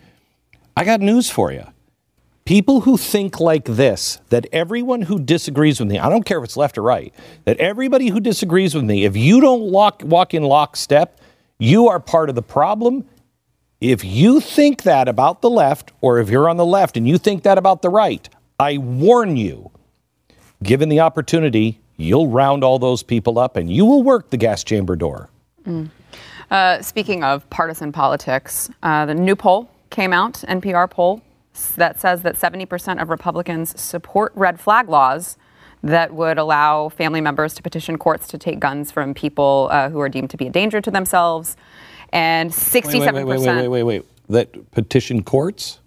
I 0.77 0.85
got 0.85 1.01
news 1.01 1.31
for 1.31 1.53
you. 1.53 1.65
People 2.45 2.81
who 2.81 2.97
think 2.97 3.41
like 3.41 3.67
this, 3.67 4.21
that 4.31 4.47
everyone 4.53 5.03
who 5.03 5.19
disagrees 5.19 5.79
with 5.79 5.89
me, 5.89 5.99
I 5.99 6.09
don't 6.09 6.25
care 6.25 6.39
if 6.39 6.45
it's 6.45 6.57
left 6.57 6.79
or 6.79 6.83
right, 6.83 7.15
that 7.45 7.59
everybody 7.59 8.09
who 8.09 8.21
disagrees 8.21 8.75
with 8.75 8.85
me, 8.85 9.05
if 9.05 9.17
you 9.17 9.41
don't 9.41 9.71
walk, 9.71 10.03
walk 10.05 10.35
in 10.35 10.43
lockstep, 10.43 11.21
you 11.59 11.89
are 11.89 12.01
part 12.01 12.31
of 12.31 12.35
the 12.35 12.43
problem. 12.43 13.05
If 13.81 14.05
you 14.05 14.41
think 14.41 14.83
that 14.85 15.09
about 15.09 15.43
the 15.43 15.51
left, 15.51 15.93
or 16.01 16.19
if 16.19 16.31
you're 16.31 16.49
on 16.49 16.57
the 16.57 16.65
left 16.65 16.97
and 16.97 17.07
you 17.07 17.19
think 17.19 17.43
that 17.43 17.59
about 17.59 17.83
the 17.83 17.91
right, 17.91 18.29
I 18.59 18.79
warn 18.79 19.37
you, 19.37 19.71
given 20.63 20.89
the 20.89 21.01
opportunity, 21.01 21.81
you'll 21.97 22.29
round 22.29 22.65
all 22.65 22.79
those 22.79 23.03
people 23.03 23.39
up 23.39 23.57
and 23.57 23.71
you 23.71 23.85
will 23.85 24.03
work 24.03 24.31
the 24.31 24.37
gas 24.37 24.65
chamber 24.65 24.97
door. 24.97 25.29
Uh, 26.51 26.81
speaking 26.81 27.23
of 27.23 27.49
partisan 27.51 27.93
politics, 27.93 28.71
uh, 28.83 29.05
the 29.07 29.15
new 29.15 29.37
poll 29.37 29.71
came 29.91 30.13
out, 30.13 30.35
NPR 30.49 30.91
poll, 30.91 31.21
that 31.77 32.01
says 32.01 32.23
that 32.23 32.37
70% 32.37 33.03
of 33.03 33.11
Republicans 33.11 33.79
support 33.81 34.33
red 34.35 34.61
flag 34.61 34.89
laws 34.89 35.37
that 35.83 36.13
would 36.13 36.39
allow 36.39 36.89
family 36.89 37.21
members 37.21 37.55
to 37.55 37.63
petition 37.63 37.99
courts 37.99 38.27
to 38.29 38.39
take 38.39 38.59
guns 38.59 38.91
from 38.91 39.15
people 39.15 39.69
uh, 39.71 39.89
who 39.91 40.01
are 40.01 40.09
deemed 40.09 40.31
to 40.31 40.37
be 40.37 40.47
a 40.47 40.51
danger 40.51 40.81
to 40.81 40.91
themselves. 40.91 41.57
And 42.13 42.51
67% 42.51 42.91
Wait, 42.91 43.13
wait, 43.13 43.25
wait, 43.25 43.39
wait, 43.39 43.47
wait, 43.47 43.69
wait, 43.69 43.83
wait. 43.83 44.05
That 44.29 44.71
petition 44.73 45.23
courts? 45.23 45.81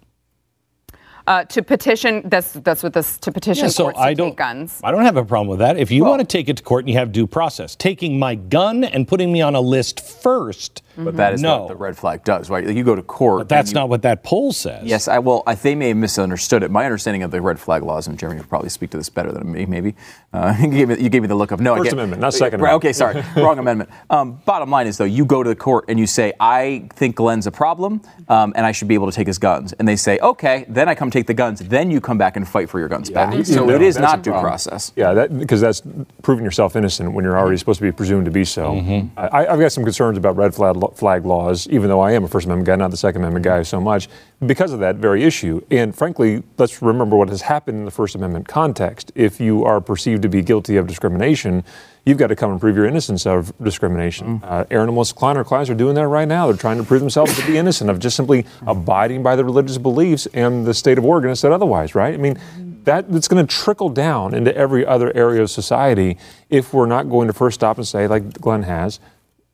Uh, 1.26 1.44
to 1.44 1.62
petition, 1.62 2.22
that's, 2.28 2.52
that's 2.52 2.82
what 2.82 2.92
this, 2.92 3.16
to 3.18 3.30
petition 3.30 3.64
Yeah, 3.64 3.70
so 3.70 3.84
courts 3.84 3.98
I 4.00 4.12
don't. 4.14 4.36
guns. 4.36 4.80
I 4.82 4.90
don't 4.90 5.04
have 5.04 5.16
a 5.16 5.24
problem 5.24 5.48
with 5.48 5.60
that. 5.60 5.76
If 5.76 5.90
you 5.90 6.04
want 6.04 6.20
to 6.20 6.26
take 6.26 6.48
it 6.48 6.56
to 6.56 6.62
court 6.62 6.84
and 6.84 6.90
you 6.90 6.98
have 6.98 7.12
due 7.12 7.26
process, 7.28 7.76
taking 7.76 8.18
my 8.18 8.34
gun 8.34 8.82
and 8.84 9.06
putting 9.06 9.32
me 9.32 9.40
on 9.40 9.54
a 9.54 9.60
list 9.60 10.00
first 10.00 10.82
But 10.96 11.16
that 11.16 11.32
is 11.34 11.42
No. 11.42 11.60
what 11.60 11.68
the 11.68 11.76
red 11.76 11.96
flag 11.96 12.22
does, 12.24 12.50
right? 12.50 12.66
You 12.68 12.84
go 12.84 12.94
to 12.94 13.02
court. 13.02 13.40
But 13.40 13.48
that's 13.48 13.70
you- 13.70 13.74
not 13.74 13.88
what 13.88 14.02
that 14.02 14.22
poll 14.22 14.52
says. 14.52 14.84
Yes, 14.84 15.08
I 15.08 15.18
well, 15.20 15.42
I, 15.46 15.54
they 15.54 15.74
may 15.74 15.88
have 15.88 15.96
misunderstood 15.96 16.62
it. 16.62 16.70
My 16.70 16.84
understanding 16.84 17.22
of 17.22 17.30
the 17.30 17.40
red 17.40 17.58
flag 17.58 17.82
laws, 17.82 18.06
and 18.06 18.18
Jeremy 18.18 18.38
will 18.40 18.46
probably 18.46 18.68
speak 18.68 18.90
to 18.90 18.96
this 18.96 19.08
better 19.08 19.32
than 19.32 19.50
me, 19.50 19.64
maybe. 19.66 19.94
Uh, 20.32 20.54
you, 20.60 20.68
gave 20.68 20.88
me, 20.88 20.98
you 21.00 21.08
gave 21.08 21.22
me 21.22 21.28
the 21.28 21.34
look 21.34 21.50
of 21.50 21.60
no. 21.60 21.74
I 21.74 21.78
First 21.78 21.84
get- 21.86 21.92
Amendment, 21.94 22.20
not 22.20 22.34
Second 22.34 22.60
Right, 22.60 22.70
Amendment. 22.74 22.84
Okay, 22.84 22.92
sorry, 22.92 23.24
wrong 23.42 23.58
amendment. 23.58 23.90
Um, 24.10 24.40
bottom 24.44 24.70
line 24.70 24.86
is 24.86 24.98
though, 24.98 25.04
you 25.04 25.24
go 25.24 25.42
to 25.42 25.48
the 25.48 25.56
court 25.56 25.86
and 25.88 25.98
you 25.98 26.06
say, 26.06 26.32
I 26.40 26.88
think 26.94 27.16
Glenn's 27.16 27.46
a 27.46 27.50
problem, 27.50 28.02
um, 28.28 28.52
and 28.56 28.66
I 28.66 28.72
should 28.72 28.88
be 28.88 28.94
able 28.94 29.10
to 29.10 29.16
take 29.16 29.26
his 29.26 29.38
guns, 29.38 29.72
and 29.74 29.86
they 29.88 29.96
say, 29.96 30.18
okay, 30.20 30.64
then 30.68 30.88
I 30.88 30.94
come 30.94 31.10
take 31.10 31.26
the 31.26 31.34
guns, 31.34 31.60
then 31.60 31.90
you 31.90 32.00
come 32.00 32.18
back 32.18 32.36
and 32.36 32.46
fight 32.46 32.68
for 32.68 32.78
your 32.78 32.88
guns 32.88 33.08
back. 33.10 33.34
you- 33.34 33.44
So 33.44 33.64
you 33.64 33.74
it 33.74 33.78
know, 33.80 33.84
is 33.86 33.98
not 33.98 34.22
due 34.22 34.32
process. 34.32 34.92
Yeah, 34.96 35.14
that, 35.14 35.38
because 35.38 35.60
that's 35.60 35.82
proving 36.22 36.44
yourself 36.44 36.76
innocent 36.76 37.12
when 37.12 37.24
you're 37.24 37.38
already 37.38 37.56
supposed 37.56 37.78
to 37.78 37.84
be 37.84 37.92
presumed 37.92 38.24
to 38.26 38.30
be 38.30 38.44
so. 38.44 38.74
I, 39.16 39.46
I've 39.46 39.60
got 39.60 39.72
some 39.72 39.84
concerns 39.84 40.18
about 40.18 40.36
red 40.36 40.54
flag, 40.54 40.76
flag 40.90 41.24
laws, 41.24 41.68
even 41.68 41.88
though 41.88 42.00
I 42.00 42.12
am 42.12 42.24
a 42.24 42.28
First 42.28 42.46
Amendment 42.46 42.66
guy, 42.66 42.76
not 42.76 42.90
the 42.90 42.96
Second 42.96 43.22
Amendment 43.22 43.44
guy 43.44 43.62
so 43.62 43.80
much, 43.80 44.08
because 44.44 44.72
of 44.72 44.80
that 44.80 44.96
very 44.96 45.22
issue. 45.24 45.64
And 45.70 45.94
frankly, 45.94 46.42
let's 46.58 46.82
remember 46.82 47.16
what 47.16 47.28
has 47.28 47.42
happened 47.42 47.78
in 47.78 47.84
the 47.84 47.90
First 47.90 48.14
Amendment 48.14 48.48
context. 48.48 49.12
If 49.14 49.40
you 49.40 49.64
are 49.64 49.80
perceived 49.80 50.22
to 50.22 50.28
be 50.28 50.42
guilty 50.42 50.76
of 50.76 50.86
discrimination, 50.86 51.64
you've 52.04 52.18
got 52.18 52.28
to 52.28 52.36
come 52.36 52.50
and 52.50 52.60
prove 52.60 52.76
your 52.76 52.86
innocence 52.86 53.26
of 53.26 53.52
discrimination. 53.62 54.40
Mm-hmm. 54.40 54.44
Uh, 54.44 54.64
Aaron 54.70 54.88
and 54.88 54.94
Melissa 54.94 55.14
Klein, 55.14 55.36
our 55.36 55.44
clients, 55.44 55.70
are 55.70 55.74
doing 55.74 55.94
that 55.94 56.08
right 56.08 56.26
now. 56.26 56.46
They're 56.46 56.56
trying 56.56 56.78
to 56.78 56.84
prove 56.84 57.00
themselves 57.00 57.38
to 57.38 57.46
be 57.46 57.56
innocent 57.56 57.90
of 57.90 57.98
just 57.98 58.16
simply 58.16 58.42
mm-hmm. 58.42 58.68
abiding 58.68 59.22
by 59.22 59.36
their 59.36 59.44
religious 59.44 59.78
beliefs, 59.78 60.26
and 60.34 60.66
the 60.66 60.74
state 60.74 60.98
of 60.98 61.04
Oregon 61.04 61.28
has 61.28 61.40
said 61.40 61.52
otherwise, 61.52 61.94
right? 61.94 62.14
I 62.14 62.16
mean, 62.16 62.34
mm-hmm. 62.34 62.82
that, 62.84 63.10
that's 63.12 63.28
going 63.28 63.46
to 63.46 63.56
trickle 63.56 63.88
down 63.88 64.34
into 64.34 64.54
every 64.56 64.84
other 64.84 65.14
area 65.16 65.42
of 65.42 65.50
society 65.50 66.18
if 66.50 66.74
we're 66.74 66.86
not 66.86 67.08
going 67.08 67.28
to 67.28 67.32
first 67.32 67.54
stop 67.54 67.76
and 67.76 67.86
say, 67.86 68.08
like 68.08 68.40
Glenn 68.40 68.64
has, 68.64 68.98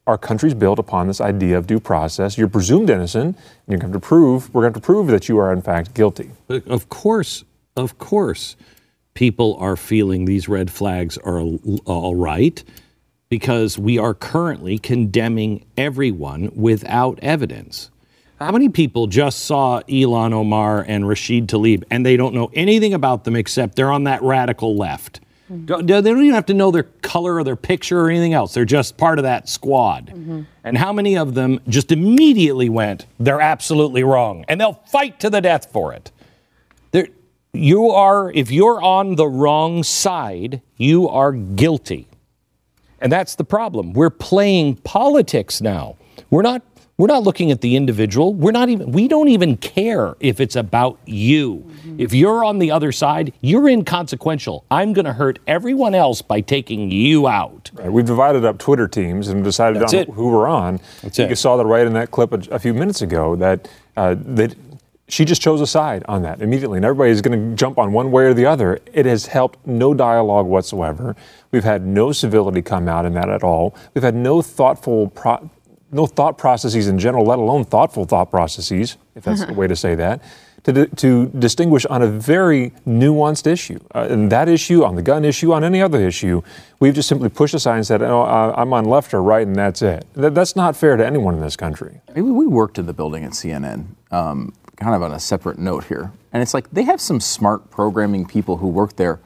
our 0.09 0.17
country's 0.19 0.55
built 0.55 0.79
upon 0.79 1.07
this 1.07 1.21
idea 1.21 1.59
of 1.59 1.67
due 1.67 1.79
process. 1.79 2.39
You're 2.39 2.49
presumed 2.49 2.89
innocent, 2.89 3.37
and 3.37 3.37
you're 3.69 3.79
going 3.79 3.93
to 3.93 4.01
prove, 4.01 4.53
we're 4.55 4.63
going 4.63 4.73
to 4.73 4.81
prove 4.81 5.09
that 5.09 5.29
you 5.29 5.39
are 5.39 5.53
in 5.53 5.61
fact 5.61 5.93
guilty. 5.93 6.31
Of 6.49 6.89
course, 6.89 7.45
of 7.77 7.99
course, 7.99 8.57
people 9.13 9.57
are 9.61 9.77
feeling 9.77 10.25
these 10.25 10.49
red 10.49 10.71
flags 10.71 11.19
are 11.19 11.39
all- 11.41 11.81
all 11.85 12.15
right 12.17 12.65
because 13.29 13.79
we 13.79 13.99
are 13.99 14.15
currently 14.15 14.79
condemning 14.79 15.67
everyone 15.77 16.51
without 16.55 17.19
evidence. 17.21 17.91
How 18.41 18.51
many 18.51 18.71
people 18.71 19.09
just 19.09 19.41
saw 19.41 19.83
Ilhan 19.83 20.33
Omar 20.33 20.87
and 20.89 21.05
Rashida 21.05 21.47
Tlaib 21.47 21.85
and 21.91 22.07
they 22.07 22.17
don't 22.17 22.35
know 22.35 22.51
anything 22.55 22.95
about 22.95 23.25
them 23.25 23.37
except 23.37 23.77
they're 23.77 23.93
on 23.93 24.05
that 24.05 24.23
radical 24.23 24.75
left? 24.75 25.21
They 25.49 25.67
don't 25.67 26.05
even 26.07 26.35
have 26.35 26.47
to 26.47 26.55
know 26.55 26.71
their 26.71 26.83
color 27.03 27.37
or 27.37 27.45
their 27.45 27.57
picture 27.57 28.01
or 28.01 28.11
anything 28.11 28.35
else. 28.35 28.53
They're 28.55 28.65
just 28.65 28.97
part 28.97 29.19
of 29.19 29.23
that 29.23 29.49
squad. 29.49 30.09
And 30.65 30.77
how 30.77 30.93
many 30.93 31.17
of 31.17 31.35
them 31.35 31.61
just 31.69 31.91
immediately 31.91 32.69
went, 32.69 33.07
they're 33.19 33.41
absolutely 33.41 34.03
wrong, 34.03 34.45
and 34.49 34.61
they'll 34.61 34.81
fight 34.91 35.21
to 35.21 35.31
the 35.31 35.41
death 35.41 35.73
for 35.73 35.95
it? 35.95 36.13
There, 36.91 37.09
you 37.53 37.91
are, 37.91 38.31
if 38.33 38.51
you're 38.51 38.83
on 38.83 39.17
the 39.17 39.27
wrong 39.27 39.83
side, 39.83 40.61
you 40.77 41.09
are 41.09 41.33
guilty. 41.33 42.09
And 43.01 43.11
that's 43.11 43.37
the 43.37 43.45
problem. 43.45 43.93
We're 43.93 44.11
playing 44.11 44.77
politics 44.77 45.61
now. 45.61 45.97
We're 46.31 46.43
not 46.43 46.68
we're 46.99 47.07
not 47.07 47.23
looking 47.23 47.53
at 47.53 47.61
the 47.61 47.77
individual. 47.77 48.35
We're 48.35 48.51
not 48.51 48.69
even 48.69 48.91
we 48.91 49.07
don't 49.07 49.29
even 49.29 49.57
care 49.57 50.17
if 50.19 50.41
it's 50.41 50.57
about 50.57 50.99
you. 51.07 51.65
If 51.97 52.13
you're 52.13 52.45
on 52.45 52.59
the 52.59 52.73
other 52.73 52.91
side, 52.93 53.33
you're 53.41 53.69
inconsequential. 53.69 54.65
I'm 54.71 54.93
going 54.93 55.05
to 55.05 55.13
hurt 55.13 55.39
everyone 55.47 55.95
else 55.95 56.23
by 56.23 56.41
taking 56.41 56.91
you 56.91 57.29
out. 57.29 57.71
Right, 57.75 57.91
We've 57.91 58.05
divided 58.05 58.45
up 58.45 58.59
Twitter 58.59 58.89
teams 58.89 59.29
and 59.29 59.43
decided 59.45 59.81
That's 59.81 59.95
on 59.95 60.01
it. 60.01 60.11
who 60.11 60.31
we're 60.31 60.49
on. 60.49 60.81
That's 61.03 61.19
you 61.19 61.25
it. 61.27 61.37
saw 61.37 61.57
that 61.57 61.67
right 61.67 61.87
in 61.87 61.93
that 61.95 62.11
clip 62.11 62.33
a, 62.33 62.55
a 62.55 62.59
few 62.59 62.75
minutes 62.75 63.01
ago 63.01 63.37
that 63.37 63.69
uh, 63.97 64.17
that 64.19 64.57
she 65.11 65.25
just 65.25 65.41
chose 65.41 65.61
a 65.61 65.67
side 65.67 66.05
on 66.07 66.23
that 66.23 66.43
immediately, 66.43 66.77
and 66.79 66.85
everybody 66.85 67.11
is 67.11 67.23
going 67.23 67.51
to 67.51 67.57
jump 67.57 67.79
on 67.79 67.93
one 67.93 68.11
way 68.11 68.25
or 68.25 68.35
the 68.35 68.45
other. 68.45 68.79
It 68.93 69.07
has 69.07 69.27
helped 69.27 69.65
no 69.67 69.95
dialogue 69.95 70.47
whatsoever. 70.47 71.17
We've 71.51 71.65
had 71.65 71.87
no 71.87 72.13
civility 72.13 72.61
come 72.61 72.89
out 72.89 73.07
in 73.07 73.15
that 73.15 73.31
at 73.31 73.43
all. 73.43 73.75
We've 73.95 74.05
had 74.05 74.15
no 74.17 74.43
thoughtful. 74.43 75.09
Pro- 75.09 75.49
no 75.91 76.07
thought 76.07 76.39
processes 76.39 76.89
in 76.89 76.99
general, 76.99 77.25
let 77.25 77.39
alone 77.39 77.65
thoughtful 77.65 78.05
thought 78.05 78.31
processes, 78.31 78.97
if 79.15 79.25
that's 79.25 79.45
the 79.45 79.53
way 79.61 79.67
to 79.67 79.77
say 79.77 79.95
that, 79.95 80.23
to, 80.65 80.87
to 80.87 81.27
distinguish 81.29 81.87
on 81.87 82.03
a 82.03 82.07
very 82.07 82.71
nuanced 82.87 83.47
issue. 83.47 83.79
Uh, 83.95 84.07
and 84.11 84.31
that 84.31 84.49
issue, 84.49 84.85
on 84.85 84.97
the 84.97 85.03
gun 85.03 85.25
issue, 85.25 85.53
on 85.53 85.65
any 85.65 85.81
other 85.81 86.01
issue, 86.01 86.43
we've 86.81 86.95
just 86.95 87.09
simply 87.09 87.29
pushed 87.29 87.55
aside 87.55 87.77
and 87.77 87.87
said, 87.87 88.03
oh, 88.03 88.23
uh, 88.23 88.55
I'm 88.57 88.73
on 88.73 88.85
left 88.85 89.15
or 89.15 89.23
right, 89.23 89.47
and 89.47 89.57
that's 89.57 89.83
it. 89.83 90.07
That, 90.15 90.35
that's 90.35 90.57
not 90.57 90.77
fair 90.77 90.97
to 90.97 91.07
anyone 91.07 91.35
in 91.35 91.41
this 91.41 91.57
country. 91.57 92.01
Maybe 92.09 92.23
we 92.23 92.47
worked 92.47 92.79
in 92.79 92.87
the 92.87 92.93
building 92.93 93.25
at 93.25 93.33
CNN, 93.33 93.87
um, 94.11 94.53
kind 94.77 94.95
of 94.95 95.03
on 95.03 95.13
a 95.13 95.21
separate 95.21 95.59
note 95.59 95.85
here. 95.85 96.13
And 96.33 96.43
it's 96.43 96.55
like 96.55 96.71
they 96.71 96.83
have 96.83 97.01
some 97.01 97.21
smart 97.21 97.71
programming 97.71 98.27
people 98.27 98.59
who 98.59 98.69
work 98.69 98.97
there. 98.97 99.21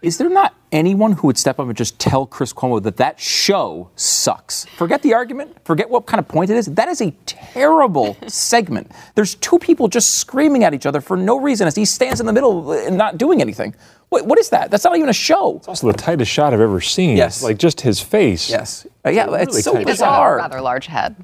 Is 0.00 0.16
there 0.18 0.28
not 0.28 0.54
anyone 0.70 1.10
who 1.12 1.26
would 1.26 1.36
step 1.36 1.58
up 1.58 1.66
and 1.66 1.76
just 1.76 1.98
tell 1.98 2.24
Chris 2.24 2.52
Cuomo 2.52 2.80
that 2.84 2.98
that 2.98 3.18
show 3.18 3.90
sucks? 3.96 4.64
Forget 4.76 5.02
the 5.02 5.12
argument, 5.12 5.56
forget 5.64 5.90
what 5.90 6.06
kind 6.06 6.20
of 6.20 6.28
point 6.28 6.50
it 6.50 6.56
is. 6.56 6.66
That 6.66 6.88
is 6.88 7.00
a 7.00 7.10
terrible 7.26 8.16
segment. 8.28 8.92
There's 9.16 9.34
two 9.36 9.58
people 9.58 9.88
just 9.88 10.18
screaming 10.18 10.62
at 10.62 10.72
each 10.72 10.86
other 10.86 11.00
for 11.00 11.16
no 11.16 11.40
reason 11.40 11.66
as 11.66 11.74
he 11.74 11.84
stands 11.84 12.20
in 12.20 12.26
the 12.26 12.32
middle 12.32 12.70
and 12.72 12.96
not 12.96 13.18
doing 13.18 13.40
anything. 13.40 13.74
What, 14.10 14.24
what 14.24 14.38
is 14.38 14.50
that? 14.50 14.70
That's 14.70 14.84
not 14.84 14.96
even 14.96 15.08
a 15.08 15.12
show. 15.12 15.56
It's 15.56 15.66
also 15.68 15.88
the 15.90 15.98
tightest 15.98 16.30
shot 16.30 16.54
I've 16.54 16.60
ever 16.60 16.80
seen. 16.80 17.16
Yes. 17.16 17.42
Like 17.42 17.58
just 17.58 17.80
his 17.80 17.98
face. 18.00 18.48
Yes. 18.48 18.86
Uh, 19.04 19.10
yeah, 19.10 19.24
really 19.24 19.42
it's 19.42 19.64
so 19.64 19.72
tight. 19.72 19.80
He 19.80 19.84
does 19.84 19.98
have 19.98 20.08
a 20.08 20.12
bizarre. 20.12 20.36
rather 20.36 20.60
large 20.60 20.86
head. 20.86 21.16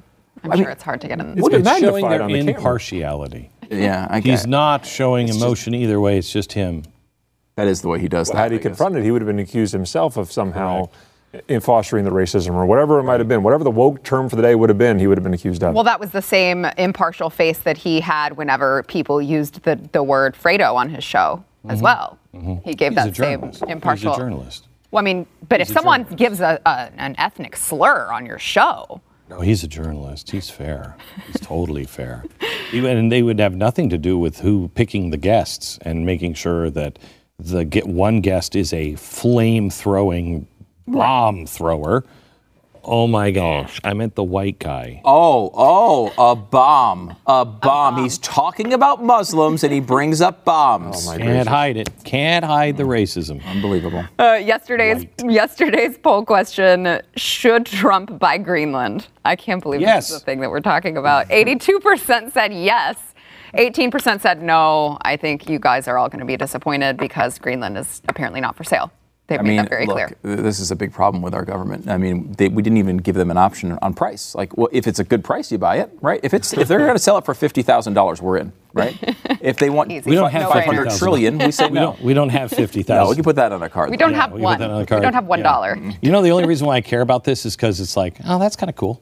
I'm 0.43 0.51
I 0.51 0.55
mean, 0.55 0.63
sure 0.65 0.71
it's 0.71 0.83
hard 0.83 0.99
to 1.01 1.07
get 1.07 1.19
in. 1.21 1.29
It's 1.29 1.39
It's 1.39 1.49
showing 1.49 1.63
magnified 1.63 2.11
their 2.11 2.21
on 2.23 2.31
the 2.31 2.39
camera. 2.39 2.55
impartiality. 2.55 3.49
Yeah, 3.71 4.05
I 4.09 4.19
He's 4.19 4.45
not 4.45 4.85
showing 4.85 5.29
emotion 5.29 5.73
either 5.73 5.99
way. 6.01 6.17
It's 6.17 6.31
just 6.31 6.51
him. 6.53 6.83
That 7.55 7.67
is 7.67 7.81
the 7.81 7.87
way 7.87 7.99
he 7.99 8.07
does 8.09 8.27
Well, 8.29 8.35
that. 8.35 8.41
had 8.43 8.51
he 8.51 8.55
I 8.57 8.57
guess. 8.59 8.67
confronted, 8.71 9.03
he 9.03 9.11
would 9.11 9.21
have 9.21 9.27
been 9.27 9.39
accused 9.39 9.71
himself 9.71 10.17
of 10.17 10.29
somehow 10.31 10.89
in 11.47 11.61
fostering 11.61 12.03
the 12.05 12.11
racism 12.11 12.53
or 12.53 12.65
whatever 12.65 12.99
it 12.99 13.03
might 13.03 13.19
have 13.19 13.29
been. 13.29 13.43
Whatever 13.43 13.63
the 13.63 13.71
woke 13.71 14.03
term 14.03 14.27
for 14.29 14.35
the 14.35 14.41
day 14.41 14.55
would 14.55 14.69
have 14.69 14.77
been, 14.77 14.99
he 14.99 15.07
would 15.07 15.17
have 15.17 15.23
been 15.23 15.33
accused 15.33 15.63
of. 15.63 15.73
Well, 15.73 15.83
that 15.85 15.99
was 15.99 16.11
the 16.11 16.21
same 16.21 16.65
impartial 16.77 17.29
face 17.29 17.59
that 17.59 17.77
he 17.77 18.01
had 18.01 18.35
whenever 18.37 18.83
people 18.83 19.21
used 19.21 19.63
the, 19.63 19.77
the 19.93 20.03
word 20.03 20.35
Fredo 20.35 20.75
on 20.75 20.89
his 20.89 21.03
show 21.03 21.43
as 21.69 21.81
well. 21.81 22.19
He 22.63 22.73
gave 22.75 22.91
Mm-hmm. 22.93 23.07
He's 23.07 23.19
a 23.19 23.21
that 23.21 23.55
same 23.55 23.69
impartial. 23.69 24.11
He's 24.11 24.17
a 24.17 24.21
journalist. 24.21 24.67
Well, 24.91 25.01
I 25.01 25.05
mean, 25.05 25.25
but 25.49 25.61
if 25.61 25.67
He's 25.67 25.71
a 25.75 25.79
someone 25.79 26.01
journalist. 26.01 26.17
gives 26.17 26.39
a, 26.41 26.59
a, 26.65 26.91
an 26.97 27.15
ethnic 27.17 27.55
slur 27.55 28.11
on 28.11 28.25
your 28.25 28.37
show, 28.39 29.01
No, 29.29 29.39
he's 29.41 29.63
a 29.63 29.67
journalist. 29.67 30.29
He's 30.31 30.49
fair. 30.49 30.95
He's 31.27 31.39
totally 31.41 31.85
fair. 31.85 32.23
Even 32.73 32.97
and 32.97 33.11
they 33.11 33.23
would 33.23 33.39
have 33.39 33.55
nothing 33.55 33.89
to 33.89 33.97
do 33.97 34.17
with 34.17 34.39
who 34.41 34.67
picking 34.75 35.09
the 35.09 35.17
guests 35.17 35.79
and 35.81 36.05
making 36.05 36.33
sure 36.35 36.69
that 36.69 36.99
the 37.39 37.65
get 37.65 37.87
one 37.87 38.21
guest 38.21 38.55
is 38.55 38.73
a 38.73 38.95
flame 38.95 39.69
throwing 39.69 40.47
bomb 40.87 41.45
thrower. 41.45 42.03
Oh 42.87 43.07
my 43.07 43.31
gosh! 43.31 43.81
I 43.83 43.93
meant 43.95 44.13
the 44.13 44.23
white 44.23 44.59
guy. 44.59 45.01
Oh, 45.03 45.49
oh, 45.55 46.13
a 46.31 46.35
bomb. 46.35 47.15
A 47.25 47.43
bomb. 47.43 48.03
He's 48.03 48.19
talking 48.19 48.73
about 48.73 49.03
Muslims 49.03 49.63
and 49.63 49.73
he 49.73 49.79
brings 49.79 50.21
up 50.21 50.45
bombs. 50.45 51.07
Oh, 51.07 51.11
my 51.13 51.17
Can't 51.17 51.29
gracious. 51.29 51.47
hide 51.47 51.77
it. 51.77 51.89
Can't 52.03 52.45
hide 52.45 52.77
the 52.77 52.83
racism. 52.83 53.43
Unbelievable. 53.47 54.05
uh, 54.19 54.33
yesterday's 54.33 55.03
yesterday's 55.23 55.97
poll 55.97 56.23
question: 56.23 57.01
Should 57.15 57.65
Trump 57.65 58.19
buy 58.19 58.37
Greenland? 58.37 59.07
I 59.25 59.35
can't 59.35 59.63
believe 59.63 59.81
Yes. 59.81 60.09
this 60.09 60.17
is 60.17 60.21
the 60.21 60.25
thing 60.25 60.41
that 60.41 60.51
we're 60.51 60.59
talking 60.59 60.95
about. 60.95 61.25
Eighty-two 61.31 61.79
percent 61.79 62.33
said 62.33 62.53
yes. 62.53 62.97
18% 63.55 64.21
said 64.21 64.41
no. 64.41 64.97
I 65.01 65.17
think 65.17 65.49
you 65.49 65.59
guys 65.59 65.87
are 65.87 65.97
all 65.97 66.09
going 66.09 66.19
to 66.19 66.25
be 66.25 66.37
disappointed 66.37 66.97
because 66.97 67.39
Greenland 67.39 67.77
is 67.77 68.01
apparently 68.07 68.41
not 68.41 68.55
for 68.55 68.63
sale. 68.63 68.91
They've 69.27 69.39
I 69.39 69.41
made 69.41 69.49
mean, 69.49 69.57
that 69.57 69.69
very 69.69 69.87
look, 69.87 69.95
clear. 69.97 70.35
this 70.35 70.59
is 70.59 70.69
a 70.69 70.75
big 70.75 70.93
problem 70.93 71.23
with 71.23 71.33
our 71.33 71.43
government. 71.43 71.87
I 71.89 71.97
mean, 71.97 72.33
they, 72.33 72.47
we 72.47 72.61
didn't 72.61 72.77
even 72.77 72.97
give 72.97 73.15
them 73.15 73.31
an 73.31 73.37
option 73.37 73.71
on 73.81 73.95
price. 73.95 74.35
Like, 74.35 74.55
well, 74.55 74.69
if 74.71 74.85
it's 74.85 74.99
a 74.99 75.03
good 75.03 75.23
price, 75.23 75.51
you 75.51 75.57
buy 75.57 75.77
it, 75.77 75.89
right? 75.99 76.19
If 76.21 76.35
it's 76.35 76.53
if 76.53 76.67
they're 76.67 76.77
going 76.77 76.93
to 76.93 76.99
sell 76.99 77.17
it 77.17 77.25
for 77.25 77.33
fifty 77.33 77.63
thousand 77.63 77.95
dollars, 77.95 78.21
we're 78.21 78.37
in, 78.37 78.53
right? 78.73 78.95
If 79.41 79.57
they 79.57 79.69
want 79.69 79.91
Easy. 79.91 80.09
We 80.09 80.15
don't 80.15 80.31
have 80.31 80.49
five 80.51 80.65
hundred 80.65 80.89
trillion. 80.97 81.37
we 81.37 81.51
say 81.51 81.67
We 81.67 81.73
no. 81.73 81.81
don't. 81.81 82.01
We 82.01 82.13
don't 82.15 82.29
have 82.29 82.51
fifty 82.51 82.83
thousand. 82.83 83.03
No, 83.03 83.09
we 83.09 83.15
can 83.15 83.23
put 83.23 83.35
that 83.35 83.51
on 83.51 83.61
a 83.63 83.69
card. 83.69 83.91
We 83.91 83.97
don't 83.97 84.11
though. 84.11 84.19
have 84.19 84.31
we 84.31 84.39
put 84.39 84.43
one. 84.43 84.59
that 84.59 84.69
on 84.71 84.85
the 84.85 84.95
We 84.95 85.01
don't 85.01 85.13
have 85.13 85.25
one 85.25 85.39
Yeah. 85.39 85.93
You 86.01 86.11
know, 86.11 86.21
the 86.23 86.31
only 86.31 86.45
reason 86.45 86.65
why 86.67 86.75
I 86.77 86.81
care 86.81 87.01
about 87.01 87.23
this 87.23 87.45
is 87.45 87.55
because 87.55 87.79
it's 87.79 87.95
like, 87.95 88.15
oh, 88.25 88.39
that's 88.39 88.55
kind 88.55 88.69
of 88.69 88.75
cool. 88.75 89.01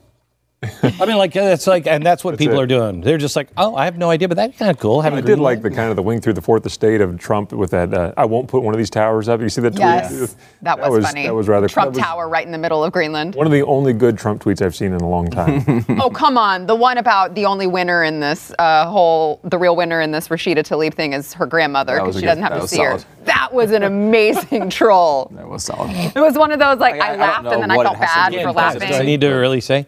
I 0.83 1.05
mean, 1.05 1.17
like 1.17 1.35
it's 1.35 1.67
like, 1.67 1.87
and 1.87 2.05
that's 2.05 2.23
what 2.23 2.37
people 2.37 2.59
it. 2.59 2.63
are 2.63 2.67
doing. 2.67 3.01
They're 3.01 3.17
just 3.17 3.35
like, 3.35 3.49
oh, 3.57 3.75
I 3.75 3.85
have 3.85 3.97
no 3.97 4.09
idea, 4.09 4.27
but 4.27 4.35
that's 4.35 4.57
kind 4.57 4.71
of 4.71 4.79
cool. 4.79 5.01
I 5.01 5.09
did 5.09 5.25
Greenland. 5.25 5.41
like 5.41 5.61
the 5.61 5.69
kind 5.69 5.89
of 5.89 5.95
the 5.95 6.01
wing 6.01 6.21
through 6.21 6.33
the 6.33 6.41
fourth 6.41 6.65
estate 6.65 7.01
of 7.01 7.17
Trump 7.19 7.51
with 7.51 7.71
that. 7.71 7.93
Uh, 7.93 8.13
I 8.17 8.25
won't 8.25 8.47
put 8.47 8.63
one 8.63 8.73
of 8.73 8.77
these 8.77 8.89
towers 8.89 9.29
up. 9.29 9.41
You 9.41 9.49
see 9.49 9.61
that 9.61 9.71
tweet? 9.71 9.79
Yes, 9.79 10.35
that 10.61 10.79
was, 10.79 11.05
funny. 11.05 11.23
That 11.23 11.35
was 11.35 11.47
rather 11.47 11.67
Trump 11.67 11.93
that 11.93 11.99
was 11.99 12.05
Tower 12.05 12.29
right 12.29 12.45
in 12.45 12.51
the 12.51 12.57
middle 12.57 12.83
of 12.83 12.91
Greenland. 12.91 13.35
One 13.35 13.45
of 13.45 13.51
the 13.53 13.63
only 13.63 13.93
good 13.93 14.17
Trump 14.17 14.43
tweets 14.43 14.61
I've 14.61 14.75
seen 14.75 14.93
in 14.93 15.01
a 15.01 15.09
long 15.09 15.29
time. 15.29 15.85
oh 16.01 16.09
come 16.09 16.37
on, 16.37 16.65
the 16.65 16.75
one 16.75 16.97
about 16.97 17.35
the 17.35 17.45
only 17.45 17.67
winner 17.67 18.03
in 18.03 18.19
this 18.19 18.53
uh, 18.59 18.85
whole, 18.85 19.39
the 19.43 19.57
real 19.57 19.75
winner 19.75 20.01
in 20.01 20.11
this 20.11 20.27
Rashida 20.27 20.57
Tlaib 20.57 20.93
thing 20.93 21.13
is 21.13 21.33
her 21.33 21.45
grandmother 21.45 21.99
because 21.99 22.15
she 22.15 22.21
good- 22.21 22.27
doesn't 22.27 22.43
have 22.43 22.53
to 22.53 22.59
was 22.59 22.71
see 22.71 22.81
her. 22.81 22.99
That 23.25 23.53
was 23.53 23.71
an 23.71 23.83
amazing 23.83 24.69
troll. 24.71 25.31
That 25.35 25.47
was 25.47 25.63
solid. 25.63 25.91
It 26.15 26.19
was 26.19 26.37
one 26.37 26.51
of 26.51 26.59
those 26.59 26.79
like 26.79 26.95
I- 26.95 27.13
I 27.13 27.13
I, 27.13 27.17
laughed 27.17 27.43
know 27.43 27.51
and 27.51 27.61
then 27.61 27.71
I 27.71 27.75
felt 27.75 27.95
it 27.95 28.03
has 28.03 28.31
to 28.33 28.53
bad 28.53 28.73
for 28.73 28.79
with 28.79 28.89
Do 28.89 28.95
I 28.95 29.03
need 29.03 29.21
to 29.21 29.29
really 29.29 29.61
say? 29.61 29.87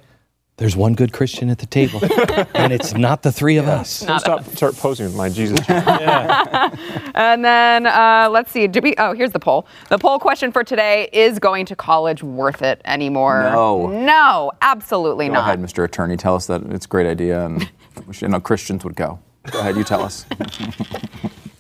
There's 0.57 0.75
one 0.75 0.93
good 0.93 1.11
Christian 1.11 1.49
at 1.49 1.59
the 1.59 1.65
table, 1.65 1.99
and 2.55 2.71
it's 2.71 2.93
not 2.93 3.23
the 3.23 3.31
three 3.31 3.57
of 3.57 3.67
us. 3.67 4.01
Don't 4.01 4.19
stop, 4.19 4.45
start 4.55 4.75
posing 4.77 5.05
with 5.05 5.15
my 5.15 5.29
Jesus. 5.29 5.59
And 7.17 7.45
then 7.45 7.87
uh, 7.87 8.27
let's 8.29 8.51
see. 8.51 8.67
Did 8.67 8.83
we? 8.83 8.93
Oh, 8.97 9.13
here's 9.13 9.31
the 9.31 9.39
poll. 9.39 9.65
The 9.89 9.97
poll 9.97 10.19
question 10.19 10.51
for 10.51 10.65
today 10.65 11.09
is: 11.13 11.39
Going 11.39 11.65
to 11.67 11.75
college 11.75 12.21
worth 12.23 12.61
it 12.61 12.81
anymore? 12.83 13.43
No. 13.43 13.87
No, 13.87 14.51
absolutely 14.61 15.29
not. 15.29 15.33
Go 15.35 15.41
not. 15.41 15.47
ahead, 15.47 15.61
Mr. 15.61 15.85
Attorney. 15.85 16.17
Tell 16.17 16.35
us 16.35 16.47
that 16.47 16.61
it's 16.63 16.85
a 16.85 16.89
great 16.89 17.07
idea 17.07 17.45
and 17.45 17.69
you 18.21 18.27
know, 18.27 18.39
Christians 18.39 18.83
would 18.83 18.95
go. 18.95 19.19
Go 19.51 19.59
ahead, 19.59 19.75
you 19.77 19.83
tell 19.83 20.01
us. 20.01 20.25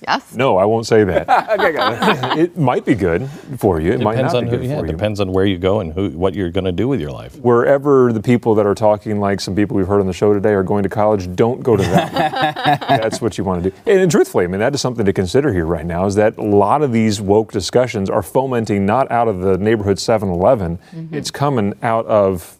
Yes. 0.07 0.35
No, 0.35 0.57
I 0.57 0.65
won't 0.65 0.85
say 0.85 1.03
that. 1.03 1.25
it 2.37 2.57
might 2.57 2.85
be 2.85 2.93
good 2.93 3.27
for 3.57 3.79
you. 3.79 3.91
It 3.91 4.01
might 4.01 4.15
Depends 4.15 4.33
not 4.33 4.37
on 4.37 4.45
be 4.45 4.49
who. 4.51 4.57
good 4.57 4.69
Yeah, 4.69 4.79
for 4.79 4.85
you. 4.85 4.91
depends 4.91 5.19
on 5.19 5.31
where 5.31 5.45
you 5.45 5.57
go 5.57 5.79
and 5.79 5.93
who, 5.93 6.09
what 6.09 6.35
you're 6.35 6.51
going 6.51 6.65
to 6.65 6.71
do 6.71 6.87
with 6.87 7.01
your 7.01 7.11
life. 7.11 7.35
Wherever 7.37 8.13
the 8.13 8.21
people 8.21 8.53
that 8.55 8.65
are 8.65 8.75
talking, 8.75 9.19
like 9.19 9.41
some 9.41 9.55
people 9.55 9.77
we've 9.77 9.87
heard 9.87 9.99
on 10.01 10.07
the 10.07 10.13
show 10.13 10.33
today, 10.33 10.53
are 10.53 10.63
going 10.63 10.83
to 10.83 10.89
college, 10.89 11.33
don't 11.35 11.63
go 11.63 11.75
to 11.75 11.83
that. 11.83 12.79
That's 12.87 13.19
what 13.21 13.37
you 13.37 13.43
want 13.43 13.63
to 13.63 13.71
do. 13.71 13.75
And, 13.85 14.01
and 14.01 14.11
truthfully, 14.11 14.43
I 14.43 14.47
mean, 14.47 14.59
that 14.59 14.75
is 14.75 14.81
something 14.81 15.05
to 15.05 15.13
consider 15.13 15.51
here 15.51 15.65
right 15.65 15.85
now. 15.85 16.05
Is 16.05 16.15
that 16.15 16.37
a 16.37 16.43
lot 16.43 16.81
of 16.83 16.91
these 16.91 17.19
woke 17.19 17.51
discussions 17.51 18.09
are 18.09 18.21
fomenting 18.21 18.85
not 18.85 19.09
out 19.11 19.27
of 19.27 19.39
the 19.39 19.57
neighborhood 19.57 19.97
7-Eleven. 19.97 20.77
Mm-hmm. 20.77 21.15
It's 21.15 21.31
coming 21.31 21.73
out 21.81 22.05
of 22.05 22.57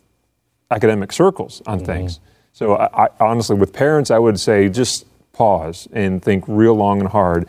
academic 0.72 1.12
circles 1.12 1.62
on 1.68 1.78
mm-hmm. 1.78 1.86
things. 1.86 2.20
So 2.54 2.76
I, 2.76 3.06
I, 3.06 3.08
honestly, 3.20 3.56
with 3.56 3.74
parents, 3.74 4.10
I 4.12 4.18
would 4.18 4.40
say 4.40 4.70
just 4.70 5.06
pause 5.36 5.88
and 5.92 6.22
think 6.22 6.44
real 6.48 6.74
long 6.74 7.00
and 7.00 7.10
hard. 7.10 7.48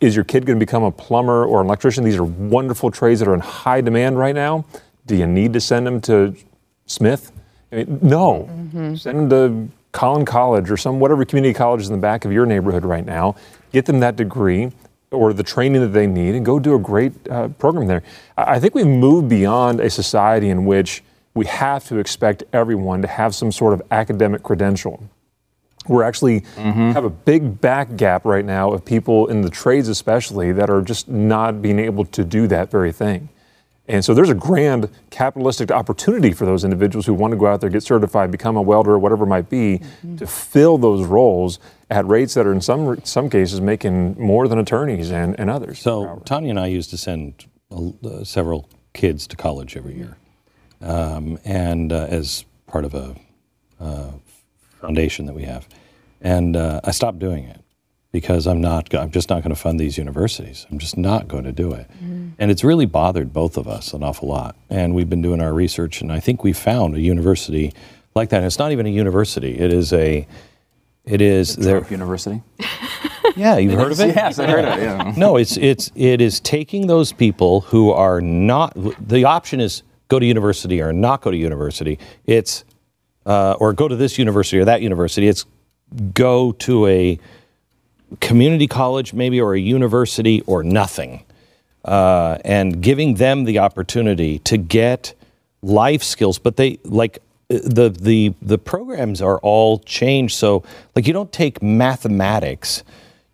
Is 0.00 0.14
your 0.14 0.24
kid 0.24 0.46
going 0.46 0.58
to 0.58 0.64
become 0.64 0.82
a 0.84 0.92
plumber 0.92 1.44
or 1.44 1.60
an 1.60 1.66
electrician? 1.66 2.04
These 2.04 2.16
are 2.16 2.24
wonderful 2.24 2.90
trades 2.90 3.20
that 3.20 3.28
are 3.28 3.34
in 3.34 3.40
high 3.40 3.80
demand 3.80 4.18
right 4.18 4.34
now. 4.34 4.64
Do 5.06 5.16
you 5.16 5.26
need 5.26 5.52
to 5.54 5.60
send 5.60 5.86
them 5.86 6.00
to 6.02 6.36
Smith? 6.86 7.32
I 7.72 7.76
mean, 7.76 7.98
no. 8.02 8.48
Send 8.96 9.30
them 9.30 9.68
to 9.68 9.72
Collin 9.92 10.24
College 10.24 10.70
or 10.70 10.76
some 10.76 11.00
whatever 11.00 11.24
community 11.24 11.52
college 11.54 11.82
is 11.82 11.88
in 11.88 11.94
the 11.94 12.00
back 12.00 12.24
of 12.24 12.32
your 12.32 12.46
neighborhood 12.46 12.84
right 12.84 13.04
now. 13.04 13.34
Get 13.72 13.86
them 13.86 14.00
that 14.00 14.16
degree 14.16 14.70
or 15.10 15.32
the 15.32 15.42
training 15.42 15.80
that 15.80 15.88
they 15.88 16.06
need 16.06 16.34
and 16.34 16.44
go 16.44 16.58
do 16.58 16.74
a 16.74 16.78
great 16.78 17.12
uh, 17.28 17.48
program 17.48 17.86
there. 17.86 18.02
I 18.36 18.58
think 18.60 18.74
we've 18.74 18.86
moved 18.86 19.28
beyond 19.28 19.80
a 19.80 19.90
society 19.90 20.48
in 20.48 20.64
which 20.64 21.02
we 21.34 21.46
have 21.46 21.86
to 21.88 21.98
expect 21.98 22.44
everyone 22.52 23.02
to 23.02 23.08
have 23.08 23.34
some 23.34 23.52
sort 23.52 23.74
of 23.74 23.82
academic 23.90 24.42
credential. 24.42 25.02
We're 25.88 26.04
actually 26.04 26.40
have 26.56 27.04
a 27.04 27.10
big 27.10 27.60
back 27.60 27.96
gap 27.96 28.24
right 28.24 28.44
now 28.44 28.70
of 28.70 28.84
people 28.84 29.26
in 29.26 29.42
the 29.42 29.50
trades, 29.50 29.88
especially, 29.88 30.52
that 30.52 30.70
are 30.70 30.82
just 30.82 31.08
not 31.08 31.60
being 31.60 31.78
able 31.78 32.04
to 32.06 32.24
do 32.24 32.46
that 32.48 32.70
very 32.70 32.92
thing. 32.92 33.28
And 33.88 34.04
so 34.04 34.14
there's 34.14 34.30
a 34.30 34.34
grand 34.34 34.88
capitalistic 35.10 35.72
opportunity 35.72 36.32
for 36.32 36.46
those 36.46 36.62
individuals 36.62 37.04
who 37.04 37.14
want 37.14 37.32
to 37.32 37.36
go 37.36 37.46
out 37.46 37.60
there, 37.60 37.68
get 37.68 37.82
certified, 37.82 38.30
become 38.30 38.56
a 38.56 38.62
welder, 38.62 38.92
or 38.92 38.98
whatever 38.98 39.24
it 39.24 39.28
might 39.28 39.50
be, 39.50 39.80
to 40.18 40.26
fill 40.26 40.78
those 40.78 41.04
roles 41.04 41.58
at 41.90 42.06
rates 42.06 42.34
that 42.34 42.46
are 42.46 42.52
in 42.52 42.60
some 42.60 43.00
some 43.04 43.28
cases 43.28 43.60
making 43.60 44.14
more 44.18 44.46
than 44.46 44.58
attorneys 44.58 45.10
and, 45.10 45.38
and 45.38 45.50
others. 45.50 45.80
So 45.80 46.22
Tanya 46.24 46.50
and 46.50 46.60
I 46.60 46.68
used 46.68 46.90
to 46.90 46.96
send 46.96 47.44
uh, 47.70 48.22
several 48.24 48.68
kids 48.94 49.26
to 49.26 49.36
college 49.36 49.76
every 49.76 49.96
year, 49.96 50.16
um, 50.80 51.38
and 51.44 51.92
uh, 51.92 52.06
as 52.08 52.44
part 52.68 52.84
of 52.84 52.94
a 52.94 53.16
uh, 53.80 54.12
foundation 54.82 55.26
that 55.26 55.34
we 55.34 55.44
have, 55.44 55.68
and 56.20 56.56
uh, 56.56 56.80
I 56.84 56.90
stopped 56.90 57.18
doing 57.18 57.44
it 57.44 57.60
because 58.10 58.46
I'm 58.46 58.60
not. 58.60 58.94
I'm 58.94 59.10
just 59.10 59.30
not 59.30 59.42
going 59.42 59.54
to 59.54 59.60
fund 59.60 59.80
these 59.80 59.96
universities. 59.96 60.66
I'm 60.70 60.78
just 60.78 60.98
not 60.98 61.28
going 61.28 61.44
to 61.44 61.52
do 61.52 61.72
it, 61.72 61.88
and 62.38 62.50
it's 62.50 62.64
really 62.64 62.86
bothered 62.86 63.32
both 63.32 63.56
of 63.56 63.66
us 63.66 63.92
an 63.94 64.02
awful 64.02 64.28
lot. 64.28 64.56
And 64.68 64.94
we've 64.94 65.08
been 65.08 65.22
doing 65.22 65.40
our 65.40 65.54
research, 65.54 66.02
and 66.02 66.12
I 66.12 66.20
think 66.20 66.44
we 66.44 66.52
found 66.52 66.94
a 66.96 67.00
university 67.00 67.72
like 68.14 68.28
that. 68.30 68.38
And 68.38 68.46
it's 68.46 68.58
not 68.58 68.72
even 68.72 68.86
a 68.86 68.90
university. 68.90 69.58
It 69.58 69.72
is 69.72 69.92
a. 69.92 70.26
It 71.04 71.20
is 71.20 71.56
there. 71.56 71.78
Trump 71.78 71.90
University. 71.90 72.42
Yeah, 73.34 73.56
you've 73.56 73.72
heard 73.72 73.92
of 73.92 74.00
it. 74.00 74.14
Yes, 74.14 74.38
I 74.38 74.46
heard 74.46 74.64
of 74.66 74.78
it. 74.78 74.82
Yeah. 74.82 75.14
No, 75.16 75.36
it's 75.36 75.56
it's 75.56 75.90
it 75.94 76.20
is 76.20 76.38
taking 76.40 76.86
those 76.86 77.12
people 77.12 77.62
who 77.62 77.90
are 77.90 78.20
not. 78.20 78.74
The 79.08 79.24
option 79.24 79.58
is 79.58 79.82
go 80.08 80.18
to 80.18 80.26
university 80.26 80.82
or 80.82 80.92
not 80.92 81.22
go 81.22 81.30
to 81.30 81.36
university. 81.36 81.98
It's 82.26 82.64
uh, 83.26 83.56
or 83.58 83.72
go 83.72 83.88
to 83.88 83.96
this 83.96 84.18
university 84.18 84.58
or 84.58 84.64
that 84.64 84.82
university. 84.82 85.28
It's 85.28 85.44
go 86.14 86.52
to 86.52 86.86
a 86.86 87.18
community 88.20 88.66
college 88.66 89.14
maybe 89.14 89.40
or 89.40 89.54
a 89.54 89.60
university 89.60 90.42
or 90.46 90.62
nothing, 90.62 91.24
uh, 91.84 92.38
and 92.44 92.82
giving 92.82 93.14
them 93.14 93.44
the 93.44 93.58
opportunity 93.58 94.38
to 94.40 94.56
get 94.56 95.14
life 95.62 96.02
skills. 96.02 96.38
But 96.38 96.56
they 96.56 96.78
like 96.84 97.18
the 97.48 97.90
the 97.90 98.34
the 98.40 98.58
programs 98.58 99.20
are 99.20 99.38
all 99.38 99.78
changed. 99.80 100.36
So 100.36 100.62
like 100.94 101.06
you 101.06 101.12
don't 101.12 101.32
take 101.32 101.62
mathematics. 101.62 102.82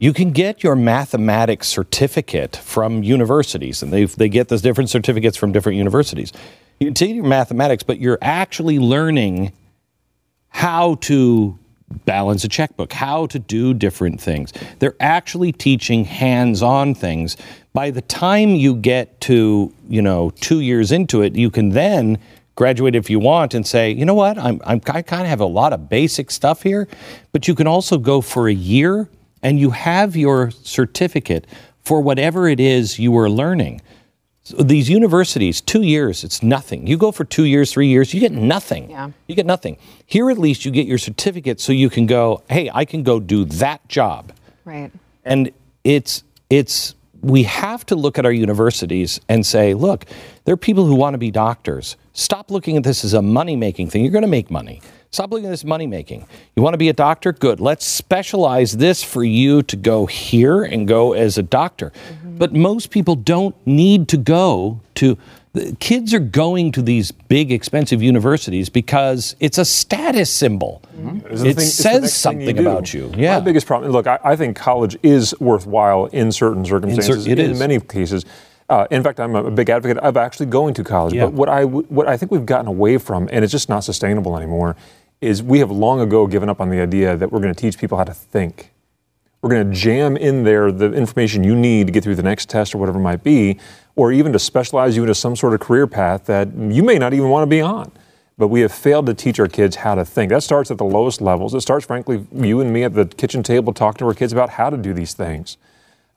You 0.00 0.12
can 0.12 0.30
get 0.30 0.62
your 0.62 0.76
mathematics 0.76 1.66
certificate 1.66 2.56
from 2.56 3.02
universities, 3.02 3.82
and 3.82 3.92
they 3.92 4.04
they 4.04 4.28
get 4.28 4.48
those 4.48 4.62
different 4.62 4.90
certificates 4.90 5.36
from 5.36 5.52
different 5.52 5.76
universities. 5.76 6.32
You 6.78 6.86
can 6.86 6.94
take 6.94 7.14
your 7.14 7.24
mathematics, 7.24 7.82
but 7.82 7.98
you're 7.98 8.18
actually 8.22 8.78
learning 8.78 9.52
how 10.50 10.96
to 10.96 11.58
balance 12.04 12.44
a 12.44 12.48
checkbook, 12.48 12.92
how 12.92 13.26
to 13.26 13.38
do 13.38 13.72
different 13.72 14.20
things. 14.20 14.52
They're 14.78 14.96
actually 15.00 15.52
teaching 15.52 16.04
hands-on 16.04 16.94
things. 16.94 17.36
By 17.72 17.90
the 17.90 18.02
time 18.02 18.50
you 18.50 18.74
get 18.74 19.20
to, 19.22 19.72
you 19.88 20.02
know, 20.02 20.30
2 20.40 20.60
years 20.60 20.92
into 20.92 21.22
it, 21.22 21.34
you 21.34 21.50
can 21.50 21.70
then 21.70 22.18
graduate 22.56 22.96
if 22.96 23.08
you 23.08 23.20
want 23.20 23.54
and 23.54 23.64
say, 23.66 23.92
"You 23.92 24.04
know 24.04 24.14
what? 24.14 24.36
I'm, 24.36 24.60
I'm 24.64 24.80
I 24.88 25.02
kind 25.02 25.22
of 25.22 25.28
have 25.28 25.40
a 25.40 25.46
lot 25.46 25.72
of 25.72 25.88
basic 25.88 26.30
stuff 26.30 26.62
here, 26.62 26.88
but 27.32 27.46
you 27.46 27.54
can 27.54 27.68
also 27.68 27.98
go 27.98 28.20
for 28.20 28.48
a 28.48 28.52
year 28.52 29.08
and 29.44 29.60
you 29.60 29.70
have 29.70 30.16
your 30.16 30.50
certificate 30.50 31.46
for 31.84 32.00
whatever 32.00 32.48
it 32.48 32.58
is 32.58 32.98
you 32.98 33.12
were 33.12 33.30
learning." 33.30 33.80
So 34.48 34.56
these 34.62 34.88
universities, 34.88 35.60
two 35.60 35.82
years, 35.82 36.24
it's 36.24 36.42
nothing. 36.42 36.86
You 36.86 36.96
go 36.96 37.12
for 37.12 37.26
two 37.26 37.44
years, 37.44 37.70
three 37.70 37.88
years, 37.88 38.14
you 38.14 38.20
get 38.20 38.32
nothing. 38.32 38.88
Yeah. 38.88 39.10
You 39.26 39.34
get 39.34 39.44
nothing. 39.44 39.76
Here, 40.06 40.30
at 40.30 40.38
least, 40.38 40.64
you 40.64 40.70
get 40.70 40.86
your 40.86 40.96
certificate 40.96 41.60
so 41.60 41.70
you 41.70 41.90
can 41.90 42.06
go, 42.06 42.42
hey, 42.48 42.70
I 42.72 42.86
can 42.86 43.02
go 43.02 43.20
do 43.20 43.44
that 43.44 43.86
job. 43.88 44.32
Right. 44.64 44.90
And 45.22 45.50
it's, 45.84 46.24
it's, 46.48 46.94
we 47.20 47.42
have 47.42 47.84
to 47.86 47.94
look 47.94 48.18
at 48.18 48.24
our 48.24 48.32
universities 48.32 49.20
and 49.28 49.44
say, 49.44 49.74
look, 49.74 50.06
there 50.46 50.54
are 50.54 50.56
people 50.56 50.86
who 50.86 50.94
want 50.94 51.12
to 51.12 51.18
be 51.18 51.30
doctors. 51.30 51.98
Stop 52.14 52.50
looking 52.50 52.78
at 52.78 52.84
this 52.84 53.04
as 53.04 53.12
a 53.12 53.20
money 53.20 53.54
making 53.54 53.90
thing. 53.90 54.02
You're 54.02 54.12
going 54.12 54.22
to 54.22 54.28
make 54.28 54.50
money. 54.50 54.80
Stop 55.10 55.30
looking 55.30 55.46
at 55.46 55.50
this 55.50 55.64
money 55.64 55.86
making. 55.86 56.26
You 56.54 56.62
want 56.62 56.74
to 56.74 56.78
be 56.78 56.90
a 56.90 56.92
doctor? 56.92 57.32
Good. 57.32 57.60
Let's 57.60 57.86
specialize 57.86 58.76
this 58.76 59.02
for 59.02 59.24
you 59.24 59.62
to 59.62 59.76
go 59.76 60.04
here 60.06 60.62
and 60.62 60.86
go 60.86 61.14
as 61.14 61.38
a 61.38 61.42
doctor. 61.42 61.90
Mm-hmm. 61.90 62.36
But 62.38 62.52
most 62.52 62.90
people 62.90 63.16
don't 63.16 63.54
need 63.66 64.08
to 64.08 64.16
go 64.18 64.80
to. 64.96 65.16
Kids 65.80 66.12
are 66.12 66.18
going 66.20 66.70
to 66.72 66.82
these 66.82 67.10
big, 67.10 67.50
expensive 67.50 68.02
universities 68.02 68.68
because 68.68 69.34
it's 69.40 69.56
a 69.56 69.64
status 69.64 70.30
symbol. 70.30 70.82
Mm-hmm. 70.96 71.26
It's 71.32 71.42
the 71.42 71.48
It 71.48 71.56
thing- 71.56 71.66
says 71.66 72.14
something 72.14 72.54
do. 72.56 72.60
about 72.62 72.92
you. 72.92 73.10
Yeah. 73.16 73.38
My 73.38 73.44
biggest 73.44 73.66
problem, 73.66 73.90
look, 73.90 74.06
I, 74.06 74.18
I 74.22 74.36
think 74.36 74.56
college 74.56 74.96
is 75.02 75.34
worthwhile 75.40 76.06
in 76.06 76.30
certain 76.32 76.64
circumstances. 76.66 77.26
it 77.26 77.38
in 77.38 77.52
is. 77.52 77.58
many 77.58 77.80
cases. 77.80 78.26
Uh, 78.68 78.86
in 78.90 79.02
fact, 79.02 79.18
I'm 79.18 79.34
a 79.34 79.50
big 79.50 79.70
advocate 79.70 79.96
of 79.98 80.16
actually 80.16 80.46
going 80.46 80.74
to 80.74 80.84
college. 80.84 81.14
Yeah. 81.14 81.26
But 81.26 81.32
what 81.32 81.48
I 81.48 81.62
w- 81.62 81.86
what 81.88 82.06
I 82.06 82.16
think 82.16 82.30
we've 82.30 82.44
gotten 82.44 82.66
away 82.66 82.98
from, 82.98 83.28
and 83.32 83.42
it's 83.44 83.52
just 83.52 83.68
not 83.68 83.80
sustainable 83.80 84.36
anymore, 84.36 84.76
is 85.20 85.42
we 85.42 85.60
have 85.60 85.70
long 85.70 86.00
ago 86.00 86.26
given 86.26 86.48
up 86.48 86.60
on 86.60 86.68
the 86.68 86.80
idea 86.80 87.16
that 87.16 87.32
we're 87.32 87.40
going 87.40 87.54
to 87.54 87.60
teach 87.60 87.78
people 87.78 87.96
how 87.96 88.04
to 88.04 88.14
think. 88.14 88.72
We're 89.40 89.50
going 89.50 89.70
to 89.70 89.76
jam 89.76 90.16
in 90.16 90.44
there 90.44 90.70
the 90.70 90.92
information 90.92 91.44
you 91.44 91.54
need 91.54 91.86
to 91.86 91.92
get 91.92 92.02
through 92.04 92.16
the 92.16 92.22
next 92.22 92.48
test 92.50 92.74
or 92.74 92.78
whatever 92.78 92.98
it 92.98 93.02
might 93.02 93.22
be, 93.22 93.58
or 93.96 94.12
even 94.12 94.32
to 94.32 94.38
specialize 94.38 94.96
you 94.96 95.02
into 95.02 95.14
some 95.14 95.34
sort 95.34 95.54
of 95.54 95.60
career 95.60 95.86
path 95.86 96.26
that 96.26 96.54
you 96.54 96.82
may 96.82 96.98
not 96.98 97.14
even 97.14 97.30
want 97.30 97.44
to 97.44 97.46
be 97.46 97.60
on. 97.60 97.90
But 98.36 98.48
we 98.48 98.60
have 98.60 98.72
failed 98.72 99.06
to 99.06 99.14
teach 99.14 99.40
our 99.40 99.48
kids 99.48 99.76
how 99.76 99.94
to 99.94 100.04
think. 100.04 100.30
That 100.30 100.42
starts 100.42 100.70
at 100.70 100.78
the 100.78 100.84
lowest 100.84 101.20
levels. 101.20 101.54
It 101.54 101.62
starts, 101.62 101.86
frankly, 101.86 102.26
you 102.32 102.60
and 102.60 102.72
me 102.72 102.84
at 102.84 102.94
the 102.94 103.06
kitchen 103.06 103.42
table 103.42 103.72
talking 103.72 103.98
to 103.98 104.06
our 104.06 104.14
kids 104.14 104.32
about 104.32 104.50
how 104.50 104.70
to 104.70 104.76
do 104.76 104.92
these 104.92 105.14
things 105.14 105.56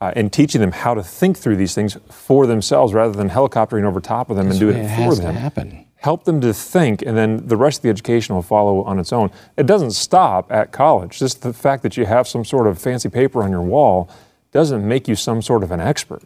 uh, 0.02 0.12
and 0.16 0.32
teaching 0.32 0.60
them 0.60 0.72
how 0.72 0.94
to 0.94 1.02
think 1.02 1.38
through 1.38 1.54
these 1.54 1.76
things 1.76 1.96
for 2.10 2.44
themselves 2.44 2.92
rather 2.92 3.12
than 3.12 3.30
helicoptering 3.30 3.84
over 3.84 4.00
top 4.00 4.30
of 4.30 4.36
them 4.36 4.50
and 4.50 4.58
doing 4.58 4.76
it 4.76 4.86
it 4.86 4.96
for 4.96 5.14
them 5.14 5.36
happen. 5.36 5.86
help 5.98 6.24
them 6.24 6.40
to 6.40 6.52
think, 6.52 7.02
and 7.02 7.16
then 7.16 7.46
the 7.46 7.56
rest 7.56 7.78
of 7.78 7.82
the 7.82 7.88
education 7.88 8.34
will 8.34 8.42
follow 8.42 8.82
on 8.82 8.98
its 8.98 9.12
own. 9.12 9.30
It 9.56 9.66
doesn't 9.66 9.92
stop 9.92 10.50
at 10.50 10.72
college. 10.72 11.20
Just 11.20 11.42
the 11.42 11.52
fact 11.52 11.84
that 11.84 11.96
you 11.96 12.04
have 12.04 12.26
some 12.26 12.44
sort 12.44 12.66
of 12.66 12.80
fancy 12.80 13.08
paper 13.08 13.44
on 13.44 13.52
your 13.52 13.62
wall 13.62 14.10
doesn't 14.50 14.86
make 14.86 15.06
you 15.06 15.14
some 15.14 15.40
sort 15.40 15.62
of 15.62 15.70
an 15.70 15.80
expert. 15.80 16.22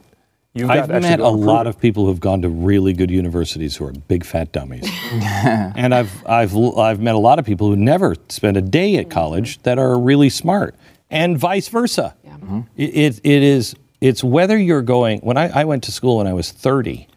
I've 0.56 0.68
got 0.68 0.86
to 0.86 0.94
actually 0.94 1.10
met 1.10 1.20
a 1.20 1.28
lot 1.28 1.66
of 1.66 1.78
people 1.78 2.06
who've 2.06 2.18
gone 2.18 2.40
to 2.40 2.48
really 2.48 2.94
good 2.94 3.10
universities 3.10 3.76
who 3.76 3.84
are 3.84 3.92
big 3.92 4.24
fat 4.24 4.52
dummies, 4.52 4.88
and 5.12 5.94
I've 5.94 6.26
I've 6.26 6.56
I've 6.56 6.98
met 6.98 7.14
a 7.14 7.18
lot 7.18 7.38
of 7.38 7.44
people 7.44 7.68
who 7.68 7.76
never 7.76 8.16
spent 8.30 8.56
a 8.56 8.62
day 8.62 8.96
at 8.96 9.10
college 9.10 9.58
that 9.64 9.78
are 9.78 9.98
really 9.98 10.30
smart, 10.30 10.74
and 11.10 11.38
vice 11.38 11.68
versa. 11.68 12.14
Mm-hmm. 12.26 12.60
It, 12.76 12.96
it 12.96 13.20
it 13.24 13.42
is 13.42 13.74
it's 14.00 14.22
whether 14.22 14.56
you're 14.56 14.82
going. 14.82 15.20
When 15.20 15.36
I, 15.36 15.60
I 15.60 15.64
went 15.64 15.84
to 15.84 15.92
school 15.92 16.18
when 16.18 16.26
I 16.26 16.32
was 16.32 16.50
30, 16.50 17.08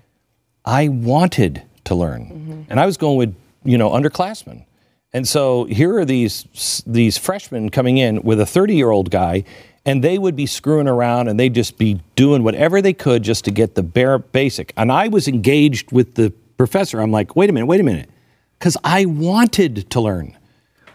I 0.66 0.88
wanted 0.88 1.64
to 1.86 1.96
learn, 1.96 2.26
mm-hmm. 2.26 2.62
and 2.70 2.80
I 2.80 2.86
was 2.86 2.98
going 2.98 3.18
with 3.18 3.36
you 3.64 3.78
know 3.78 3.90
underclassmen, 3.90 4.66
And 5.14 5.28
so 5.28 5.66
here 5.66 5.98
are 5.98 6.06
these 6.06 6.84
these 6.86 7.18
freshmen 7.18 7.70
coming 7.70 7.98
in 7.98 8.22
with 8.22 8.40
a 8.40 8.46
30 8.46 8.76
year 8.76 8.90
old 8.90 9.12
guy, 9.12 9.44
and 9.86 10.04
they 10.04 10.18
would 10.18 10.36
be 10.36 10.46
screwing 10.46 10.88
around 10.88 11.28
and 11.28 11.40
they'd 11.40 11.56
just 11.56 11.78
be 11.78 12.00
doing 12.16 12.44
whatever 12.44 12.82
they 12.82 12.94
could 12.94 13.24
just 13.24 13.46
to 13.46 13.52
get 13.52 13.76
the 13.76 13.84
bare 13.84 14.20
basic. 14.20 14.74
And 14.78 14.92
I 14.92 15.08
was 15.08 15.28
engaged 15.28 15.92
with 15.92 16.16
the 16.16 16.32
professor. 16.58 17.00
I'm 17.00 17.12
like, 17.12 17.36
wait 17.36 17.50
a 17.50 17.54
minute, 17.54 17.68
wait 17.68 17.80
a 17.80 17.84
minute, 17.84 18.10
because 18.58 18.78
I 18.84 19.06
wanted 19.06 19.90
to 19.90 20.02
learn. 20.02 20.38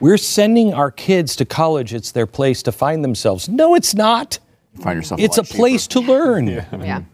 We're 0.05 0.18
sending 0.18 0.74
our 0.74 0.90
kids 0.90 1.34
to 1.36 1.46
college. 1.46 1.94
It's 1.94 2.12
their 2.12 2.26
place 2.26 2.62
to 2.64 2.72
find 2.72 3.02
themselves. 3.02 3.48
No, 3.48 3.74
it's 3.74 3.94
not. 3.94 4.38
Find 4.82 4.98
yourself. 4.98 5.18
It's 5.18 5.38
a 5.38 5.40
lot 5.40 5.48
place 5.48 5.86
cheaper. 5.86 6.07
to 6.07 6.12
learn. 6.12 6.46
Yeah. 6.46 7.05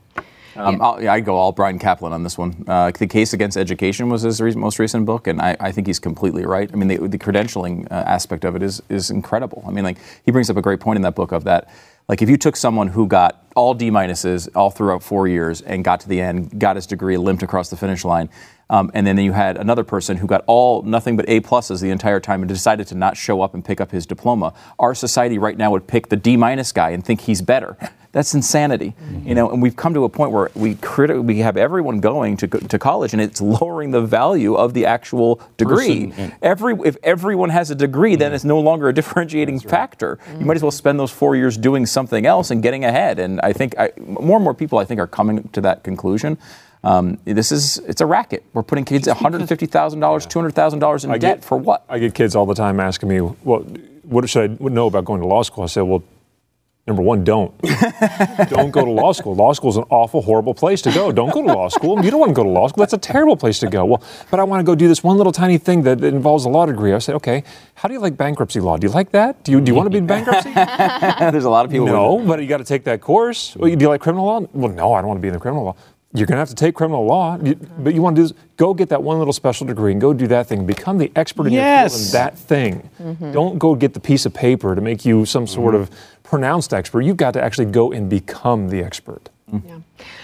Um, 0.56 0.82
I'll, 0.82 1.00
yeah, 1.00 1.12
I'd 1.12 1.24
go 1.24 1.36
all 1.36 1.52
Bryan 1.52 1.78
Caplan 1.78 2.10
on 2.10 2.24
this 2.24 2.36
one. 2.36 2.64
Uh, 2.66 2.90
the 2.90 3.06
case 3.06 3.32
against 3.32 3.56
education 3.56 4.08
was 4.08 4.22
his 4.22 4.40
re- 4.40 4.56
most 4.56 4.80
recent 4.80 5.06
book, 5.06 5.28
and 5.28 5.40
I, 5.40 5.56
I 5.60 5.70
think 5.70 5.86
he's 5.86 6.00
completely 6.00 6.44
right. 6.44 6.68
I 6.72 6.74
mean, 6.74 6.88
the, 6.88 6.96
the 7.06 7.16
credentialing 7.16 7.86
uh, 7.92 7.94
aspect 7.94 8.44
of 8.44 8.56
it 8.56 8.62
is 8.64 8.82
is 8.88 9.08
incredible. 9.08 9.62
I 9.68 9.70
mean, 9.70 9.84
like 9.84 9.98
he 10.24 10.32
brings 10.32 10.50
up 10.50 10.56
a 10.56 10.62
great 10.62 10.80
point 10.80 10.96
in 10.96 11.02
that 11.02 11.14
book 11.14 11.30
of 11.30 11.44
that. 11.44 11.72
Like 12.10 12.22
if 12.22 12.28
you 12.28 12.36
took 12.36 12.56
someone 12.56 12.88
who 12.88 13.06
got 13.06 13.46
all 13.54 13.72
D 13.72 13.88
minuses 13.88 14.48
all 14.56 14.72
throughout 14.72 15.00
four 15.00 15.28
years 15.28 15.60
and 15.60 15.84
got 15.84 16.00
to 16.00 16.08
the 16.08 16.20
end, 16.20 16.58
got 16.58 16.74
his 16.74 16.84
degree, 16.84 17.16
limped 17.16 17.44
across 17.44 17.70
the 17.70 17.76
finish 17.76 18.04
line, 18.04 18.28
um, 18.68 18.90
and 18.94 19.06
then 19.06 19.16
you 19.18 19.30
had 19.30 19.56
another 19.56 19.84
person 19.84 20.16
who 20.16 20.26
got 20.26 20.42
all 20.48 20.82
nothing 20.82 21.16
but 21.16 21.24
A 21.28 21.40
pluses 21.40 21.80
the 21.80 21.90
entire 21.90 22.18
time 22.18 22.42
and 22.42 22.48
decided 22.48 22.88
to 22.88 22.96
not 22.96 23.16
show 23.16 23.42
up 23.42 23.54
and 23.54 23.64
pick 23.64 23.80
up 23.80 23.92
his 23.92 24.06
diploma, 24.06 24.52
our 24.80 24.92
society 24.92 25.38
right 25.38 25.56
now 25.56 25.70
would 25.70 25.86
pick 25.86 26.08
the 26.08 26.16
D 26.16 26.36
minus 26.36 26.72
guy 26.72 26.90
and 26.90 27.04
think 27.04 27.20
he's 27.20 27.42
better. 27.42 27.76
That's 28.12 28.34
insanity, 28.34 28.94
you 29.24 29.36
know. 29.36 29.50
And 29.50 29.62
we've 29.62 29.76
come 29.76 29.94
to 29.94 30.02
a 30.02 30.08
point 30.08 30.32
where 30.32 30.50
we 30.56 30.74
criti- 30.74 31.22
we 31.22 31.38
have 31.38 31.56
everyone 31.56 32.00
going 32.00 32.36
to 32.38 32.48
to 32.48 32.78
college, 32.78 33.12
and 33.12 33.22
it's 33.22 33.40
lowering 33.40 33.92
the 33.92 34.00
value 34.00 34.54
of 34.56 34.74
the 34.74 34.84
actual 34.86 35.40
degree. 35.56 36.08
Person, 36.08 36.32
Every 36.42 36.74
if 36.84 36.96
everyone 37.04 37.50
has 37.50 37.70
a 37.70 37.76
degree, 37.76 38.16
then 38.16 38.32
it's 38.32 38.42
no 38.42 38.58
longer 38.58 38.88
a 38.88 38.92
differentiating 38.92 39.60
factor. 39.60 40.18
You 40.38 40.44
might 40.44 40.56
as 40.56 40.62
well 40.62 40.72
spend 40.72 40.98
those 40.98 41.12
four 41.12 41.36
years 41.36 41.56
doing 41.56 41.86
something 41.86 42.26
else 42.26 42.50
and 42.50 42.62
getting 42.62 42.84
ahead. 42.84 43.20
And 43.20 43.40
I 43.42 43.52
think 43.52 43.78
I, 43.78 43.92
more 43.96 44.36
and 44.38 44.44
more 44.44 44.54
people, 44.54 44.78
I 44.78 44.84
think, 44.84 44.98
are 45.00 45.06
coming 45.06 45.48
to 45.52 45.60
that 45.60 45.84
conclusion. 45.84 46.36
Um, 46.82 47.18
this 47.24 47.52
is 47.52 47.78
it's 47.86 48.00
a 48.00 48.06
racket. 48.06 48.42
We're 48.54 48.64
putting 48.64 48.84
kids 48.86 49.06
one 49.06 49.16
hundred 49.18 49.46
fifty 49.48 49.66
thousand 49.66 50.00
dollars, 50.00 50.26
two 50.26 50.40
hundred 50.40 50.54
thousand 50.56 50.80
dollars 50.80 51.04
in 51.04 51.12
I 51.12 51.18
debt 51.18 51.36
get- 51.38 51.44
for 51.44 51.56
what? 51.58 51.84
I 51.88 52.00
get 52.00 52.14
kids 52.14 52.34
all 52.34 52.46
the 52.46 52.54
time 52.54 52.80
asking 52.80 53.08
me, 53.08 53.20
"Well, 53.20 53.60
what 54.02 54.28
should 54.28 54.58
I 54.60 54.64
know 54.68 54.86
about 54.88 55.04
going 55.04 55.20
to 55.20 55.26
law 55.28 55.42
school?" 55.42 55.62
I 55.62 55.66
say, 55.68 55.82
"Well, 55.82 56.02
number 56.90 57.02
one, 57.02 57.24
don't. 57.24 57.56
don't 58.50 58.70
go 58.70 58.84
to 58.84 58.90
law 58.90 59.12
school. 59.12 59.34
Law 59.34 59.52
school 59.52 59.70
is 59.70 59.76
an 59.76 59.84
awful, 59.90 60.20
horrible 60.20 60.52
place 60.52 60.82
to 60.82 60.92
go. 60.92 61.10
Don't 61.12 61.32
go 61.32 61.40
to 61.42 61.52
law 61.52 61.68
school. 61.68 62.04
You 62.04 62.10
don't 62.10 62.20
want 62.20 62.30
to 62.30 62.34
go 62.34 62.42
to 62.42 62.48
law 62.48 62.66
school. 62.68 62.82
That's 62.82 62.92
a 62.92 62.98
terrible 62.98 63.36
place 63.36 63.58
to 63.60 63.68
go. 63.68 63.84
Well, 63.84 64.02
but 64.30 64.40
I 64.40 64.44
want 64.44 64.60
to 64.60 64.64
go 64.64 64.74
do 64.74 64.88
this 64.88 65.02
one 65.02 65.16
little 65.16 65.32
tiny 65.32 65.56
thing 65.56 65.82
that 65.82 66.02
involves 66.02 66.44
a 66.44 66.48
law 66.48 66.66
degree. 66.66 66.92
I 66.92 66.98
say, 66.98 67.14
okay, 67.14 67.44
how 67.74 67.88
do 67.88 67.94
you 67.94 68.00
like 68.00 68.16
bankruptcy 68.16 68.60
law? 68.60 68.76
Do 68.76 68.86
you 68.86 68.92
like 68.92 69.12
that? 69.12 69.42
Do 69.44 69.52
you, 69.52 69.60
do 69.60 69.70
you 69.70 69.74
want 69.74 69.86
to 69.86 69.90
be 69.90 69.98
in 69.98 70.06
bankruptcy? 70.06 70.52
There's 71.30 71.44
a 71.44 71.50
lot 71.50 71.64
of 71.64 71.70
people. 71.70 71.86
no, 71.86 72.18
but 72.18 72.40
you 72.42 72.46
got 72.48 72.58
to 72.58 72.64
take 72.64 72.84
that 72.84 73.00
course. 73.00 73.56
Well, 73.56 73.74
do 73.74 73.82
you 73.82 73.88
like 73.88 74.00
criminal 74.00 74.26
law? 74.26 74.40
Well, 74.52 74.72
no, 74.72 74.92
I 74.92 75.00
don't 75.00 75.08
want 75.08 75.18
to 75.18 75.22
be 75.22 75.28
in 75.28 75.34
the 75.34 75.40
criminal 75.40 75.64
law. 75.64 75.76
You're 76.12 76.26
going 76.26 76.36
to 76.36 76.40
have 76.40 76.48
to 76.48 76.56
take 76.56 76.74
criminal 76.74 77.04
law, 77.06 77.38
you- 77.40 77.54
but 77.78 77.94
you 77.94 78.02
want 78.02 78.16
to 78.16 78.22
do 78.22 78.28
this, 78.28 78.36
go 78.56 78.74
get 78.74 78.88
that 78.88 79.02
one 79.02 79.18
little 79.18 79.32
special 79.32 79.64
degree 79.66 79.92
and 79.92 80.00
go 80.00 80.12
do 80.12 80.26
that 80.26 80.48
thing. 80.48 80.66
Become 80.66 80.98
the 80.98 81.12
expert 81.14 81.46
in 81.46 81.52
your 81.52 81.62
field 81.62 82.06
in 82.06 82.12
that 82.12 82.36
thing. 82.36 82.90
Don't 83.32 83.58
go 83.58 83.74
get 83.76 83.94
the 83.94 84.00
piece 84.00 84.26
of 84.26 84.34
paper 84.34 84.74
to 84.74 84.80
make 84.80 85.04
you 85.04 85.24
some 85.24 85.46
sort 85.46 85.74
of 85.76 85.88
pronounced 86.24 86.74
expert. 86.74 87.02
You've 87.02 87.16
got 87.16 87.34
to 87.34 87.42
actually 87.42 87.66
go 87.66 87.92
and 87.92 88.08
become 88.10 88.68
the 88.70 88.82
expert. 88.82 89.28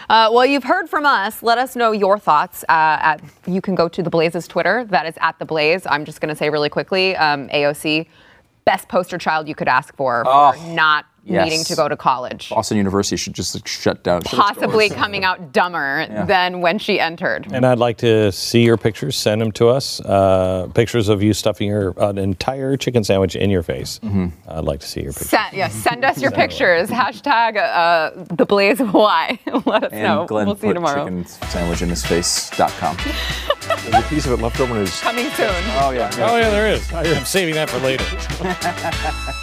Uh, 0.09 0.30
well, 0.32 0.47
you've 0.47 0.62
heard 0.64 0.89
from 0.89 1.05
us. 1.05 1.43
Let 1.43 1.59
us 1.59 1.74
know 1.76 1.91
your 1.93 2.16
thoughts. 2.18 2.62
Uh, 2.68 2.72
at, 2.72 3.20
you 3.47 3.61
can 3.61 3.74
go 3.74 3.89
to 3.89 4.03
the 4.03 4.11
Blaze's 4.11 4.47
Twitter. 4.47 4.84
That 4.84 5.07
is 5.07 5.14
at 5.20 5.39
the 5.39 5.45
Blaze. 5.45 5.84
I'm 5.87 6.05
just 6.05 6.20
going 6.20 6.28
to 6.28 6.37
say 6.37 6.49
really 6.51 6.68
quickly, 6.68 7.16
um, 7.16 7.49
AOC, 7.49 8.07
best 8.64 8.89
poster 8.89 9.18
child 9.18 9.49
you 9.49 9.55
could 9.57 9.66
ask 9.68 9.95
for 9.97 10.24
for 10.24 10.57
not 10.74 11.07
yes. 11.27 11.45
needing 11.49 11.64
to 11.64 11.77
go 11.77 11.89
to 11.89 11.97
college. 11.97 12.51
Boston 12.51 12.77
University 12.77 13.16
should 13.16 13.35
just 13.35 13.55
like, 13.55 13.66
shut 13.66 14.03
down. 14.03 14.22
Possibly 14.22 14.89
doors. 14.89 14.99
coming 14.99 15.24
out 15.24 15.53
dumber 15.53 16.07
than 16.27 16.61
when 16.61 16.79
she 16.79 16.99
entered. 17.01 17.47
And 17.53 17.66
I'd 17.66 17.79
like 17.79 17.99
to 17.99 18.31
see 18.33 18.62
your 18.64 18.77
pictures. 18.77 19.16
Send 19.16 19.41
them 19.41 19.53
to 19.53 19.68
us. 19.68 20.01
Uh, 20.01 20.68
pictures 20.74 21.09
of 21.09 21.22
you 21.22 21.33
stuffing 21.35 21.68
your 21.68 21.95
an 21.99 22.18
entire 22.18 22.77
chicken 22.77 23.05
sandwich 23.05 23.37
in 23.37 23.51
your 23.51 23.62
face. 23.62 24.01
I'd 24.49 24.64
like 24.64 24.81
to 24.81 24.87
see 24.87 25.03
your 25.03 25.12
pictures. 25.12 25.31
Send, 25.31 25.57
yeah, 25.57 25.68
send 25.68 26.05
us 26.05 26.20
your 26.20 26.31
pictures. 26.31 26.89
Hashtag 26.89 27.57
uh, 27.57 28.11
the 28.35 28.47
Blaze 28.47 28.81
of 28.81 28.95
Why. 28.95 29.39
Let 29.66 29.85
us 29.85 29.93
And 29.93 30.03
know. 30.03 30.27
Glenn 30.27 30.47
we'll 30.47 30.57
see 30.57 30.68
you 30.68 30.74
tomorrow. 30.74 31.05
chicken 31.05 31.27
sandwich 31.27 31.83
in 31.83 31.89
his 31.89 32.05
face.com. 32.05 32.97
There's 33.66 33.95
a 33.95 34.09
piece 34.09 34.27
of 34.27 34.33
it 34.33 34.43
left 34.43 34.61
over 34.61 34.74
in 34.74 34.81
his. 34.81 35.01
Coming 35.01 35.29
soon. 35.31 35.49
Oh 35.81 35.91
yeah. 35.91 36.11
Oh 36.18 36.37
yeah, 36.37 36.51
there 36.51 36.68
is. 36.72 36.93
I'm 36.93 37.24
saving 37.24 37.55
that 37.55 37.68
for 37.70 37.79
later. 37.79 38.05